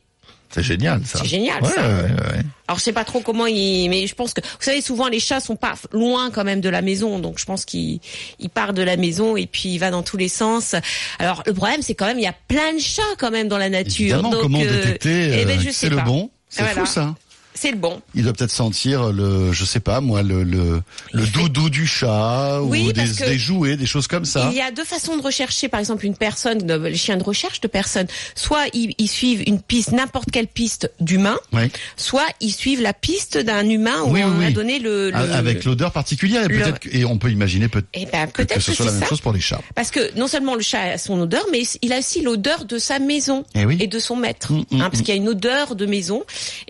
C'est 0.51 0.63
génial, 0.63 1.01
ça. 1.05 1.19
C'est 1.19 1.27
génial, 1.27 1.61
Ouais, 1.61 1.69
ça. 1.69 1.81
ouais, 1.87 2.03
ouais. 2.03 2.41
Alors 2.67 2.77
je 2.79 2.83
sais 2.83 2.93
pas 2.93 3.03
trop 3.05 3.19
comment 3.21 3.45
il, 3.47 3.87
mais 3.89 4.05
je 4.07 4.15
pense 4.15 4.33
que 4.33 4.41
vous 4.41 4.47
savez 4.59 4.81
souvent 4.81 5.07
les 5.07 5.19
chats 5.19 5.39
sont 5.39 5.55
pas 5.55 5.73
loin 5.91 6.29
quand 6.31 6.43
même 6.43 6.61
de 6.61 6.69
la 6.69 6.81
maison, 6.81 7.19
donc 7.19 7.39
je 7.39 7.45
pense 7.45 7.65
qu'il 7.65 7.99
il 8.39 8.49
part 8.49 8.73
de 8.73 8.81
la 8.83 8.95
maison 8.97 9.35
et 9.37 9.47
puis 9.47 9.69
il 9.69 9.77
va 9.79 9.89
dans 9.91 10.03
tous 10.03 10.17
les 10.17 10.27
sens. 10.27 10.75
Alors 11.19 11.43
le 11.45 11.53
problème 11.53 11.81
c'est 11.81 11.95
quand 11.95 12.05
même 12.05 12.19
il 12.19 12.23
y 12.23 12.27
a 12.27 12.35
plein 12.47 12.73
de 12.73 12.79
chats 12.79 13.01
quand 13.17 13.31
même 13.31 13.47
dans 13.47 13.57
la 13.57 13.69
nature. 13.69 14.01
Évidemment, 14.17 14.29
donc, 14.29 14.41
comment 14.41 14.61
euh, 14.61 14.65
détecter 14.85 15.39
eh 15.41 15.45
ben, 15.45 15.57
euh, 15.57 15.61
je 15.61 15.67
que 15.67 15.71
sais 15.71 15.87
c'est 15.87 15.89
le 15.89 15.97
bon? 16.01 16.29
C'est 16.49 16.63
Voilà. 16.63 16.81
fou, 16.81 16.85
ça. 16.85 17.15
C'est 17.53 17.71
le 17.71 17.77
bon. 17.77 18.01
Il 18.15 18.23
doit 18.23 18.31
peut-être 18.33 18.51
sentir 18.51 19.11
le, 19.11 19.51
je 19.51 19.65
sais 19.65 19.79
pas 19.81 19.99
moi, 20.01 20.23
le 20.23 20.43
le, 20.43 20.81
le 21.11 21.25
doudou 21.27 21.69
du 21.69 21.85
chat 21.87 22.61
Oui, 22.61 22.87
ou 22.87 22.91
des, 22.93 23.37
jouets, 23.37 23.75
des 23.75 23.85
choses 23.85 24.07
comme 24.07 24.23
ça. 24.23 24.47
Il 24.51 24.57
y 24.57 24.61
a 24.61 24.71
deux 24.71 24.85
façons 24.85 25.17
de 25.17 25.21
rechercher, 25.21 25.67
par 25.67 25.79
exemple, 25.79 26.05
une 26.05 26.15
personne, 26.15 26.59
les 26.83 26.95
chiens 26.95 27.17
de 27.17 27.23
recherche 27.23 27.59
de 27.59 27.67
personnes. 27.67 28.07
Soit 28.35 28.65
ils, 28.73 28.93
ils 28.97 29.07
suivent 29.09 29.43
une 29.47 29.61
piste, 29.61 29.91
n'importe 29.91 30.31
quelle 30.31 30.47
piste 30.47 30.91
d'humain, 31.01 31.37
Oui. 31.51 31.63
soit 31.97 32.27
ils 32.39 32.53
suivent 32.53 32.81
la 32.81 32.93
piste 32.93 33.37
d'un 33.37 33.67
humain 33.67 34.03
où 34.05 34.11
Oui, 34.11 34.21
on 34.23 34.39
a 34.41 34.51
donné 34.51 34.79
le. 34.79 35.09
le- 35.11 35.15
Avec 35.17 35.65
l'odeur 35.65 35.91
particulière 35.91 36.45
et 36.45 36.47
peut-être 36.47 36.79
et 36.91 37.03
on 37.03 37.17
peut 37.17 37.31
imaginer 37.31 37.67
peut- 37.67 37.83
Eh 37.93 38.05
ben, 38.05 38.27
que, 38.27 38.43
peut-être 38.43 38.55
que 38.55 38.61
ce 38.61 38.73
soit 38.73 38.85
la 38.85 38.91
même 38.91 39.01
ça. 39.01 39.07
chose 39.07 39.21
pour 39.21 39.33
les 39.33 39.41
chats. 39.41 39.61
Parce 39.75 39.91
que 39.91 40.15
non 40.17 40.27
seulement 40.27 40.55
le 40.55 40.61
chat 40.61 40.81
a 40.93 40.97
son 40.97 41.19
odeur, 41.19 41.45
mais 41.51 41.63
il 41.81 41.91
a 41.93 41.99
aussi 41.99 42.21
l'odeur 42.21 42.65
de 42.65 42.77
sa 42.77 42.99
maison 42.99 43.43
Eh 43.55 43.65
et 43.83 43.87
de 43.87 43.99
son 43.99 44.15
maître. 44.15 44.53
Mm, 44.53 44.57
mm, 44.59 44.63
hein, 44.81 44.89
parce 44.89 44.99
mm. 44.99 45.03
qu'il 45.03 45.09
y 45.15 45.17
a 45.17 45.21
une 45.21 45.27
odeur 45.29 45.75
de 45.75 45.85
maison 45.85 46.23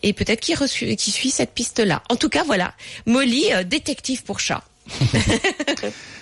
et 0.04 0.14
peut-être 0.14 0.40
qu'il 0.40 0.56
qu'il 0.72 1.14
suit 1.14 1.30
cette 1.32 1.54
piste-là. 1.54 2.04
En 2.10 2.16
tout 2.16 2.30
cas, 2.30 2.44
voilà. 2.44 2.74
Molly, 3.06 3.46
euh, 3.54 3.64
détective 3.64 4.24
pour 4.24 4.40
chat. 4.40 4.64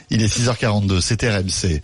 Il 0.10 0.22
est 0.22 0.28
6h42, 0.28 1.02
c'est 1.02 1.22
RMC. 1.24 1.82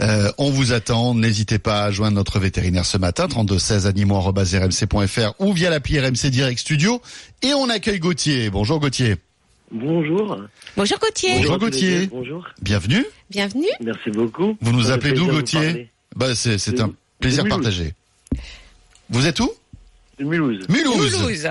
Euh, 0.00 0.30
on 0.36 0.50
vous 0.50 0.72
attend, 0.72 1.14
n'hésitez 1.14 1.58
pas 1.58 1.84
à 1.84 1.90
joindre 1.90 2.16
notre 2.16 2.38
vétérinaire 2.38 2.84
ce 2.84 2.98
matin, 2.98 3.28
32 3.28 3.58
16 3.58 3.86
animaux@rmc.fr 3.86 5.34
ou 5.38 5.52
via 5.52 5.70
l'appli 5.70 5.98
RMC 5.98 6.30
Direct 6.30 6.58
Studio. 6.58 7.00
Et 7.42 7.54
on 7.54 7.70
accueille 7.70 7.98
Gauthier. 7.98 8.50
Bonjour 8.50 8.78
Gauthier. 8.78 9.16
Bonjour. 9.70 10.36
Bonjour 10.76 10.98
Gauthier. 10.98 11.36
Bonjour, 11.38 11.58
Gauthier. 11.58 12.06
Bonjour. 12.08 12.46
Bienvenue. 12.60 13.06
Bienvenue. 13.30 13.70
Merci 13.80 14.10
beaucoup. 14.10 14.56
Vous 14.60 14.72
nous 14.72 14.84
Ça 14.84 14.94
appelez 14.94 15.12
d'où 15.12 15.26
Gauthier 15.26 15.88
bah, 16.14 16.34
c'est, 16.34 16.78
un 16.78 16.92
plaisir 17.20 17.44
Mulhouse. 17.44 17.62
partagé. 17.62 17.94
Vous 19.08 19.26
êtes 19.26 19.40
où? 19.40 19.50
De 20.18 20.24
Mulhouse. 20.24 20.68
Mulhouse. 20.68 21.48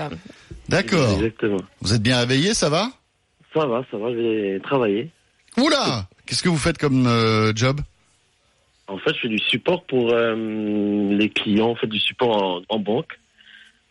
D'accord. 0.68 1.12
Exactement. 1.14 1.60
Vous 1.80 1.92
êtes 1.94 2.02
bien 2.02 2.18
réveillé, 2.18 2.54
ça 2.54 2.68
va? 2.68 2.90
Ça 3.54 3.66
va, 3.66 3.84
ça 3.90 3.98
va, 3.98 4.10
je 4.12 4.16
vais 4.16 4.60
travailler. 4.60 5.10
Oula 5.58 6.06
Qu'est-ce 6.24 6.42
que 6.42 6.48
vous 6.48 6.56
faites 6.58 6.78
comme 6.78 7.06
euh, 7.06 7.52
job? 7.54 7.80
En 8.88 8.98
fait, 8.98 9.12
je 9.14 9.20
fais 9.22 9.28
du 9.28 9.38
support 9.38 9.84
pour 9.84 10.12
euh, 10.12 10.34
les 11.14 11.28
clients, 11.30 11.70
en 11.70 11.74
fait, 11.76 11.86
du 11.86 11.98
support 11.98 12.42
en, 12.42 12.62
en 12.68 12.78
banque. 12.78 13.18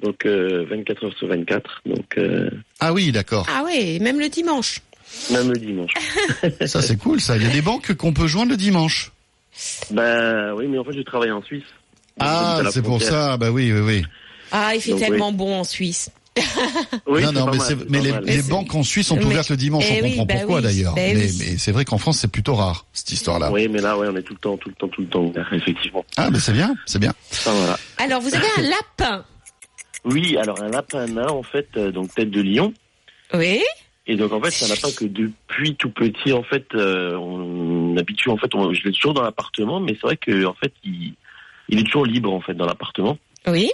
Donc, 0.02 0.26
euh, 0.26 0.66
24 0.70 1.06
heures 1.06 1.18
sur 1.18 1.28
24. 1.28 1.82
Donc, 1.86 2.18
euh, 2.18 2.50
Ah 2.80 2.92
oui, 2.94 3.12
d'accord. 3.12 3.46
Ah 3.54 3.64
ouais, 3.64 4.00
même 4.00 4.20
le 4.20 4.30
dimanche. 4.30 4.80
même 5.32 5.52
le 5.52 5.60
dimanche. 5.60 5.94
Ça 6.66 6.82
c'est 6.82 6.98
cool 6.98 7.20
ça. 7.22 7.38
Il 7.38 7.44
y 7.44 7.46
a 7.46 7.50
des 7.50 7.62
banques 7.62 7.94
qu'on 7.96 8.14
peut 8.14 8.28
joindre 8.28 8.52
le 8.52 8.58
dimanche. 8.58 9.12
ben 9.92 10.54
oui, 10.56 10.68
mais 10.68 10.80
en 10.80 10.84
fait, 10.84 10.94
je 10.94 11.02
travaille 11.02 11.32
en 11.32 11.44
Suisse. 11.44 11.64
Ah, 12.20 12.62
c'est 12.72 12.82
pour 12.82 13.02
ça. 13.02 13.38
Bah 13.38 13.52
oui, 13.52 13.72
oui, 13.72 13.80
oui. 13.82 14.04
Ah, 14.52 14.74
il 14.76 14.82
fait 14.82 14.92
Donc, 14.92 15.00
tellement 15.00 15.32
bon 15.32 15.56
en 15.60 15.64
Suisse. 15.64 16.12
Oui, 17.08 17.24
non, 17.24 17.32
non, 17.32 17.52
mais, 17.52 18.02
mal, 18.02 18.24
les, 18.26 18.42
banques 18.44 18.74
en 18.76 18.84
Suisse 18.84 19.08
sont 19.08 19.16
Mais- 19.16 19.26
ouvertes 19.26 19.50
le 19.50 19.58
dimanche. 19.58 19.86
Eh 19.90 20.02
on 20.02 20.04
oui, 20.04 20.10
comprend 20.12 20.26
bah 20.26 20.34
pourquoi 20.38 20.56
oui, 20.58 20.64
d'ailleurs. 20.64 20.96
bah 20.96 21.02
mais 21.02 21.16
oui. 21.16 21.36
mais 21.40 21.58
c'est 21.58 21.72
vrai 21.72 21.86
qu'en 21.86 21.98
France 21.98 22.20
c'est 22.20 22.32
plutôt 22.32 22.56
rare 22.56 22.86
cette 22.94 23.12
histoire-là. 23.12 23.52
Oui, 23.52 23.68
mais 23.68 23.82
là, 23.82 23.98
ouais, 23.98 24.08
on 24.10 24.16
est 24.16 24.24
tout 24.24 24.34
le 24.34 24.40
temps, 24.40 24.58
tout 24.58 24.70
le 24.70 24.76
temps, 24.76 24.88
tout 24.88 25.02
le 25.02 25.08
temps 25.08 25.22
ouvert, 25.22 25.48
effectivement. 25.54 26.06
Ah, 26.18 26.30
mais 26.32 26.40
c'est 26.40 26.54
bien, 26.54 26.76
c'est 26.86 27.00
bien. 27.00 27.14
Voilà. 27.44 27.78
Alors, 27.98 28.22
vous 28.22 28.34
avez 28.34 28.48
un 28.58 28.62
lapin. 28.62 29.26
Oui, 30.06 30.38
alors 30.38 30.62
un 30.62 30.70
lapin 30.70 31.06
nain, 31.08 31.28
en 31.30 31.44
fait, 31.44 31.68
euh, 31.78 31.92
donc 31.92 32.14
tête 32.14 32.32
de 32.32 32.42
lion. 32.42 32.74
Oui. 33.34 33.62
Et 34.08 34.16
donc 34.16 34.34
en 34.34 34.42
fait, 34.42 34.52
c'est 34.52 34.66
un 34.66 34.70
lapin 34.70 34.90
que 34.98 35.06
depuis 35.06 35.76
tout 35.76 35.92
petit, 35.92 36.34
en 36.34 36.44
fait, 36.44 36.66
euh, 36.74 37.16
on 37.18 37.96
habitue, 37.98 38.30
en 38.30 38.38
fait, 38.38 38.54
on, 38.56 38.74
je 38.74 38.84
l'ai 38.84 38.92
toujours 38.92 39.14
dans 39.14 39.22
l'appartement, 39.22 39.80
mais 39.80 39.94
c'est 39.94 40.08
vrai 40.08 40.18
que 40.18 40.46
en 40.46 40.56
fait, 40.56 40.74
il, 40.84 41.14
il 41.70 41.80
est 41.80 41.84
toujours 41.84 42.06
libre 42.06 42.34
en 42.34 42.42
fait 42.42 42.56
dans 42.56 42.66
l'appartement. 42.66 43.18
Oui. 43.48 43.72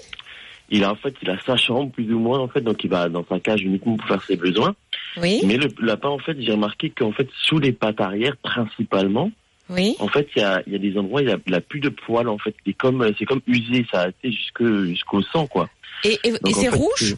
Il 0.69 0.83
a 0.83 0.91
en 0.91 0.95
fait, 0.95 1.13
il 1.21 1.29
a 1.29 1.39
sa 1.45 1.55
chambre 1.55 1.91
plus 1.91 2.11
ou 2.13 2.19
moins 2.19 2.39
en 2.39 2.47
fait, 2.47 2.61
donc 2.61 2.83
il 2.83 2.89
va 2.89 3.07
dans 3.09 3.25
sa 3.29 3.39
cage 3.39 3.61
uniquement 3.61 3.95
pour 3.95 4.07
faire 4.07 4.23
ses 4.23 4.35
besoins. 4.35 4.75
Oui. 5.15 5.41
Mais 5.45 5.57
le 5.57 5.67
lapin, 5.81 6.09
en 6.09 6.19
fait, 6.19 6.35
j'ai 6.39 6.51
remarqué 6.51 6.89
qu'en 6.89 7.11
fait, 7.11 7.27
sous 7.43 7.59
les 7.59 7.71
pattes 7.71 8.01
arrière, 8.01 8.35
principalement, 8.37 9.31
Oui. 9.69 9.95
en 9.99 10.07
fait, 10.09 10.27
il 10.35 10.41
y 10.41 10.45
a, 10.45 10.61
y 10.67 10.75
a 10.75 10.77
des 10.77 10.97
endroits, 10.97 11.21
il 11.21 11.29
a, 11.29 11.37
il 11.47 11.53
a 11.55 11.61
plus 11.61 11.79
de 11.79 11.89
poils 11.89 12.27
en 12.27 12.37
fait. 12.37 12.53
C'est 12.65 12.73
comme, 12.73 13.09
c'est 13.17 13.25
comme 13.25 13.41
usé, 13.47 13.85
ça 13.91 14.01
a 14.01 14.09
été 14.09 14.31
jusque 14.31 14.63
jusqu'au 14.85 15.21
sang 15.21 15.47
quoi. 15.47 15.69
Et, 16.03 16.19
et, 16.23 16.53
c'est 16.53 16.69
rouge? 16.69 17.15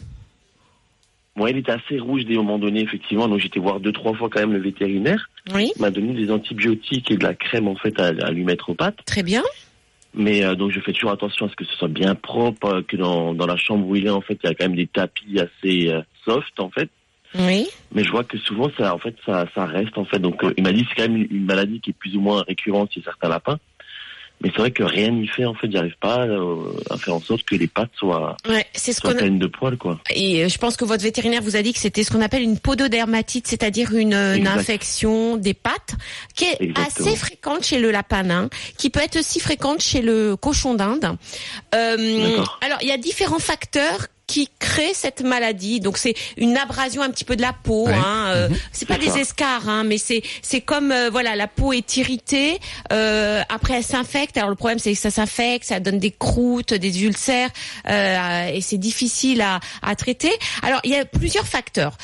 Ouais, 1.36 1.52
il 1.52 1.58
était 1.58 1.72
assez 1.72 1.98
rouge 1.98 2.24
dès 2.24 2.34
un 2.34 2.38
moment 2.38 2.58
donné, 2.58 2.80
effectivement. 2.80 3.28
Donc 3.28 3.40
j'étais 3.40 3.60
voir 3.60 3.80
deux, 3.80 3.92
trois 3.92 4.14
fois 4.14 4.28
quand 4.30 4.40
même 4.40 4.52
le 4.52 4.60
vétérinaire. 4.60 5.28
Oui. 5.54 5.70
Il 5.76 5.82
m'a 5.82 5.90
donné 5.90 6.12
des 6.14 6.30
antibiotiques 6.30 7.10
et 7.10 7.16
de 7.16 7.22
la 7.24 7.34
crème 7.34 7.68
en 7.68 7.76
fait 7.76 7.98
à, 7.98 8.06
à 8.06 8.30
lui 8.30 8.44
mettre 8.44 8.70
aux 8.70 8.74
pattes. 8.74 8.98
Très 9.06 9.22
bien. 9.22 9.42
Mais 10.14 10.44
euh, 10.44 10.54
donc 10.54 10.72
je 10.72 10.80
fais 10.80 10.92
toujours 10.92 11.12
attention 11.12 11.46
à 11.46 11.48
ce 11.48 11.56
que 11.56 11.64
ce 11.64 11.74
soit 11.76 11.88
bien 11.88 12.14
propre, 12.14 12.66
euh, 12.66 12.82
que 12.82 12.96
dans, 12.96 13.32
dans 13.34 13.46
la 13.46 13.56
chambre 13.56 13.86
où 13.86 13.96
il 13.96 14.06
est 14.06 14.10
en 14.10 14.20
fait 14.20 14.38
il 14.42 14.48
y 14.48 14.50
a 14.50 14.54
quand 14.54 14.64
même 14.64 14.76
des 14.76 14.86
tapis 14.86 15.38
assez 15.38 15.88
euh, 15.88 16.02
soft 16.24 16.58
en 16.58 16.70
fait. 16.70 16.90
Oui. 17.38 17.68
Mais 17.92 18.02
je 18.02 18.10
vois 18.10 18.24
que 18.24 18.36
souvent 18.38 18.68
ça 18.76 18.94
en 18.94 18.98
fait 18.98 19.14
ça, 19.24 19.46
ça 19.54 19.66
reste 19.66 19.96
en 19.96 20.04
fait. 20.04 20.18
Donc 20.18 20.42
euh, 20.42 20.52
il 20.56 20.64
m'a 20.64 20.72
dit 20.72 20.82
que 20.82 20.88
c'est 20.88 21.02
quand 21.02 21.12
même 21.12 21.22
une, 21.22 21.36
une 21.36 21.44
maladie 21.44 21.80
qui 21.80 21.90
est 21.90 21.98
plus 21.98 22.16
ou 22.16 22.20
moins 22.20 22.42
récurrente 22.42 22.92
chez 22.92 23.02
certains 23.02 23.28
lapins. 23.28 23.58
Mais 24.42 24.50
c'est 24.54 24.58
vrai 24.58 24.70
que 24.70 24.82
rien 24.82 25.10
n'y 25.10 25.26
fait 25.28 25.44
en 25.44 25.54
fait. 25.54 25.70
J'arrive 25.70 25.96
pas 26.00 26.26
euh, 26.26 26.56
à 26.88 26.96
faire 26.96 27.14
en 27.14 27.20
sorte 27.20 27.42
que 27.44 27.54
les 27.54 27.66
pattes 27.66 27.90
soient, 27.98 28.36
Ouais, 28.48 28.66
c'est 28.72 28.92
ce 28.92 29.00
soient 29.02 29.14
pleines 29.14 29.38
de 29.38 29.46
poils 29.46 29.76
quoi. 29.76 30.00
et 30.10 30.44
euh, 30.44 30.48
je 30.48 30.56
pense 30.58 30.76
que 30.76 30.84
votre 30.84 31.02
vétérinaire 31.02 31.42
vous 31.42 31.56
a 31.56 31.62
dit 31.62 31.72
que 31.74 31.78
c'était 31.78 32.04
ce 32.04 32.10
qu'on 32.10 32.22
appelle 32.22 32.42
une 32.42 32.58
pododermatite, 32.58 33.46
c'est-à-dire 33.46 33.94
une, 33.94 34.14
euh, 34.14 34.36
une 34.36 34.46
infection 34.48 35.36
des 35.36 35.52
pattes 35.54 35.94
qui 36.34 36.44
est 36.44 36.56
Exactement. 36.60 37.06
assez 37.08 37.16
fréquente 37.16 37.64
chez 37.64 37.78
le 37.78 37.90
lapin 37.90 38.22
nain, 38.22 38.48
qui 38.78 38.88
peut 38.90 39.00
être 39.00 39.16
aussi 39.18 39.40
fréquente 39.40 39.82
chez 39.82 40.00
le 40.00 40.36
cochon 40.36 40.74
d'Inde. 40.74 41.16
Euh, 41.74 42.38
alors 42.62 42.78
il 42.82 42.88
y 42.88 42.92
a 42.92 42.96
différents 42.98 43.38
facteurs 43.38 44.06
qui 44.30 44.48
créent 44.60 44.94
cette 44.94 45.22
maladie. 45.22 45.80
Donc 45.80 45.98
c'est 45.98 46.14
une 46.36 46.56
abrasion 46.56 47.02
un 47.02 47.10
petit 47.10 47.24
peu 47.24 47.34
de 47.34 47.42
la 47.42 47.52
peau. 47.52 47.88
Ouais. 47.88 47.94
Hein, 47.94 48.26
euh, 48.28 48.48
C'est 48.70 48.86
pas 48.86 48.96
des 48.96 49.18
escarres, 49.18 49.68
hein, 49.68 49.82
mais 49.82 49.98
c'est 49.98 50.22
c'est 50.40 50.60
comme 50.60 50.92
euh, 50.92 51.10
voilà 51.10 51.34
la 51.34 51.48
peau 51.48 51.72
est 51.72 51.96
irritée. 51.96 52.60
Euh, 52.92 53.42
après 53.48 53.74
elle 53.78 53.84
s'infecte. 53.84 54.36
Alors 54.36 54.50
le 54.50 54.54
problème 54.54 54.78
c'est 54.78 54.92
que 54.92 54.98
ça 55.00 55.10
s'infecte, 55.10 55.64
ça 55.66 55.80
donne 55.80 55.98
des 55.98 56.12
croûtes, 56.12 56.74
des 56.74 57.02
ulcères, 57.02 57.50
euh, 57.88 58.46
et 58.54 58.60
c'est 58.60 58.78
difficile 58.78 59.40
à, 59.40 59.58
à 59.82 59.96
traiter. 59.96 60.32
Alors 60.62 60.80
il 60.84 60.92
y 60.92 60.96
a 60.96 61.04
plusieurs 61.04 61.48
facteurs. 61.48 61.96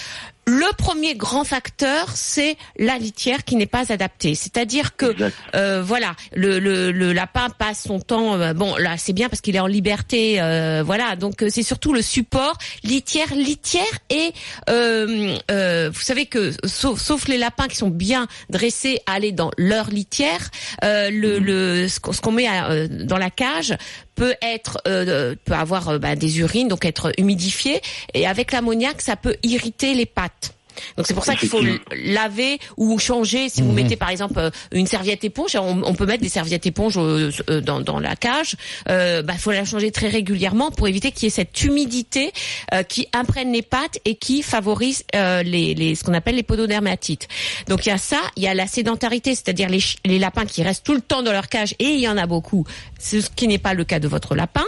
Le 0.48 0.72
premier 0.76 1.16
grand 1.16 1.42
facteur, 1.42 2.12
c'est 2.14 2.56
la 2.78 2.98
litière 2.98 3.42
qui 3.42 3.56
n'est 3.56 3.66
pas 3.66 3.90
adaptée. 3.92 4.36
C'est-à-dire 4.36 4.94
que 4.94 5.12
euh, 5.56 5.82
voilà, 5.82 6.14
le, 6.34 6.60
le, 6.60 6.92
le 6.92 7.12
lapin 7.12 7.48
passe 7.50 7.82
son 7.82 7.98
temps. 7.98 8.34
euh, 8.40 8.52
bon, 8.54 8.76
là, 8.76 8.96
c'est 8.96 9.12
bien 9.12 9.28
parce 9.28 9.40
qu'il 9.40 9.56
est 9.56 9.60
en 9.60 9.66
liberté. 9.66 10.40
euh, 10.40 10.84
voilà, 10.86 11.16
donc 11.16 11.44
c'est 11.48 11.64
surtout 11.64 11.92
le 11.92 12.00
support 12.00 12.56
litière, 12.84 13.34
litière 13.34 13.82
et 14.08 14.32
euh, 14.70 15.36
euh, 15.50 15.90
vous 15.92 16.00
savez 16.00 16.26
que 16.26 16.52
sauf, 16.64 17.00
sauf 17.00 17.26
les 17.26 17.38
lapins 17.38 17.66
qui 17.66 17.76
sont 17.76 17.90
bien 17.90 18.28
dressés 18.48 19.00
à 19.06 19.14
aller 19.14 19.32
dans 19.32 19.50
leur 19.58 19.90
litière, 19.90 20.50
euh, 20.84 21.10
le, 21.10 21.40
le 21.40 21.88
ce 21.88 21.98
qu'on 21.98 22.12
ce 22.12 22.20
qu'on 22.20 22.30
met 22.30 22.46
à, 22.46 22.70
euh, 22.70 22.86
dans 22.88 23.18
la 23.18 23.30
cage 23.30 23.76
peut 24.16 24.34
être 24.42 24.78
euh, 24.88 25.36
peut 25.44 25.54
avoir 25.54 25.90
euh, 25.90 25.98
bah, 25.98 26.16
des 26.16 26.40
urines 26.40 26.66
donc 26.66 26.84
être 26.84 27.12
humidifié 27.18 27.80
et 28.14 28.26
avec 28.26 28.50
l'ammoniac 28.50 29.00
ça 29.00 29.14
peut 29.14 29.36
irriter 29.44 29.94
les 29.94 30.06
pattes. 30.06 30.55
Donc 30.96 31.06
c'est 31.06 31.14
pour 31.14 31.24
ça 31.24 31.34
qu'il 31.36 31.48
faut 31.48 31.62
laver 32.04 32.58
ou 32.76 32.98
changer. 32.98 33.48
Si 33.48 33.62
vous 33.62 33.68
Mhm. 33.68 33.74
mettez 33.74 33.96
par 33.96 34.10
exemple 34.10 34.38
euh, 34.38 34.50
une 34.72 34.86
serviette 34.86 35.24
éponge, 35.24 35.56
on, 35.56 35.82
on 35.84 35.94
peut 35.94 36.06
mettre 36.06 36.22
des 36.22 36.28
serviettes 36.28 36.66
éponges 36.66 36.96
euh, 36.98 37.30
euh, 37.50 37.60
dans, 37.60 37.80
dans 37.80 37.98
la 38.00 38.16
cage. 38.16 38.56
Il 38.88 39.22
bah, 39.24 39.34
faut 39.38 39.52
la 39.52 39.64
changer 39.64 39.90
très 39.90 40.08
régulièrement 40.08 40.70
pour 40.70 40.88
éviter 40.88 41.10
qu'il 41.12 41.24
y 41.24 41.26
ait 41.26 41.30
cette 41.30 41.62
humidité 41.64 42.32
euh, 42.74 42.82
qui 42.82 43.08
imprègne 43.12 43.52
les 43.52 43.62
pattes 43.62 43.98
et 44.04 44.14
qui 44.16 44.42
favorise 44.42 45.04
euh, 45.14 45.42
les, 45.42 45.74
les, 45.74 45.94
ce 45.94 46.04
qu'on 46.04 46.14
appelle 46.14 46.36
les 46.36 46.42
pododermatites. 46.42 47.28
Donc 47.68 47.86
il 47.86 47.90
y 47.90 47.92
a 47.92 47.98
ça, 47.98 48.20
il 48.36 48.42
y 48.42 48.48
a 48.48 48.54
la 48.54 48.66
sédentarité, 48.66 49.34
c'est-à-dire 49.34 49.68
les, 49.68 49.80
les 50.04 50.18
lapins 50.18 50.46
qui 50.46 50.62
restent 50.62 50.84
tout 50.84 50.94
le 50.94 51.00
temps 51.00 51.22
dans 51.22 51.32
leur 51.32 51.48
cage 51.48 51.74
et 51.78 51.88
il 51.88 52.00
y 52.00 52.08
en 52.08 52.16
a 52.16 52.26
beaucoup, 52.26 52.64
ce 52.98 53.16
qui 53.34 53.48
n'est 53.48 53.58
pas 53.58 53.74
le 53.74 53.84
cas 53.84 53.98
de 53.98 54.08
votre 54.08 54.34
lapin. 54.34 54.64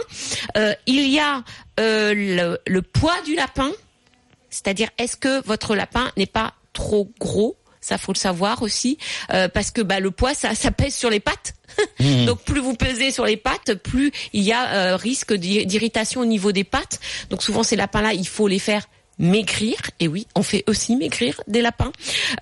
Il 0.87 1.09
y 1.09 1.19
a 1.19 1.43
le, 1.77 2.57
le 2.67 2.81
poids 2.81 3.15
du 3.25 3.35
lapin. 3.35 3.71
C'est-à-dire, 4.49 4.89
est-ce 4.97 5.15
que 5.17 5.45
votre 5.45 5.75
lapin 5.75 6.11
n'est 6.17 6.25
pas 6.25 6.53
trop 6.73 7.11
gros? 7.19 7.55
Ça 7.81 7.97
faut 7.97 8.11
le 8.11 8.17
savoir 8.17 8.61
aussi 8.61 8.97
euh, 9.33 9.47
parce 9.47 9.71
que 9.71 9.81
bah, 9.81 10.01
le 10.01 10.11
poids 10.11 10.33
ça, 10.33 10.53
ça 10.53 10.69
pèse 10.69 10.93
sur 10.93 11.09
les 11.09 11.21
pattes. 11.21 11.53
Donc 12.25 12.41
plus 12.43 12.59
vous 12.59 12.73
pesez 12.73 13.09
sur 13.11 13.25
les 13.25 13.37
pattes, 13.37 13.73
plus 13.75 14.11
il 14.33 14.41
y 14.43 14.51
a 14.51 14.67
euh, 14.73 14.95
risque 14.97 15.33
d'ir- 15.33 15.65
d'irritation 15.65 16.19
au 16.21 16.25
niveau 16.25 16.51
des 16.51 16.65
pattes. 16.65 16.99
Donc 17.29 17.41
souvent 17.41 17.63
ces 17.63 17.77
lapins 17.77 18.01
là, 18.01 18.13
il 18.13 18.27
faut 18.27 18.49
les 18.49 18.59
faire 18.59 18.85
maigrir. 19.17 19.75
Et 20.01 20.07
oui, 20.09 20.27
on 20.35 20.43
fait 20.43 20.63
aussi 20.67 20.95
maigrir 20.97 21.41
des 21.47 21.61
lapins. 21.61 21.91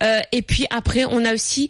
Euh, 0.01 0.21
et 0.31 0.41
puis 0.41 0.65
après, 0.71 1.05
on 1.05 1.23
a 1.23 1.33
aussi 1.33 1.69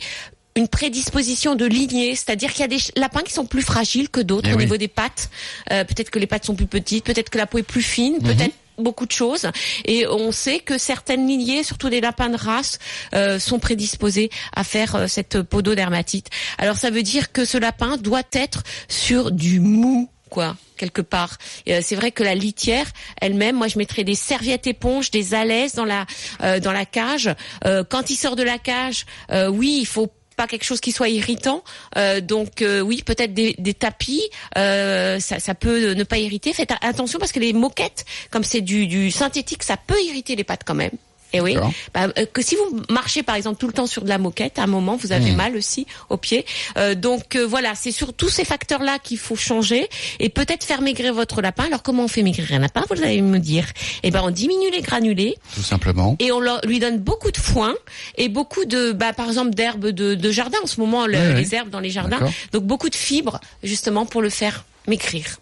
une 0.56 0.68
prédisposition 0.70 1.56
de 1.56 1.66
lignée, 1.66 2.16
c'est-à-dire 2.16 2.52
qu'il 2.52 2.62
y 2.62 2.64
a 2.64 2.68
des 2.68 2.80
lapins 2.96 3.22
qui 3.22 3.34
sont 3.34 3.46
plus 3.46 3.62
fragiles 3.62 4.10
que 4.10 4.22
d'autres 4.22 4.50
Eh 4.50 4.54
au 4.54 4.58
oui. 4.58 4.64
niveau 4.64 4.78
des 4.78 4.88
pattes. 4.88 5.30
Euh, 5.72 5.84
peut-être 5.84 6.10
que 6.10 6.20
les 6.20 6.26
pattes 6.28 6.46
sont 6.46 6.56
plus 6.56 6.66
petites, 6.68 7.04
peut-être 7.06 7.30
que 7.30 7.38
la 7.38 7.46
peau 7.48 7.58
est 7.58 7.64
plus 7.64 7.82
fine, 7.84 8.18
peut-être 8.20 8.56
beaucoup 8.78 9.06
de 9.06 9.12
choses. 9.12 9.50
Et 9.86 10.08
on 10.08 10.32
sait 10.32 10.60
que 10.60 10.78
certaines 10.78 11.28
lignées, 11.28 11.64
surtout 11.64 11.90
des 11.90 12.02
lapins 12.02 12.30
de 12.30 12.38
race, 12.38 12.80
euh, 13.14 13.40
sont 13.40 13.60
prédisposés 13.60 14.30
à 14.56 14.64
faire 14.64 14.96
euh, 14.96 15.08
cette 15.08 15.42
pododermatite. 15.42 16.30
Alors 16.58 16.78
ça 16.78 16.90
veut 16.90 17.04
dire 17.04 17.32
que 17.32 17.46
ce 17.46 17.58
lapin 17.58 17.98
doit 17.98 18.24
être 18.34 18.64
sur 18.88 19.32
du 19.32 19.60
mou 19.60 20.10
quoi 20.30 20.56
quelque 20.78 21.02
part. 21.02 21.38
Euh, 21.68 21.80
c'est 21.84 21.96
vrai 21.96 22.12
que 22.12 22.24
la 22.24 22.36
litière 22.36 22.86
elle-même, 23.20 23.56
moi 23.56 23.68
je 23.68 23.78
mettrais 23.78 24.04
des 24.04 24.16
serviettes 24.16 24.68
éponges, 24.68 25.12
des 25.12 25.34
alaises 25.34 25.74
dans 25.74 25.86
la 25.86 26.06
euh, 26.44 26.60
dans 26.60 26.72
la 26.72 26.86
cage. 26.86 27.30
Euh, 27.66 27.84
quand 27.88 28.10
il 28.10 28.16
sort 28.16 28.36
de 28.36 28.44
la 28.44 28.60
cage, 28.60 29.06
euh, 29.32 29.48
oui, 29.50 29.78
il 29.80 29.88
faut 29.88 30.12
pas 30.38 30.48
quelque 30.48 30.64
chose 30.64 30.80
qui 30.80 30.94
soit 30.94 31.10
irritant. 31.10 31.64
Euh, 31.98 32.22
donc 32.22 32.62
euh, 32.62 32.80
oui, 32.80 33.04
peut-être 33.06 33.34
des, 33.34 33.56
des 33.58 33.74
tapis, 33.74 34.22
euh, 34.58 35.20
ça, 35.20 35.40
ça 35.40 35.54
peut 35.56 35.94
ne 35.94 36.04
pas 36.04 36.20
irriter. 36.20 36.54
Faites 36.54 36.72
attention 36.82 37.20
parce 37.20 37.34
que 37.34 37.42
les 37.42 37.52
moquettes, 37.52 38.06
comme 38.32 38.46
c'est 38.46 38.62
du, 38.62 38.88
du 38.88 39.12
synthétique, 39.12 39.64
ça 39.64 39.76
peut 39.76 40.02
irriter 40.02 40.38
les 40.38 40.46
pattes 40.46 40.64
quand 40.66 40.76
même. 40.76 40.92
Et 41.34 41.42
oui, 41.42 41.56
D'accord. 41.56 41.74
bah, 41.94 42.08
euh, 42.18 42.26
que 42.32 42.42
si 42.42 42.56
vous 42.56 42.82
marchez 42.90 43.22
par 43.22 43.36
exemple 43.36 43.60
tout 43.60 43.68
le 43.68 43.74
temps 43.74 43.86
sur 43.88 44.04
de 44.04 44.10
la 44.10 44.18
moquette, 44.18 44.60
à 44.60 44.64
un 44.64 44.68
moment 44.68 44.96
vous 44.96 45.12
avez 45.12 45.32
mal 45.32 45.56
aussi 45.58 45.86
au 46.10 46.18
pied. 46.18 46.46
Euh, 46.78 46.96
donc 46.96 47.36
euh, 47.36 47.46
voilà, 47.46 47.76
c'est 47.76 47.92
sur 47.92 48.14
tous 48.14 48.30
ces 48.30 48.46
facteurs-là 48.46 48.98
qu'il 49.00 49.18
faut 49.18 49.36
changer 49.36 49.90
et 50.20 50.30
peut-être 50.30 50.64
faire 50.64 50.82
maigrir 50.82 51.14
votre 51.14 51.42
lapin. 51.42 51.66
Alors 51.66 51.84
comment 51.84 52.06
on 52.06 52.08
fait 52.08 52.24
maigrir 52.24 52.52
un 52.54 52.60
lapin 52.60 52.84
Vous 52.90 53.04
allez 53.04 53.22
me 53.22 53.40
dire? 53.40 53.66
Eh 54.04 54.12
ben 54.12 54.22
on 54.24 54.32
diminue 54.32 54.72
les 54.72 54.82
granulés 54.82 55.36
Tout 55.54 55.64
simplement. 55.64 56.16
et 56.20 56.32
on 56.32 56.40
leur- 56.40 56.62
lui 56.66 56.80
donne 56.80 56.98
beaucoup 57.00 57.32
de 57.32 57.38
foin 57.38 57.76
et 58.18 58.30
beaucoup 58.30 58.64
de, 58.66 58.92
bah, 58.94 59.12
par 59.14 59.28
exemple, 59.28 59.52
d'herbes 59.52 59.88
de, 59.88 60.16
de 60.16 60.32
jardin. 60.32 60.58
En 60.64 60.68
ce 60.68 60.80
moment, 60.80 61.08
le- 61.08 61.34
les 61.34 61.54
herbes 61.56 61.70
dans 61.70 61.80
les 61.82 61.90
jardins. 61.90 62.20
Donc 62.54 62.64
beaucoup 62.64 62.90
de 62.90 62.96
fibres, 62.96 63.40
justement, 63.64 64.06
pour 64.06 64.22
le 64.22 64.30
faire 64.30 64.64
maigrir. 64.88 65.38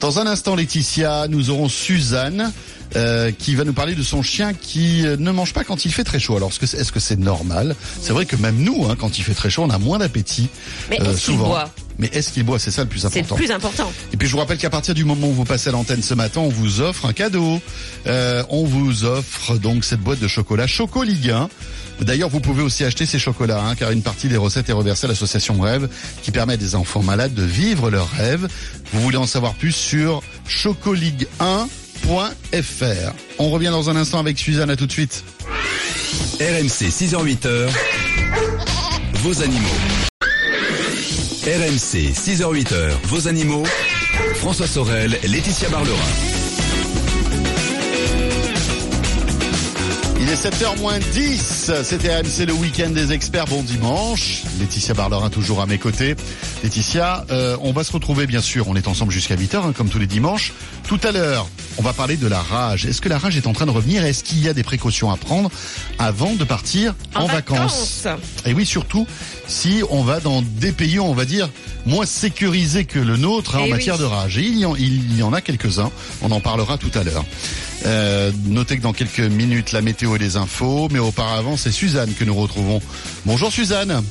Dans 0.00 0.18
un 0.18 0.26
instant, 0.26 0.54
Laetitia, 0.54 1.26
nous 1.28 1.50
aurons 1.50 1.68
Suzanne 1.68 2.52
euh, 2.96 3.32
qui 3.36 3.54
va 3.54 3.64
nous 3.64 3.72
parler 3.72 3.94
de 3.94 4.02
son 4.02 4.22
chien 4.22 4.52
qui 4.52 5.06
euh, 5.06 5.16
ne 5.18 5.30
mange 5.30 5.52
pas 5.52 5.64
quand 5.64 5.84
il 5.84 5.92
fait 5.92 6.04
très 6.04 6.18
chaud. 6.18 6.36
Alors, 6.36 6.50
est-ce 6.50 6.92
que 6.92 7.00
c'est, 7.00 7.18
normal? 7.18 7.74
C'est 8.00 8.12
vrai 8.12 8.26
que 8.26 8.36
même 8.36 8.56
nous, 8.56 8.86
hein, 8.88 8.96
quand 8.98 9.18
il 9.18 9.22
fait 9.22 9.34
très 9.34 9.50
chaud, 9.50 9.62
on 9.62 9.70
a 9.70 9.78
moins 9.78 9.98
d'appétit. 9.98 10.48
Mais 10.90 11.00
euh, 11.00 11.16
souvent. 11.16 11.48
boit? 11.48 11.70
Mais 11.98 12.08
est-ce 12.12 12.32
qu'il 12.32 12.44
boit? 12.44 12.58
C'est 12.58 12.70
ça 12.70 12.82
le 12.82 12.88
plus 12.88 13.00
C'est 13.00 13.14
le 13.14 13.20
important. 13.20 13.34
plus 13.36 13.50
important. 13.50 13.92
Et 14.12 14.16
puis 14.16 14.28
je 14.28 14.32
vous 14.32 14.38
rappelle 14.38 14.58
qu'à 14.58 14.70
partir 14.70 14.94
du 14.94 15.04
moment 15.04 15.28
où 15.28 15.32
vous 15.32 15.44
passez 15.44 15.70
à 15.70 15.72
l'antenne 15.72 16.02
ce 16.02 16.14
matin, 16.14 16.40
on 16.40 16.48
vous 16.48 16.80
offre 16.80 17.06
un 17.06 17.12
cadeau. 17.12 17.60
Euh, 18.06 18.42
on 18.50 18.64
vous 18.64 19.04
offre 19.04 19.56
donc 19.56 19.84
cette 19.84 20.00
boîte 20.00 20.20
de 20.20 20.28
chocolat 20.28 20.66
Choco 20.66 21.02
Ligue 21.02 21.30
1. 21.30 21.48
D'ailleurs, 22.02 22.28
vous 22.28 22.40
pouvez 22.40 22.62
aussi 22.62 22.84
acheter 22.84 23.06
ces 23.06 23.18
chocolats, 23.18 23.62
hein, 23.64 23.74
car 23.74 23.90
une 23.90 24.02
partie 24.02 24.28
des 24.28 24.36
recettes 24.36 24.68
est 24.68 24.72
reversée 24.74 25.06
à 25.06 25.08
l'association 25.08 25.58
Rêve, 25.58 25.88
qui 26.22 26.30
permet 26.30 26.52
à 26.52 26.56
des 26.58 26.74
enfants 26.74 27.02
malades 27.02 27.32
de 27.32 27.44
vivre 27.44 27.90
leurs 27.90 28.10
rêves. 28.10 28.46
Vous 28.92 29.00
voulez 29.00 29.16
en 29.16 29.26
savoir 29.26 29.54
plus 29.54 29.72
sur 29.72 30.22
chocoligue1.fr. 30.46 33.12
On 33.38 33.48
revient 33.50 33.70
dans 33.70 33.88
un 33.88 33.96
instant 33.96 34.18
avec 34.18 34.38
Suzanne, 34.38 34.68
à 34.68 34.76
tout 34.76 34.86
de 34.86 34.92
suite. 34.92 35.24
RMC 36.40 36.90
6h-8h, 36.90 37.68
vos 39.22 39.42
animaux. 39.42 40.15
RMC 41.46 42.10
6h-8h, 42.12 42.90
vos 43.04 43.28
animaux. 43.28 43.62
François 44.34 44.66
Sorel, 44.66 45.16
Laetitia 45.22 45.68
Barlerin. 45.68 45.96
Il 50.20 50.28
est 50.28 50.34
7h 50.34 50.76
moins 50.80 50.98
10, 50.98 51.70
c'était 51.84 52.10
AMC 52.10 52.48
le 52.48 52.52
week-end 52.52 52.90
des 52.90 53.12
experts, 53.12 53.44
bon 53.44 53.62
dimanche. 53.62 54.42
Laetitia 54.58 54.94
Barlerin 54.94 55.30
toujours 55.30 55.60
à 55.60 55.66
mes 55.66 55.78
côtés. 55.78 56.16
Laetitia, 56.64 57.24
euh, 57.30 57.56
on 57.60 57.70
va 57.70 57.84
se 57.84 57.92
retrouver 57.92 58.26
bien 58.26 58.40
sûr, 58.40 58.66
on 58.66 58.74
est 58.74 58.88
ensemble 58.88 59.12
jusqu'à 59.12 59.36
8h 59.36 59.68
hein, 59.68 59.72
comme 59.72 59.88
tous 59.88 60.00
les 60.00 60.08
dimanches. 60.08 60.52
Tout 60.88 60.98
à 61.04 61.12
l'heure, 61.12 61.48
on 61.78 61.82
va 61.82 61.92
parler 61.92 62.16
de 62.16 62.26
la 62.26 62.40
rage. 62.40 62.86
Est-ce 62.86 63.00
que 63.00 63.08
la 63.08 63.18
rage 63.18 63.36
est 63.36 63.46
en 63.46 63.52
train 63.52 63.66
de 63.66 63.70
revenir? 63.70 64.04
Est-ce 64.04 64.24
qu'il 64.24 64.42
y 64.42 64.48
a 64.48 64.54
des 64.54 64.62
précautions 64.62 65.10
à 65.10 65.16
prendre 65.16 65.50
avant 65.98 66.34
de 66.34 66.44
partir 66.44 66.94
en, 67.14 67.26
vacances? 67.26 68.06
Et 68.46 68.54
oui, 68.54 68.64
surtout 68.64 69.06
si 69.46 69.82
on 69.90 70.02
va 70.02 70.20
dans 70.20 70.42
des 70.42 70.72
pays, 70.72 70.98
on 70.98 71.14
va 71.14 71.24
dire, 71.24 71.48
moins 71.84 72.06
sécurisés 72.06 72.84
que 72.84 72.98
le 72.98 73.16
nôtre 73.16 73.56
hein, 73.56 73.60
en 73.60 73.66
Eh 73.66 73.70
matière 73.70 73.98
de 73.98 74.04
rage. 74.04 74.38
Et 74.38 74.42
il 74.42 74.58
y 74.58 74.64
en, 74.64 74.74
il 74.76 75.16
y 75.16 75.22
en 75.22 75.32
a 75.32 75.40
quelques-uns, 75.40 75.90
on 76.22 76.30
en 76.30 76.40
parlera 76.40 76.78
tout 76.78 76.90
à 76.94 77.04
l'heure. 77.04 77.24
Euh, 77.84 78.32
notez 78.46 78.78
que 78.78 78.82
dans 78.82 78.92
quelques 78.92 79.20
minutes, 79.20 79.72
la 79.72 79.82
météo 79.82 80.16
et 80.16 80.18
les 80.18 80.36
infos, 80.36 80.88
mais 80.90 80.98
auparavant, 80.98 81.56
c'est 81.56 81.72
Suzanne 81.72 82.12
que 82.14 82.24
nous 82.24 82.34
retrouvons. 82.34 82.80
Bonjour 83.24 83.52
Suzanne. 83.52 84.02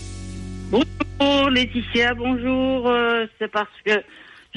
Bonjour 0.71 1.49
Laetitia, 1.49 2.13
bonjour. 2.13 2.87
Euh, 2.87 3.25
c'est 3.39 3.51
parce 3.51 3.67
que 3.85 3.91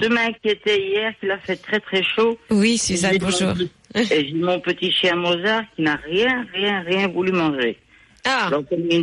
je 0.01 0.09
m'inquiétais 0.09 0.81
hier 0.89 1.13
qu'il 1.19 1.31
a 1.31 1.39
fait 1.39 1.57
très 1.57 1.81
très 1.81 2.03
chaud. 2.03 2.39
Oui, 2.51 2.79
Suzanne, 2.79 3.19
bonjour. 3.21 3.55
mon- 3.55 4.01
Et 4.01 4.29
j'ai 4.29 4.35
mon 4.35 4.61
petit 4.61 4.93
chien 4.93 5.17
Mozart 5.17 5.63
qui 5.75 5.83
n'a 5.83 5.97
rien, 5.97 6.47
rien, 6.53 6.81
rien 6.83 7.09
voulu 7.09 7.33
manger. 7.33 7.79
Ah, 8.25 8.51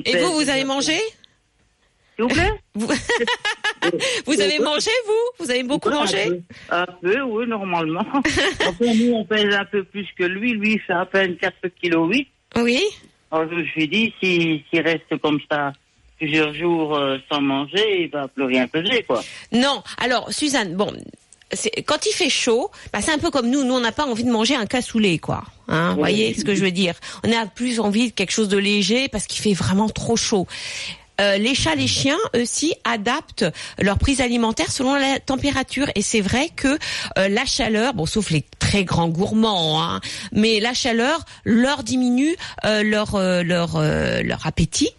et 0.05 0.17
vous, 0.17 0.34
vous 0.34 0.49
avez 0.49 0.63
mangé? 0.63 0.93
S'il 2.15 2.23
vous 2.23 2.27
plaît? 2.29 2.51
Vous... 2.75 2.88
vous 4.25 4.41
avez 4.41 4.60
mangé, 4.60 4.89
vous? 5.05 5.43
Vous 5.45 5.51
avez 5.51 5.63
beaucoup 5.63 5.89
Ouais, 5.89 5.95
mangé? 5.95 6.23
un 6.69 6.86
peu, 6.86 6.91
un 7.12 7.13
peu, 7.13 7.21
oui, 7.21 7.47
normalement. 7.47 8.05
enfin, 8.13 8.93
nous, 8.95 9.13
on 9.13 9.25
pèse 9.25 9.53
un 9.53 9.65
peu 9.65 9.84
plus 9.84 10.08
que 10.17 10.23
lui. 10.23 10.53
Lui, 10.53 10.73
il 10.73 10.79
fait 10.79 10.93
à 10.93 11.05
peine 11.05 11.36
4 11.38 11.55
kg 11.81 12.10
8. 12.10 12.27
Oui. 12.58 12.81
Alors, 13.31 13.49
je 13.51 13.55
me 13.58 13.65
suis 13.65 13.88
dit, 13.88 14.13
si- 14.21 14.63
s'il 14.69 14.81
reste 14.81 15.17
comme 15.21 15.39
ça 15.51 15.73
plusieurs 16.17 16.54
jours 16.54 16.95
euh, 16.95 17.17
sans 17.30 17.41
manger, 17.41 18.04
il 18.04 18.10
va 18.10 18.28
plus 18.28 18.43
rien 18.43 18.67
peser, 18.67 19.04
quoi. 19.04 19.23
Non. 19.51 19.84
Alors, 19.97 20.32
Suzanne, 20.32 20.75
bon, 20.75 20.91
quand 21.86 22.06
il 22.06 22.12
fait 22.12 22.30
chaud, 22.30 22.71
bah, 22.91 22.99
c'est 23.01 23.12
un 23.12 23.17
peu 23.17 23.32
comme 23.32 23.49
nous. 23.49 23.63
Nous, 23.63 23.73
on 23.73 23.80
n'a 23.80 23.91
pas 23.91 24.06
envie 24.06 24.23
de 24.23 24.32
manger 24.32 24.56
un 24.56 24.65
cassoulet, 24.65 25.17
quoi. 25.17 25.43
Hein, 25.67 25.91
vous 25.91 25.99
voyez 25.99 26.34
ce 26.34 26.43
que 26.43 26.56
je 26.56 26.62
veux 26.62 26.71
dire? 26.71 26.95
On 27.23 27.32
a 27.32 27.45
plus 27.45 27.80
envie 27.80 28.10
de 28.10 28.13
quelque 28.13 28.32
chose 28.32 28.49
de 28.49 28.58
léger 28.58 29.08
parce 29.08 29.28
qu'il 29.28 29.41
fait 29.41 29.54
vraiment 29.54 29.89
trop 29.89 30.15
chaud. 30.15 30.47
Euh, 31.21 31.38
les 31.38 31.56
chats, 31.56 31.75
les 31.75 31.88
chiens 31.88 32.17
aussi 32.34 32.73
adaptent 32.84 33.45
leur 33.80 33.97
prise 33.97 34.19
alimentaire 34.19 34.69
selon 34.69 34.95
la 34.95 35.19
température 35.19 35.88
et 35.95 36.01
c'est 36.01 36.19
vrai 36.19 36.49
que 36.54 36.78
euh, 37.17 37.30
la 37.30 37.45
chaleur, 37.45 37.93
bon 37.93 38.06
sauf 38.06 38.32
les 38.32 38.43
très 38.60 38.84
grands 38.84 39.08
gourmands, 39.08 39.82
hein, 39.82 40.01
mais 40.34 40.60
la 40.60 40.73
chaleur 40.73 41.23
leur 41.45 41.84
diminue 41.84 42.36
euh, 42.65 42.84
leur 42.84 43.17
leur 43.17 43.82
leur 43.82 44.45
appétit. 44.45 44.89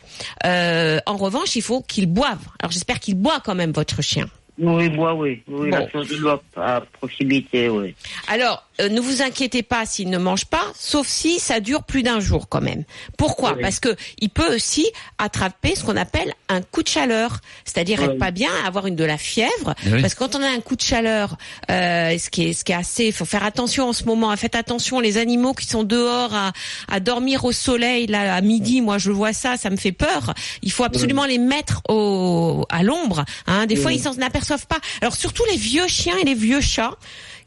Euh, 0.44 0.98
en 1.07 1.16
revanche, 1.16 1.57
il 1.57 1.62
faut 1.62 1.83
qu'ils 1.83 2.07
boivent. 2.07 2.46
Alors 2.61 2.72
j'espère 2.72 3.00
qu'il 3.00 3.16
boit 3.16 3.40
quand 3.44 3.55
même 3.55 3.72
votre 3.72 4.02
chien. 4.02 4.29
Oui, 4.59 4.88
moi, 4.90 5.14
oui. 5.14 5.42
Oui, 5.49 5.71
Bon. 5.71 5.77
la 5.79 5.90
source 5.90 6.09
de 6.09 6.16
l'eau 6.16 6.31
à, 6.57 6.77
à 6.77 6.81
proximité, 6.81 7.69
oui. 7.69 7.95
Alors, 8.29 8.64
euh, 8.81 8.88
ne 8.88 9.01
vous 9.01 9.23
inquiétez 9.23 9.62
pas 9.62 9.85
s'il 9.87 10.09
ne 10.11 10.19
mange 10.19 10.47
pas, 10.47 10.64
sauf 10.79 11.07
si 11.07 11.38
ça 11.38 11.61
dure 11.61 11.83
plus 11.83 12.03
d'un 12.03 12.21
jour 12.21 12.49
quand 12.49 12.61
même. 12.61 12.85
Pourquoi 13.19 13.53
Oui. 13.55 13.62
Parce 13.62 13.81
que 13.81 13.95
il 14.19 14.31
peut 14.31 14.55
aussi 14.55 14.87
attraper 15.19 15.75
ce 15.75 15.85
qu'on 15.85 15.97
appelle 15.97 16.33
un 16.49 16.61
coup 16.62 16.83
de 16.83 16.88
chaleur, 16.88 17.38
c'est-à-dire 17.64 18.03
être 18.03 18.19
pas 18.19 18.31
bien, 18.31 18.50
avoir 18.67 18.87
une 18.87 18.96
de 18.96 19.04
la 19.04 19.19
fièvre. 19.19 19.75
Oui. 19.87 20.00
Parce 20.00 20.15
que 20.15 20.19
quand 20.21 20.35
on 20.37 20.42
a 20.42 20.48
un 20.48 20.61
coup 20.61 20.77
de 20.77 20.81
chaleur, 20.83 21.37
euh, 21.71 22.17
ce 22.19 22.31
qui 22.31 22.48
est 22.48 22.52
ce 22.52 22.65
qui 22.65 22.73
est 22.73 22.77
assez, 22.77 23.07
il 23.07 23.13
faut 23.13 23.25
faire 23.25 23.44
attention 23.44 23.88
en 23.88 23.92
ce 23.92 24.04
moment. 24.04 24.31
hein. 24.31 24.37
Faites 24.37 24.54
attention, 24.57 25.00
les 25.00 25.17
animaux 25.19 25.52
qui 25.54 25.67
sont 25.67 25.85
dehors 25.85 26.35
à, 26.35 26.52
à 26.88 27.00
dormir 27.00 27.44
au 27.44 27.52
soleil 27.52 28.07
là 28.07 28.35
à 28.35 28.40
midi, 28.40 28.81
moi 28.81 28.98
je 28.98 29.11
vois 29.11 29.33
ça, 29.33 29.57
ça 29.57 29.69
me 29.71 29.77
fait 29.77 29.92
peur. 29.92 30.35
Il 30.63 30.73
faut 30.73 30.85
absolument 30.85 31.25
les 31.27 31.38
mettre 31.38 31.83
au 31.88 32.65
à 32.71 32.83
l'ombre. 32.83 33.25
Hein. 33.46 33.67
Des 33.67 33.77
fois 33.77 33.92
ils 33.92 34.00
s'en 34.00 34.13
aperçoivent 34.21 34.46
pas. 34.67 34.79
Alors 35.01 35.15
surtout 35.17 35.44
les 35.51 35.57
vieux 35.57 35.88
chiens 35.88 36.17
et 36.19 36.25
les 36.25 36.35
vieux 36.35 36.61
chats 36.61 36.97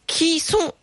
qui 0.08 0.39
sont 0.39 0.74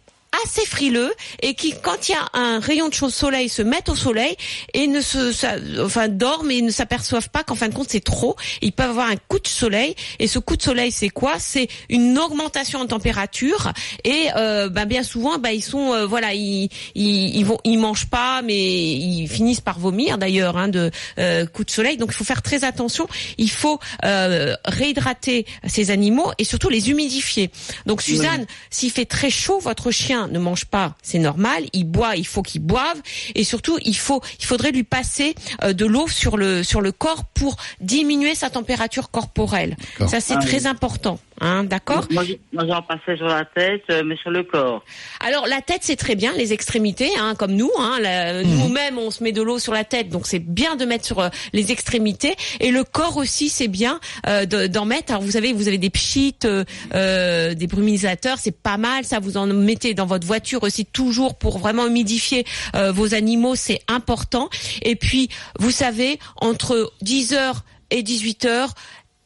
assez 0.45 0.67
frileux 0.67 1.13
et 1.43 1.55
qui, 1.55 1.75
quand 1.83 2.09
il 2.09 2.13
y 2.13 2.15
a 2.15 2.29
un 2.35 2.59
rayon 2.61 2.89
de 2.89 2.95
soleil, 2.95 3.49
se 3.49 3.63
mettent 3.63 3.89
au 3.89 3.95
soleil 3.95 4.37
et 4.75 4.87
ne 4.87 5.01
se, 5.01 5.33
ça- 5.33 5.57
enfin, 5.81 6.09
dorment 6.09 6.51
et 6.51 6.63
ne 6.63 6.71
s'aperçoivent 6.71 7.31
pas 7.31 7.43
qu'en 7.45 7.55
fin 7.55 7.69
de 7.69 7.75
compte 7.75 7.89
c'est 7.91 8.05
trop. 8.05 8.37
Ils 8.63 8.73
peuvent 8.73 8.91
avoir 8.91 9.09
un 9.11 9.17
coup 9.17 9.39
de 9.39 9.49
soleil 9.49 9.95
et 10.19 10.27
ce 10.29 10.39
coup 10.39 10.57
de 10.57 10.63
soleil 10.63 10.91
c'est 10.93 11.09
quoi? 11.09 11.35
C'est 11.39 11.69
une 11.89 12.19
augmentation 12.19 12.81
en 12.81 12.87
température 12.87 13.73
et 14.05 14.27
euh, 14.37 14.69
ben, 14.69 14.85
bien 14.87 15.03
souvent 15.03 15.39
ben, 15.39 15.51
ils 15.51 15.63
sont, 15.63 15.93
euh, 15.93 16.07
voilà, 16.07 16.35
ils, 16.35 16.69
ils, 16.95 17.37
ils 17.37 17.45
vont, 17.45 17.59
ils 17.65 17.79
mangent 17.79 18.07
pas 18.11 18.43
mais 18.43 18.93
ils 18.93 19.29
finissent 19.29 19.61
par 19.61 19.79
vomir 19.79 20.19
d'ailleurs 20.19 20.57
hein, 20.57 20.69
de 20.69 20.91
euh, 21.19 21.47
coup 21.47 21.65
de 21.65 21.71
soleil. 21.71 21.97
Donc 21.97 22.11
il 22.13 22.15
faut 22.15 22.25
faire 22.25 22.43
très 22.43 22.65
attention. 22.65 23.07
Il 23.39 23.51
faut 23.51 23.79
euh, 24.05 24.55
réhydrater 24.65 25.47
ces 25.67 25.91
animaux 25.91 26.31
et 26.39 26.45
surtout 26.45 26.69
les 26.69 26.91
humidifier. 26.91 27.51
Donc 27.87 28.03
Suzanne, 28.03 28.47
s'il 28.71 28.91
fait 28.91 29.05
très 29.05 29.31
chaud, 29.31 29.59
votre 29.59 29.91
chien 29.91 30.26
ne 30.29 30.39
mange 30.39 30.65
pas, 30.67 30.95
c'est 31.03 31.19
normal. 31.19 31.65
Il 31.73 31.85
boit, 31.85 32.17
il 32.17 32.27
faut 32.27 32.43
qu'il 32.43 32.63
boive, 32.63 33.01
et 33.35 33.45
surtout 33.45 33.79
il 33.85 33.97
faut, 33.97 34.21
il 34.41 34.45
faudrait 34.45 34.73
lui 34.73 34.85
passer 34.85 35.35
euh, 35.65 35.73
de 35.73 35.87
l'eau 35.87 36.09
sur 36.09 36.37
le 36.37 36.63
sur 36.63 36.81
le 36.81 36.93
corps 36.93 37.25
pour 37.35 37.57
diminuer 37.81 38.35
sa 38.35 38.51
température 38.51 39.11
corporelle. 39.11 39.77
Ça 40.09 40.21
c'est 40.21 40.35
Ah 40.37 40.41
très 40.41 40.63
oui. 40.63 40.67
important, 40.69 41.19
hein, 41.41 41.65
d'accord. 41.65 42.07
Moi, 42.11 42.25
je- 42.25 42.35
moi, 42.53 42.65
j'en 42.69 42.83
passais 42.83 43.17
sur 43.17 43.27
la 43.27 43.45
tête, 43.45 43.83
euh, 43.91 44.03
mais 44.05 44.17
sur 44.17 44.31
le 44.31 44.43
corps. 44.45 44.85
Alors 45.21 45.47
la 45.47 45.61
tête 45.61 45.81
c'est 45.83 45.97
très 45.97 46.15
bien, 46.15 46.33
les 46.33 46.53
extrémités, 46.53 47.11
hein, 47.19 47.35
comme 47.37 47.53
nous, 47.53 47.71
hein, 47.79 47.99
la- 48.01 48.43
nous-mêmes 48.43 48.99
on 48.99 49.11
se 49.11 49.23
met 49.23 49.33
de 49.33 49.43
l'eau 49.43 49.59
sur 49.59 49.73
la 49.73 49.85
tête, 49.85 50.09
donc 50.09 50.27
c'est 50.27 50.39
bien 50.39 50.77
de 50.77 50.85
mettre 50.85 51.05
sur 51.05 51.21
euh, 51.21 51.29
les 51.53 51.73
extrémités 51.73 52.35
et 52.61 52.71
le 52.71 52.85
corps 52.85 53.17
aussi 53.17 53.49
c'est 53.49 53.69
bien 53.69 54.01
euh, 54.27 54.45
de- 54.47 54.67
d'en 54.67 54.85
mettre. 54.85 55.13
Alors 55.13 55.23
vous 55.23 55.33
savez, 55.33 55.53
vous 55.53 55.69
avez 55.69 55.79
des 55.79 55.91
pchites, 55.91 56.45
euh, 56.45 56.65
euh, 56.95 57.55
des 57.55 57.67
brumisateurs, 57.67 58.39
c'est 58.39 58.57
pas 58.57 58.77
mal, 58.77 59.05
ça 59.05 59.19
vous 59.19 59.37
en 59.37 59.47
mettez 59.47 59.95
dans 59.95 60.07
votre 60.07 60.27
voiture 60.27 60.63
aussi 60.63 60.85
toujours 60.87 61.37
pour 61.39 61.59
vraiment 61.59 61.87
humidifier 61.87 62.45
euh, 62.75 62.93
vos 62.93 63.15
animaux, 63.15 63.55
c'est 63.57 63.81
important. 63.89 64.49
Et 64.83 64.97
puis 64.97 65.29
vous 65.59 65.71
savez 65.71 66.19
entre 66.41 66.93
10h 67.03 67.55
et 67.91 68.03
18h, 68.03 68.69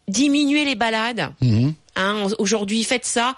diminuer 0.08 0.64
les 0.64 0.74
balades. 0.74 1.32
Mhm. 1.40 1.74
Hein, 1.96 2.28
Aujourd'hui, 2.38 2.84
faites 2.84 3.04
ça. 3.04 3.34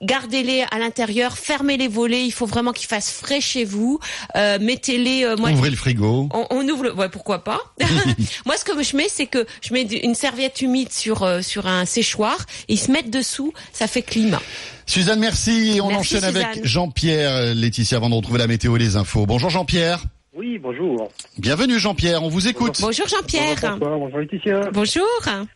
Gardez-les 0.00 0.62
à 0.70 0.78
l'intérieur, 0.78 1.36
fermez 1.36 1.76
les 1.76 1.88
volets. 1.88 2.24
Il 2.24 2.30
faut 2.30 2.46
vraiment 2.46 2.72
qu'il 2.72 2.86
fasse 2.86 3.10
frais 3.10 3.40
chez 3.40 3.64
vous. 3.64 3.98
Euh, 4.36 4.56
Mettez-les. 4.60 5.24
euh, 5.24 5.36
moi, 5.36 5.50
Ouvrez 5.50 5.70
le 5.70 5.76
frigo. 5.76 6.28
on, 6.32 6.46
on 6.50 6.68
ouvre 6.68 6.84
le. 6.84 6.94
Ouais, 6.94 7.08
pourquoi 7.08 7.42
pas? 7.42 7.58
Moi, 8.46 8.56
ce 8.56 8.64
que 8.64 8.80
je 8.80 8.96
mets, 8.96 9.08
c'est 9.08 9.26
que 9.26 9.44
je 9.60 9.72
mets 9.74 9.82
une 9.82 10.14
serviette 10.14 10.62
humide 10.62 10.92
sur 10.92 11.24
euh, 11.24 11.42
sur 11.42 11.66
un 11.66 11.84
séchoir. 11.84 12.38
Ils 12.68 12.78
se 12.78 12.92
mettent 12.92 13.10
dessous. 13.10 13.52
Ça 13.72 13.88
fait 13.88 14.02
climat. 14.02 14.40
Suzanne, 14.86 15.18
merci. 15.18 15.72
Et 15.76 15.80
on 15.80 15.88
Merci, 15.88 16.14
enchaîne 16.16 16.24
avec. 16.24 16.64
Jean-Pierre, 16.64 17.54
Laetitia, 17.56 17.96
avant 17.96 18.08
de 18.08 18.14
retrouver 18.14 18.38
la 18.38 18.46
météo 18.46 18.76
et 18.76 18.78
les 18.78 18.94
infos. 18.96 19.26
Bonjour 19.26 19.50
Jean-Pierre. 19.50 20.04
Oui, 20.38 20.56
bonjour. 20.56 21.10
Bienvenue 21.36 21.80
Jean-Pierre, 21.80 22.22
on 22.22 22.28
vous 22.28 22.46
écoute. 22.46 22.78
Bonjour 22.80 23.06
Bonjour 23.06 23.08
Jean-Pierre. 23.08 23.58
François, 23.58 23.96
bonjour 23.96 24.18
Laetitia. 24.20 24.70
Bonjour. 24.72 25.04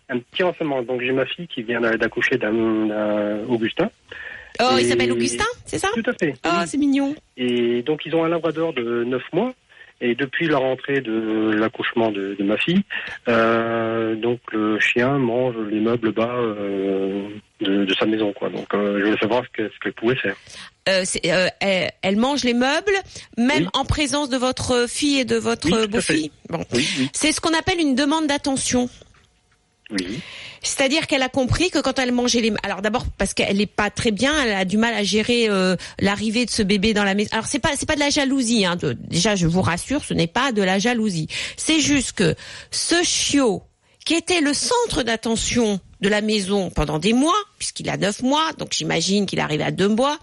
Un 0.09 0.19
petit 0.19 0.43
renseignement. 0.43 0.83
Donc 0.83 1.03
j'ai 1.03 1.13
ma 1.13 1.25
fille 1.25 1.47
qui 1.47 1.63
vient 1.63 1.81
d'accoucher 1.81 2.37
d'un 2.37 2.87
d'un 2.87 3.45
Augustin. 3.49 3.89
Oh, 4.61 4.75
il 4.81 4.85
s'appelle 4.87 5.13
Augustin, 5.13 5.45
c'est 5.67 5.79
ça? 5.79 5.87
Tout 5.95 6.11
à 6.11 6.13
fait. 6.15 6.35
Oh, 6.45 6.49
oui. 6.53 6.67
c'est 6.67 6.79
mignon. 6.79 7.15
Et 7.37 7.83
donc 7.83 8.05
ils 8.07 8.17
ont 8.17 8.25
un 8.25 8.29
labrador 8.29 8.73
de 8.73 9.05
9 9.05 9.23
mois. 9.33 9.55
Et 10.01 10.17
depuis 10.17 10.49
la 10.49 10.59
rentrée 10.59 11.01
de 11.01 11.53
l'accouchement 11.53 12.11
de, 12.11 12.35
de 12.37 12.43
ma 12.43 12.57
fille, 12.57 12.83
euh, 13.29 14.17
donc 14.17 14.41
le 14.51 14.81
chien 14.81 15.17
mange 15.17 15.55
les 15.71 15.79
meubles 15.79 16.11
bas 16.11 16.35
euh, 16.35 17.29
de, 17.63 17.85
de 17.85 17.95
sa 17.95 18.05
maison, 18.07 18.33
quoi. 18.33 18.49
Donc 18.51 18.67
euh, 18.75 18.99
je 19.01 19.05
voulais 19.07 19.19
savoir 19.19 19.43
ce 19.45 19.51
que- 19.63 19.71
qu'elle 19.83 19.93
pouvait 19.95 20.17
faire. 20.17 20.37
Euh, 20.89 21.05
euh, 21.27 21.49
elle, 21.61 21.91
elle 22.03 22.17
mange 22.17 22.43
les 22.45 22.55
meubles, 22.55 22.93
même 23.39 23.63
Oui. 23.65 23.69
en 23.75 23.85
présence 23.85 24.29
de 24.29 24.37
votre 24.37 24.87
fille 24.89 25.21
et 25.21 25.25
de 25.25 25.37
votre 25.37 25.71
Oui, 25.71 25.87
beau-fille. 25.87 26.31
Bon. 26.49 26.65
Oui, 26.73 26.87
C'est 27.13 27.33
ce 27.33 27.41
qu'on 27.41 27.55
appelle 27.57 27.79
une 27.81 27.95
demande 27.95 28.27
d'attention. 28.27 28.89
oui. 29.91 30.21
C'est-à-dire 30.65 31.09
qu'elle 31.09 31.23
a 31.23 31.29
compris 31.29 31.71
que 31.71 31.81
quand 31.81 31.99
elle 31.99 32.13
mangeait 32.13 32.41
les, 32.41 32.53
alors 32.63 32.83
d'abord 32.83 33.05
parce 33.19 33.35
qu'elle 33.35 33.57
n'est 33.57 33.67
pas 33.67 33.91
très 33.91 34.13
bien, 34.13 34.33
elle 34.45 34.53
a 34.53 34.65
du 34.65 34.77
mal 34.77 34.95
à 34.95 35.03
gérer 35.03 35.49
euh, 35.49 35.75
l'arrivée 35.99 36.45
de 36.47 36.51
ce 36.53 36.63
bébé 36.63 36.95
dans 36.95 37.03
la 37.03 37.15
maison. 37.15 37.31
Alors 37.33 37.47
c'est 37.47 37.59
pas 37.59 37.71
c'est 37.77 37.85
pas 37.85 37.97
de 37.97 38.01
la 38.01 38.11
jalousie, 38.11 38.65
hein. 38.65 38.77
de- 38.77 38.93
déjà 38.93 39.35
je 39.35 39.49
vous 39.49 39.61
rassure, 39.61 40.05
ce 40.05 40.15
n'est 40.15 40.29
pas 40.29 40.53
de 40.53 40.63
la 40.63 40.79
jalousie. 40.79 41.27
C'est 41.57 41.81
juste 41.81 42.13
que 42.13 42.37
ce 42.71 43.03
chiot 43.03 43.65
qui 44.05 44.15
était 44.15 44.41
le 44.41 44.55
centre 44.55 45.03
d'attention 45.03 45.81
de 46.01 46.09
la 46.09 46.21
maison 46.21 46.71
pendant 46.71 46.99
des 46.99 47.13
mois, 47.13 47.41
puisqu'il 47.59 47.89
a 47.89 47.97
neuf 47.97 48.23
mois, 48.23 48.53
donc 48.59 48.73
j'imagine 48.73 49.27
qu'il 49.27 49.39
arrive 49.39 49.63
à 49.63 49.71
deux 49.71 49.89
mois, 49.89 50.19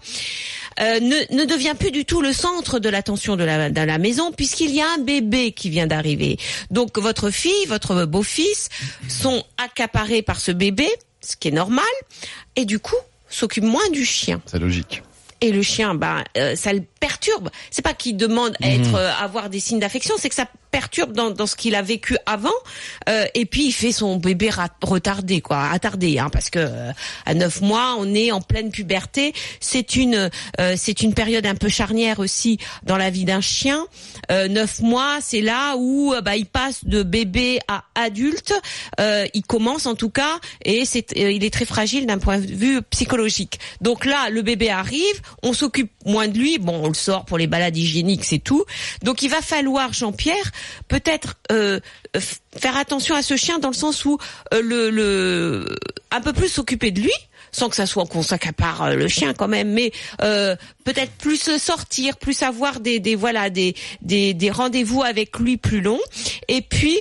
euh, 0.80 1.00
ne, 1.00 1.34
ne 1.34 1.44
devient 1.44 1.74
plus 1.78 1.90
du 1.90 2.04
tout 2.04 2.20
le 2.20 2.32
centre 2.32 2.78
de 2.78 2.88
l'attention 2.88 3.36
de 3.36 3.44
la, 3.44 3.70
de 3.70 3.80
la 3.80 3.98
maison, 3.98 4.32
puisqu'il 4.32 4.70
y 4.70 4.80
a 4.80 4.92
un 4.92 4.98
bébé 4.98 5.52
qui 5.52 5.70
vient 5.70 5.86
d'arriver. 5.86 6.38
Donc 6.70 6.98
votre 6.98 7.30
fille, 7.30 7.66
votre 7.66 8.04
beau-fils 8.04 8.68
sont 9.08 9.42
accaparés 9.56 10.22
par 10.22 10.38
ce 10.40 10.52
bébé, 10.52 10.88
ce 11.22 11.36
qui 11.36 11.48
est 11.48 11.52
normal, 11.52 11.84
et 12.56 12.66
du 12.66 12.78
coup 12.78 12.96
s'occupe 13.28 13.64
moins 13.64 13.88
du 13.90 14.04
chien. 14.04 14.42
C'est 14.46 14.58
logique. 14.58 15.02
Et 15.40 15.52
le 15.52 15.62
chien, 15.62 15.94
bah, 15.94 16.24
euh, 16.36 16.54
ça 16.54 16.72
le 16.72 16.82
perturbe. 17.00 17.50
C'est 17.70 17.82
pas 17.82 17.94
qu'il 17.94 18.16
demande 18.16 18.54
à 18.62 18.68
être, 18.68 18.94
euh, 18.94 19.10
avoir 19.20 19.50
des 19.50 19.60
signes 19.60 19.80
d'affection, 19.80 20.14
c'est 20.18 20.28
que 20.28 20.34
ça 20.34 20.46
perturbe 20.70 21.12
dans, 21.12 21.30
dans 21.30 21.46
ce 21.46 21.56
qu'il 21.56 21.74
a 21.74 21.82
vécu 21.82 22.16
avant. 22.26 22.50
Euh, 23.08 23.26
et 23.34 23.44
puis 23.44 23.66
il 23.66 23.72
fait 23.72 23.92
son 23.92 24.16
bébé 24.16 24.50
retardé, 24.82 25.40
quoi, 25.40 25.68
attardé, 25.70 26.18
hein, 26.18 26.30
parce 26.30 26.50
que 26.50 26.58
euh, 26.58 26.92
à 27.26 27.34
neuf 27.34 27.60
mois, 27.60 27.96
on 27.98 28.14
est 28.14 28.32
en 28.32 28.40
pleine 28.40 28.70
puberté. 28.70 29.32
C'est 29.60 29.96
une, 29.96 30.30
euh, 30.60 30.74
c'est 30.76 31.02
une 31.02 31.14
période 31.14 31.46
un 31.46 31.54
peu 31.54 31.68
charnière 31.68 32.18
aussi 32.18 32.58
dans 32.84 32.96
la 32.96 33.10
vie 33.10 33.24
d'un 33.24 33.40
chien. 33.40 33.86
Neuf 34.30 34.80
mois, 34.80 35.18
c'est 35.20 35.40
là 35.40 35.74
où 35.76 36.14
bah, 36.22 36.36
il 36.36 36.46
passe 36.46 36.84
de 36.84 37.02
bébé 37.02 37.58
à 37.66 37.84
adulte. 37.96 38.54
Il 38.98 39.42
commence 39.42 39.86
en 39.86 39.94
tout 39.94 40.10
cas, 40.10 40.38
et 40.64 40.84
c'est, 40.84 41.06
il 41.16 41.42
est 41.44 41.52
très 41.52 41.64
fragile 41.64 42.06
d'un 42.06 42.18
point 42.18 42.38
de 42.38 42.46
vue 42.46 42.80
psychologique. 42.82 43.58
Donc 43.80 44.04
là, 44.04 44.30
le 44.30 44.42
bébé 44.42 44.70
arrive, 44.70 45.20
on 45.42 45.52
s'occupe 45.52 45.90
moins 46.06 46.28
de 46.28 46.38
lui. 46.38 46.58
Bon, 46.58 46.80
on 46.84 46.89
le 46.90 46.94
sort 46.94 47.24
pour 47.24 47.38
les 47.38 47.46
balades 47.46 47.76
hygiéniques, 47.76 48.24
c'est 48.24 48.38
tout. 48.38 48.64
Donc 49.02 49.22
il 49.22 49.30
va 49.30 49.40
falloir, 49.40 49.92
Jean-Pierre, 49.92 50.52
peut-être 50.88 51.36
euh, 51.50 51.80
f- 52.14 52.38
faire 52.56 52.76
attention 52.76 53.14
à 53.14 53.22
ce 53.22 53.36
chien 53.36 53.58
dans 53.58 53.70
le 53.70 53.74
sens 53.74 54.04
où 54.04 54.18
euh, 54.52 54.60
le, 54.62 54.90
le 54.90 55.76
un 56.10 56.20
peu 56.20 56.32
plus 56.32 56.48
s'occuper 56.48 56.90
de 56.90 57.00
lui 57.00 57.12
sans 57.52 57.68
que 57.68 57.74
ça 57.74 57.86
soit 57.86 58.06
qu'on 58.06 58.22
s'accapare 58.22 58.82
euh, 58.82 58.94
le 58.94 59.08
chien 59.08 59.34
quand 59.34 59.48
même, 59.48 59.72
mais 59.72 59.90
euh, 60.22 60.54
peut-être 60.84 61.10
plus 61.18 61.48
euh, 61.48 61.58
sortir, 61.58 62.16
plus 62.16 62.42
avoir 62.44 62.78
des, 62.78 63.00
des 63.00 63.16
voilà 63.16 63.50
des 63.50 63.74
des, 64.02 64.34
des 64.34 64.50
rendez-vous 64.50 65.02
avec 65.02 65.36
lui 65.38 65.56
plus 65.56 65.80
longs. 65.80 65.98
Et 66.46 66.60
puis 66.62 67.00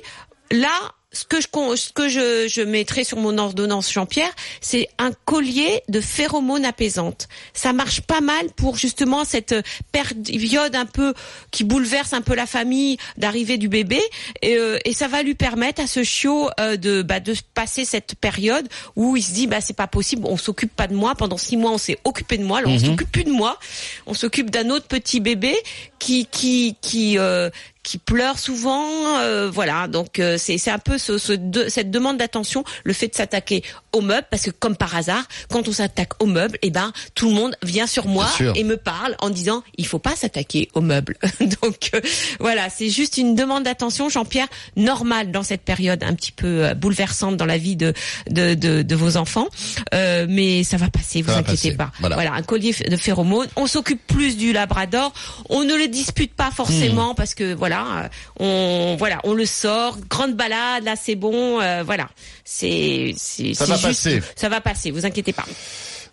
là, 0.49 0.71
ce 1.11 1.23
que 1.25 1.41
je 1.41 1.47
ce 1.75 1.91
que 1.91 2.07
je, 2.07 2.47
je 2.47 2.61
mettrai 2.61 3.03
sur 3.03 3.17
mon 3.17 3.37
ordonnance 3.39 3.91
Jean-Pierre, 3.91 4.31
c'est 4.61 4.89
un 4.99 5.11
collier 5.25 5.81
de 5.89 6.01
phéromones 6.01 6.65
apaisantes. 6.65 7.27
Ça 7.53 7.73
marche 7.73 8.01
pas 8.01 8.21
mal 8.21 8.51
pour 8.55 8.77
justement 8.77 9.25
cette 9.25 9.55
période 9.91 10.75
un 10.75 10.85
peu 10.85 11.15
qui 11.49 11.63
bouleverse 11.63 12.13
un 12.13 12.21
peu 12.21 12.35
la 12.35 12.45
famille 12.45 12.97
d'arrivée 13.17 13.57
du 13.57 13.69
bébé. 13.69 13.99
Et, 14.43 14.55
euh, 14.57 14.77
et 14.85 14.93
ça 14.93 15.07
va 15.07 15.23
lui 15.23 15.33
permettre 15.33 15.81
à 15.81 15.87
ce 15.87 16.03
chiot 16.03 16.49
euh, 16.59 16.77
de 16.77 17.01
bah, 17.01 17.19
de 17.19 17.33
passer 17.55 17.85
cette 17.85 18.13
période 18.15 18.67
où 18.95 19.17
il 19.17 19.23
se 19.23 19.33
dit 19.33 19.47
bah 19.47 19.61
c'est 19.61 19.75
pas 19.75 19.87
possible, 19.87 20.23
on 20.25 20.37
s'occupe 20.37 20.75
pas 20.75 20.87
de 20.87 20.93
moi. 20.93 21.15
Pendant 21.15 21.37
six 21.37 21.57
mois, 21.57 21.71
on 21.71 21.79
s'est 21.79 21.97
occupé 22.03 22.37
de 22.37 22.43
moi, 22.43 22.59
alors 22.59 22.71
on 22.71 22.79
s'occupe 22.79 23.11
plus 23.11 23.23
de 23.23 23.31
moi, 23.31 23.57
on 24.05 24.13
s'occupe 24.13 24.51
d'un 24.51 24.69
autre 24.69 24.85
petit 24.85 25.19
bébé 25.19 25.55
qui 25.97 26.27
qui 26.27 26.75
qui 26.81 27.17
euh, 27.17 27.49
qui 27.89 27.97
pleure 27.97 28.37
souvent. 28.37 28.85
euh, 29.17 29.49
voilà, 29.51 29.87
donc 29.87 30.19
euh, 30.19 30.37
c'est 30.37 30.57
c'est 30.59 30.69
un 30.69 30.77
peu 30.79 30.97
ce, 30.99 31.17
ce 31.17 31.33
de- 31.33 31.67
cette 31.69 31.89
demande 31.89 32.17
d'attention, 32.17 32.63
le 32.83 32.93
fait 32.93 33.07
de 33.07 33.15
s'attaquer 33.15 33.63
aux 33.93 34.01
meubles, 34.01 34.27
parce 34.29 34.43
que 34.43 34.51
comme 34.51 34.75
par 34.75 34.95
hasard, 34.95 35.23
quand 35.49 35.67
on 35.67 35.71
s'attaque 35.71 36.21
aux 36.21 36.27
meubles, 36.27 36.57
eh 36.61 36.69
ben 36.69 36.91
tout 37.15 37.29
le 37.29 37.33
monde 37.33 37.55
vient 37.63 37.87
sur 37.87 38.07
moi 38.07 38.27
et 38.55 38.63
me 38.63 38.77
parle 38.77 39.15
en 39.21 39.29
disant 39.31 39.63
il 39.77 39.87
faut 39.87 39.97
pas 39.97 40.15
s'attaquer 40.15 40.69
aux 40.75 40.81
meubles. 40.81 41.17
donc 41.61 41.89
euh, 41.95 42.01
voilà, 42.39 42.69
c'est 42.69 42.89
juste 42.89 43.17
une 43.17 43.33
demande 43.33 43.63
d'attention, 43.63 44.07
Jean-Pierre, 44.09 44.47
normale 44.75 45.31
dans 45.31 45.43
cette 45.43 45.61
période 45.63 46.03
un 46.03 46.13
petit 46.13 46.31
peu 46.31 46.65
euh, 46.65 46.73
bouleversante 46.75 47.37
dans 47.37 47.45
la 47.47 47.57
vie 47.57 47.75
de 47.75 47.93
de, 48.29 48.53
de, 48.53 48.81
de 48.83 48.95
vos 48.95 49.17
enfants, 49.17 49.47
Euh, 49.95 50.27
mais 50.29 50.63
ça 50.63 50.77
va 50.77 50.89
passer, 50.89 51.21
vous 51.23 51.31
va 51.31 51.37
inquiétez 51.39 51.71
passer, 51.71 51.75
pas. 51.75 51.91
voilà. 51.99 52.33
un 52.33 52.43
collier 52.43 52.73
de 52.87 52.95
phéromones. 52.97 53.47
On 53.55 53.65
s'occupe 53.67 54.05
plus 54.05 54.37
du 54.37 54.53
Labrador. 54.53 55.11
On 55.49 55.63
ne 55.63 55.73
le 55.75 55.87
dispute 55.87 56.33
pas 56.35 56.49
Hmm. 56.49 56.55
forcément 56.61 57.15
parce 57.15 57.33
que 57.35 57.53
voilà, 57.53 57.78
euh, 57.87 58.07
on 58.39 58.95
voilà, 58.97 59.19
on 59.23 59.33
le 59.33 59.45
sort. 59.45 59.97
Grande 60.09 60.35
balade, 60.35 60.83
là 60.83 60.95
c'est 61.01 61.15
bon. 61.15 61.59
euh, 61.61 61.83
voilà, 61.85 62.09
c'est 62.45 63.13
Ça 63.17 63.65
va 63.65 63.75
juste- 63.75 63.87
passer. 63.87 64.21
Ça 64.35 64.49
va 64.49 64.61
passer. 64.61 64.91
Vous 64.91 65.05
inquiétez 65.05 65.33
pas. 65.33 65.45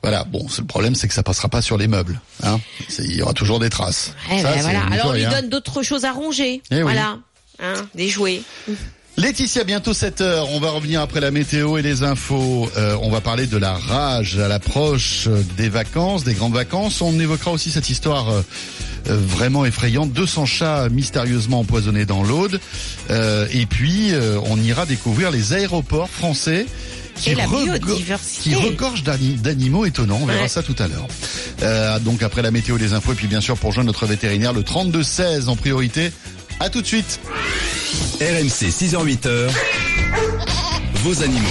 Voilà, 0.02 0.24
bon, 0.24 0.46
le 0.58 0.64
problème 0.64 0.94
c'est 0.94 1.08
que 1.08 1.14
ça 1.14 1.22
passera 1.22 1.48
pas 1.48 1.62
sur 1.62 1.78
les 1.78 1.88
meubles. 1.88 2.20
Hein. 2.42 2.60
Il 2.98 3.16
y 3.16 3.22
aura 3.22 3.32
toujours 3.32 3.58
des 3.58 3.70
traces. 3.70 4.12
Eh 4.30 4.38
Ça, 4.38 4.42
ben 4.50 4.54
c'est 4.56 4.62
voilà. 4.62 4.82
Alors 4.92 5.06
on 5.06 5.12
lui 5.12 5.24
hein. 5.24 5.30
donne 5.30 5.48
d'autres 5.48 5.82
choses 5.82 6.04
à 6.04 6.12
ronger. 6.12 6.62
Eh 6.70 6.76
oui. 6.76 6.82
voilà, 6.82 7.18
hein, 7.60 7.74
des 7.94 8.08
jouets. 8.08 8.42
Laetitia, 9.18 9.64
bientôt 9.64 9.94
7 9.94 10.20
heures. 10.20 10.50
On 10.52 10.60
va 10.60 10.68
revenir 10.70 11.00
après 11.00 11.20
la 11.20 11.30
météo 11.30 11.78
et 11.78 11.82
les 11.82 12.02
infos. 12.02 12.70
Euh, 12.76 12.98
on 13.00 13.08
va 13.10 13.22
parler 13.22 13.46
de 13.46 13.56
la 13.56 13.72
rage 13.72 14.38
à 14.38 14.46
l'approche 14.46 15.26
des 15.56 15.70
vacances, 15.70 16.22
des 16.22 16.34
grandes 16.34 16.52
vacances. 16.52 17.00
On 17.00 17.18
évoquera 17.18 17.50
aussi 17.50 17.70
cette 17.70 17.88
histoire 17.88 18.26
vraiment 19.14 19.64
effrayante. 19.64 20.12
200 20.12 20.46
chats 20.46 20.88
mystérieusement 20.90 21.60
empoisonnés 21.60 22.04
dans 22.04 22.22
l'Aude. 22.22 22.60
Euh, 23.10 23.46
et 23.52 23.66
puis, 23.66 24.12
euh, 24.12 24.38
on 24.46 24.58
ira 24.60 24.86
découvrir 24.86 25.30
les 25.30 25.52
aéroports 25.52 26.08
français. 26.10 26.66
Qui, 27.16 27.30
Et 27.30 27.34
la 27.34 27.46
rego- 27.46 27.64
biodiversité. 27.80 28.50
qui 28.50 28.54
regorgent 28.56 29.02
d'ani- 29.02 29.36
d'animaux 29.36 29.86
étonnants. 29.86 30.18
On 30.22 30.26
verra 30.26 30.42
Ouais. 30.42 30.48
ça 30.48 30.62
tout 30.62 30.76
à 30.78 30.86
l'heure. 30.86 31.08
Euh, 31.62 31.98
donc 32.00 32.22
après 32.22 32.42
la 32.42 32.50
météo, 32.50 32.76
les 32.76 32.92
infos, 32.92 33.12
et 33.12 33.14
puis 33.14 33.26
bien 33.26 33.40
sûr 33.40 33.56
pour 33.56 33.72
joindre 33.72 33.86
notre 33.86 34.04
vétérinaire, 34.04 34.52
le 34.52 34.62
32-16 34.62 35.48
en 35.48 35.56
priorité. 35.56 36.12
À 36.60 36.68
tout 36.68 36.82
de 36.82 36.86
suite. 36.86 37.18
RMC 38.20 38.70
6h-8h. 38.70 39.48
Vos 41.04 41.22
animaux. 41.22 41.48